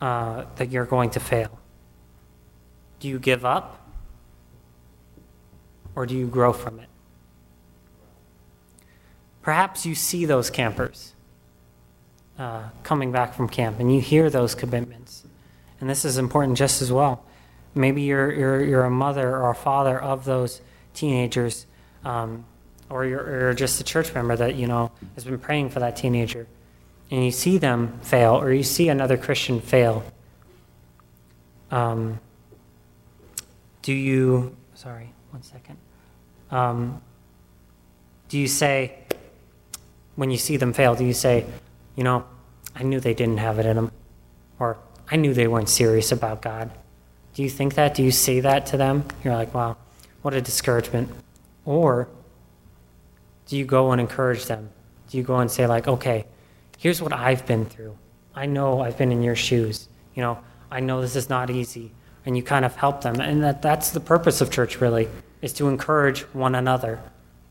uh, 0.00 0.44
that 0.56 0.70
you're 0.70 0.86
going 0.86 1.10
to 1.10 1.20
fail. 1.20 1.58
Do 3.00 3.08
you 3.08 3.18
give 3.18 3.44
up? 3.44 3.80
Or 5.96 6.06
do 6.06 6.16
you 6.16 6.26
grow 6.26 6.52
from 6.52 6.80
it? 6.80 6.88
Perhaps 9.42 9.84
you 9.84 9.94
see 9.94 10.24
those 10.24 10.48
campers 10.50 11.12
uh, 12.38 12.70
coming 12.82 13.12
back 13.12 13.34
from 13.34 13.48
camp 13.48 13.78
and 13.78 13.94
you 13.94 14.00
hear 14.00 14.30
those 14.30 14.54
commitments. 14.54 15.24
And 15.80 15.90
this 15.90 16.04
is 16.04 16.18
important 16.18 16.56
just 16.56 16.82
as 16.82 16.90
well. 16.90 17.24
Maybe 17.74 18.02
you're, 18.02 18.32
you're, 18.32 18.64
you're 18.64 18.84
a 18.84 18.90
mother 18.90 19.36
or 19.36 19.50
a 19.50 19.54
father 19.54 20.00
of 20.00 20.24
those 20.24 20.60
teenagers, 20.94 21.66
um, 22.04 22.44
or 22.88 23.04
you're, 23.04 23.48
or 23.48 23.54
just 23.54 23.80
a 23.80 23.84
church 23.84 24.14
member 24.14 24.36
that 24.36 24.54
you 24.54 24.66
know 24.66 24.90
has 25.14 25.24
been 25.24 25.38
praying 25.38 25.70
for 25.70 25.80
that 25.80 25.96
teenager, 25.96 26.46
and 27.10 27.24
you 27.24 27.30
see 27.30 27.58
them 27.58 27.98
fail, 28.02 28.34
or 28.36 28.52
you 28.52 28.62
see 28.62 28.88
another 28.88 29.16
Christian 29.16 29.60
fail. 29.60 30.04
Um, 31.70 32.20
do 33.82 33.92
you? 33.92 34.56
Sorry, 34.74 35.12
one 35.30 35.42
second. 35.42 35.76
Um, 36.50 37.02
do 38.28 38.38
you 38.38 38.48
say 38.48 38.98
when 40.16 40.30
you 40.30 40.38
see 40.38 40.56
them 40.56 40.72
fail? 40.72 40.94
Do 40.94 41.04
you 41.04 41.12
say, 41.12 41.44
you 41.96 42.04
know, 42.04 42.24
I 42.74 42.82
knew 42.82 43.00
they 43.00 43.14
didn't 43.14 43.38
have 43.38 43.58
it 43.58 43.66
in 43.66 43.76
them, 43.76 43.92
or 44.58 44.78
I 45.10 45.16
knew 45.16 45.34
they 45.34 45.48
weren't 45.48 45.68
serious 45.68 46.12
about 46.12 46.42
God? 46.42 46.70
Do 47.34 47.42
you 47.42 47.50
think 47.50 47.74
that? 47.74 47.94
Do 47.94 48.02
you 48.02 48.12
say 48.12 48.40
that 48.40 48.66
to 48.66 48.76
them? 48.76 49.04
You're 49.24 49.34
like, 49.34 49.52
wow, 49.52 49.76
what 50.24 50.32
a 50.32 50.40
discouragement. 50.40 51.10
Or 51.66 52.08
Do 53.46 53.58
you 53.58 53.66
go 53.66 53.92
and 53.92 54.00
encourage 54.00 54.46
them? 54.46 54.70
Do 55.10 55.18
you 55.18 55.22
go 55.22 55.38
and 55.38 55.50
say, 55.50 55.66
like, 55.66 55.86
okay, 55.86 56.24
here's 56.78 57.02
what 57.02 57.12
I've 57.12 57.44
been 57.44 57.66
through. 57.66 57.98
I 58.34 58.46
know 58.46 58.80
I've 58.80 58.96
been 58.96 59.12
in 59.12 59.22
your 59.22 59.36
shoes. 59.36 59.86
You 60.14 60.22
know, 60.22 60.38
I 60.70 60.80
know 60.80 61.02
this 61.02 61.14
is 61.14 61.28
not 61.28 61.50
easy. 61.50 61.92
And 62.24 62.38
you 62.38 62.42
kind 62.42 62.64
of 62.64 62.74
help 62.74 63.02
them. 63.02 63.20
And 63.20 63.42
that, 63.42 63.60
that's 63.60 63.90
the 63.90 64.00
purpose 64.00 64.40
of 64.40 64.50
church, 64.50 64.80
really, 64.80 65.08
is 65.42 65.52
to 65.54 65.68
encourage 65.68 66.20
one 66.32 66.54
another 66.54 67.00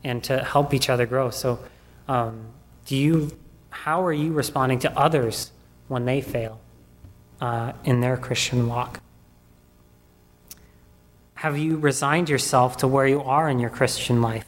and 0.02 0.22
to 0.24 0.42
help 0.42 0.74
each 0.74 0.90
other 0.90 1.06
grow. 1.06 1.30
So, 1.30 1.60
um, 2.08 2.46
do 2.86 2.96
you, 2.96 3.30
how 3.70 4.04
are 4.04 4.12
you 4.12 4.32
responding 4.32 4.80
to 4.80 4.98
others 4.98 5.52
when 5.86 6.06
they 6.06 6.20
fail 6.20 6.60
uh, 7.40 7.72
in 7.84 8.00
their 8.00 8.16
Christian 8.16 8.66
walk? 8.66 9.00
Have 11.44 11.58
you 11.58 11.76
resigned 11.76 12.30
yourself 12.30 12.78
to 12.78 12.88
where 12.88 13.06
you 13.06 13.20
are 13.20 13.50
in 13.50 13.60
your 13.60 13.68
Christian 13.68 14.22
life? 14.22 14.46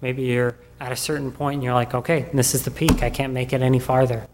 Maybe 0.00 0.22
you're 0.22 0.56
at 0.80 0.90
a 0.90 0.96
certain 0.96 1.32
point 1.32 1.56
and 1.56 1.62
you're 1.62 1.74
like, 1.74 1.92
okay, 1.92 2.30
this 2.32 2.54
is 2.54 2.64
the 2.64 2.70
peak. 2.70 3.02
I 3.02 3.10
can't 3.10 3.34
make 3.34 3.52
it 3.52 3.60
any 3.60 3.78
farther. 3.78 4.26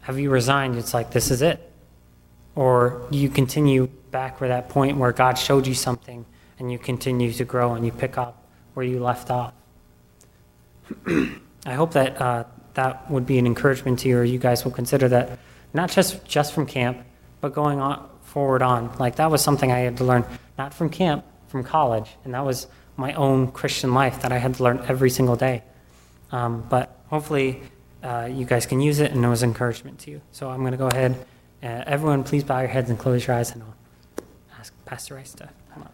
Have 0.00 0.18
you 0.18 0.30
resigned? 0.30 0.76
It's 0.76 0.92
like, 0.92 1.12
this 1.12 1.30
is 1.30 1.40
it. 1.40 1.70
Or 2.56 3.06
you 3.12 3.28
continue 3.28 3.86
back 4.10 4.40
where 4.40 4.48
that 4.48 4.70
point 4.70 4.96
where 4.96 5.12
God 5.12 5.38
showed 5.38 5.68
you 5.68 5.74
something 5.74 6.26
and 6.58 6.72
you 6.72 6.78
continue 6.80 7.32
to 7.34 7.44
grow 7.44 7.74
and 7.74 7.86
you 7.86 7.92
pick 7.92 8.18
up 8.18 8.42
where 8.74 8.84
you 8.84 8.98
left 8.98 9.30
off? 9.30 9.52
I 11.06 11.74
hope 11.74 11.92
that 11.92 12.20
uh, 12.20 12.42
that 12.74 13.08
would 13.08 13.24
be 13.24 13.38
an 13.38 13.46
encouragement 13.46 14.00
to 14.00 14.08
you, 14.08 14.18
or 14.18 14.24
you 14.24 14.40
guys 14.40 14.64
will 14.64 14.72
consider 14.72 15.08
that 15.10 15.38
not 15.72 15.92
just 15.92 16.24
just 16.24 16.52
from 16.52 16.66
camp, 16.66 17.06
but 17.40 17.54
going 17.54 17.78
on 17.78 18.08
forward 18.38 18.62
on. 18.62 18.88
Like 19.00 19.16
that 19.16 19.32
was 19.32 19.42
something 19.42 19.72
I 19.72 19.80
had 19.80 19.96
to 19.96 20.04
learn, 20.04 20.24
not 20.56 20.72
from 20.72 20.90
camp, 20.90 21.24
from 21.48 21.64
college, 21.64 22.08
and 22.22 22.34
that 22.34 22.44
was 22.44 22.68
my 22.96 23.12
own 23.14 23.50
Christian 23.50 23.94
life 23.94 24.22
that 24.22 24.30
I 24.30 24.38
had 24.38 24.54
to 24.54 24.62
learn 24.62 24.78
every 24.86 25.10
single 25.10 25.34
day. 25.34 25.64
Um, 26.30 26.64
but 26.70 26.96
hopefully, 27.08 27.60
uh, 28.00 28.28
you 28.30 28.44
guys 28.44 28.64
can 28.64 28.80
use 28.80 29.00
it 29.00 29.10
and 29.10 29.24
it 29.24 29.28
was 29.28 29.42
encouragement 29.42 29.98
to 30.00 30.12
you. 30.12 30.20
So 30.30 30.50
I'm 30.50 30.60
going 30.60 30.70
to 30.70 30.78
go 30.78 30.86
ahead. 30.86 31.16
Uh, 31.60 31.82
everyone, 31.94 32.22
please 32.22 32.44
bow 32.44 32.60
your 32.60 32.68
heads 32.68 32.88
and 32.90 32.96
close 32.96 33.26
your 33.26 33.34
eyes, 33.34 33.50
and 33.50 33.64
I'll 33.64 33.74
ask 34.60 34.72
Pastor 34.84 35.16
Rice 35.16 35.32
to 35.34 35.48
come. 35.74 35.88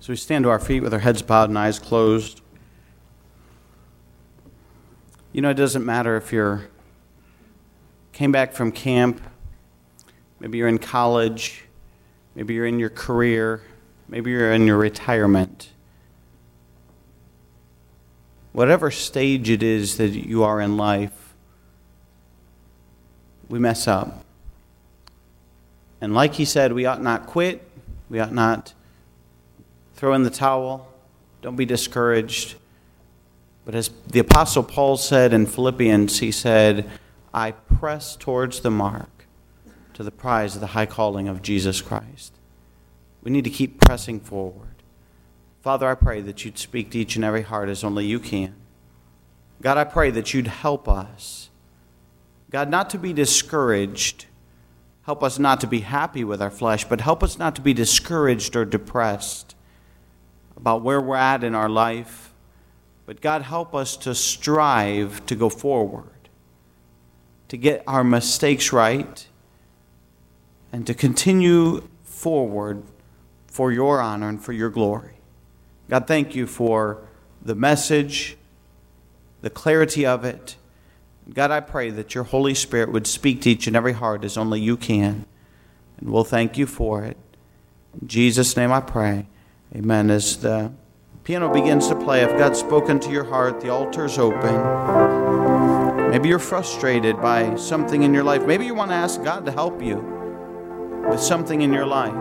So 0.00 0.14
we 0.14 0.16
stand 0.16 0.44
to 0.44 0.48
our 0.48 0.58
feet 0.58 0.80
with 0.80 0.94
our 0.94 1.00
heads 1.00 1.20
bowed 1.20 1.50
and 1.50 1.58
eyes 1.58 1.78
closed. 1.78 2.40
You 5.34 5.42
know, 5.42 5.50
it 5.50 5.54
doesn't 5.58 5.84
matter 5.84 6.16
if 6.16 6.32
you're 6.32 6.68
came 8.12 8.32
back 8.32 8.54
from 8.54 8.72
camp 8.72 9.20
Maybe 10.44 10.58
you're 10.58 10.68
in 10.68 10.78
college. 10.78 11.64
Maybe 12.34 12.52
you're 12.52 12.66
in 12.66 12.78
your 12.78 12.90
career. 12.90 13.62
Maybe 14.08 14.30
you're 14.30 14.52
in 14.52 14.66
your 14.66 14.76
retirement. 14.76 15.70
Whatever 18.52 18.90
stage 18.90 19.48
it 19.48 19.62
is 19.62 19.96
that 19.96 20.08
you 20.08 20.44
are 20.44 20.60
in 20.60 20.76
life, 20.76 21.34
we 23.48 23.58
mess 23.58 23.88
up. 23.88 24.22
And 26.02 26.14
like 26.14 26.34
he 26.34 26.44
said, 26.44 26.74
we 26.74 26.84
ought 26.84 27.00
not 27.00 27.26
quit. 27.26 27.66
We 28.10 28.20
ought 28.20 28.34
not 28.34 28.74
throw 29.94 30.12
in 30.12 30.24
the 30.24 30.30
towel. 30.30 30.92
Don't 31.40 31.56
be 31.56 31.64
discouraged. 31.64 32.56
But 33.64 33.74
as 33.74 33.90
the 34.06 34.18
Apostle 34.18 34.62
Paul 34.62 34.96
said 34.96 35.32
in 35.32 35.46
Philippians, 35.46 36.18
he 36.18 36.30
said, 36.30 36.90
I 37.32 37.52
press 37.52 38.16
towards 38.16 38.60
the 38.60 38.70
mark 38.70 39.26
to 39.94 40.02
the 40.02 40.10
prize 40.10 40.54
of 40.54 40.60
the 40.60 40.68
high 40.68 40.86
calling 40.86 41.28
of 41.28 41.42
Jesus 41.42 41.80
Christ. 41.80 42.34
We 43.22 43.30
need 43.30 43.44
to 43.44 43.50
keep 43.50 43.80
pressing 43.80 44.20
forward. 44.20 44.82
Father, 45.62 45.88
I 45.88 45.94
pray 45.94 46.20
that 46.20 46.44
you'd 46.44 46.58
speak 46.58 46.90
to 46.90 46.98
each 46.98 47.16
and 47.16 47.24
every 47.24 47.42
heart 47.42 47.70
as 47.70 47.82
only 47.82 48.04
you 48.04 48.20
can. 48.20 48.54
God, 49.62 49.78
I 49.78 49.84
pray 49.84 50.10
that 50.10 50.34
you'd 50.34 50.46
help 50.46 50.88
us. 50.88 51.48
God, 52.50 52.68
not 52.68 52.90
to 52.90 52.98
be 52.98 53.14
discouraged. 53.14 54.26
Help 55.06 55.22
us 55.22 55.38
not 55.38 55.60
to 55.62 55.66
be 55.66 55.80
happy 55.80 56.22
with 56.22 56.42
our 56.42 56.50
flesh, 56.50 56.84
but 56.84 57.00
help 57.00 57.22
us 57.22 57.38
not 57.38 57.56
to 57.56 57.62
be 57.62 57.72
discouraged 57.72 58.54
or 58.56 58.64
depressed 58.64 59.54
about 60.56 60.82
where 60.82 61.00
we're 61.00 61.16
at 61.16 61.42
in 61.42 61.54
our 61.54 61.68
life. 61.68 62.23
But 63.06 63.20
God, 63.20 63.42
help 63.42 63.74
us 63.74 63.96
to 63.98 64.14
strive 64.14 65.24
to 65.26 65.34
go 65.34 65.48
forward, 65.48 66.28
to 67.48 67.56
get 67.56 67.82
our 67.86 68.02
mistakes 68.02 68.72
right 68.72 69.26
and 70.72 70.86
to 70.86 70.94
continue 70.94 71.86
forward 72.02 72.82
for 73.46 73.70
your 73.70 74.00
honor 74.00 74.28
and 74.28 74.42
for 74.42 74.52
your 74.52 74.70
glory. 74.70 75.14
God, 75.88 76.06
thank 76.06 76.34
you 76.34 76.46
for 76.46 77.02
the 77.42 77.54
message, 77.54 78.36
the 79.42 79.50
clarity 79.50 80.06
of 80.06 80.24
it. 80.24 80.56
God, 81.32 81.50
I 81.50 81.60
pray 81.60 81.90
that 81.90 82.14
your 82.14 82.24
Holy 82.24 82.54
Spirit 82.54 82.90
would 82.90 83.06
speak 83.06 83.42
to 83.42 83.50
each 83.50 83.66
and 83.66 83.76
every 83.76 83.92
heart 83.92 84.24
as 84.24 84.36
only 84.36 84.60
you 84.60 84.76
can. 84.76 85.26
And 85.98 86.10
we'll 86.10 86.24
thank 86.24 86.58
you 86.58 86.66
for 86.66 87.04
it. 87.04 87.16
In 88.00 88.08
Jesus' 88.08 88.56
name 88.56 88.72
I 88.72 88.80
pray. 88.80 89.26
Amen. 89.74 90.10
As 90.10 90.38
the 90.38 90.72
piano 91.24 91.50
begins 91.50 91.88
to 91.88 91.96
play, 91.96 92.20
if 92.20 92.36
God's 92.36 92.58
spoken 92.58 93.00
to 93.00 93.10
your 93.10 93.24
heart, 93.24 93.58
the 93.62 93.70
altar's 93.70 94.18
open. 94.18 96.10
Maybe 96.10 96.28
you're 96.28 96.38
frustrated 96.38 97.18
by 97.18 97.56
something 97.56 98.02
in 98.02 98.12
your 98.12 98.22
life. 98.22 98.44
Maybe 98.44 98.66
you 98.66 98.74
want 98.74 98.90
to 98.90 98.94
ask 98.94 99.22
God 99.22 99.46
to 99.46 99.52
help 99.52 99.82
you 99.82 99.96
with 101.08 101.20
something 101.20 101.62
in 101.62 101.72
your 101.72 101.86
life. 101.86 102.12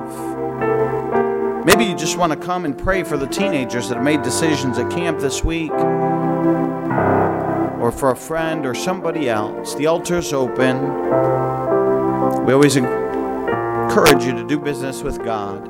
Maybe 1.65 1.83
you 1.83 1.97
just 1.97 2.15
want 2.17 2.31
to 2.31 2.37
come 2.39 2.63
and 2.63 2.77
pray 2.77 3.03
for 3.03 3.17
the 3.17 3.27
teenagers 3.27 3.89
that 3.89 3.95
have 3.95 4.05
made 4.05 4.21
decisions 4.21 4.77
at 4.77 4.89
camp 4.89 5.19
this 5.19 5.43
week, 5.43 5.71
or 7.81 7.91
for 7.91 8.11
a 8.11 8.15
friend 8.15 8.65
or 8.65 8.73
somebody 8.73 9.29
else. 9.29 9.75
The 9.75 9.87
altar's 9.87 10.31
open. 10.31 10.79
We 12.45 12.53
always 12.53 12.77
encourage 12.77 14.23
you 14.23 14.31
to 14.31 14.45
do 14.47 14.57
business 14.57 15.03
with 15.03 15.21
God. 15.25 15.61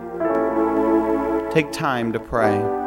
Take 1.51 1.71
time 1.71 2.13
to 2.13 2.19
pray. 2.19 2.82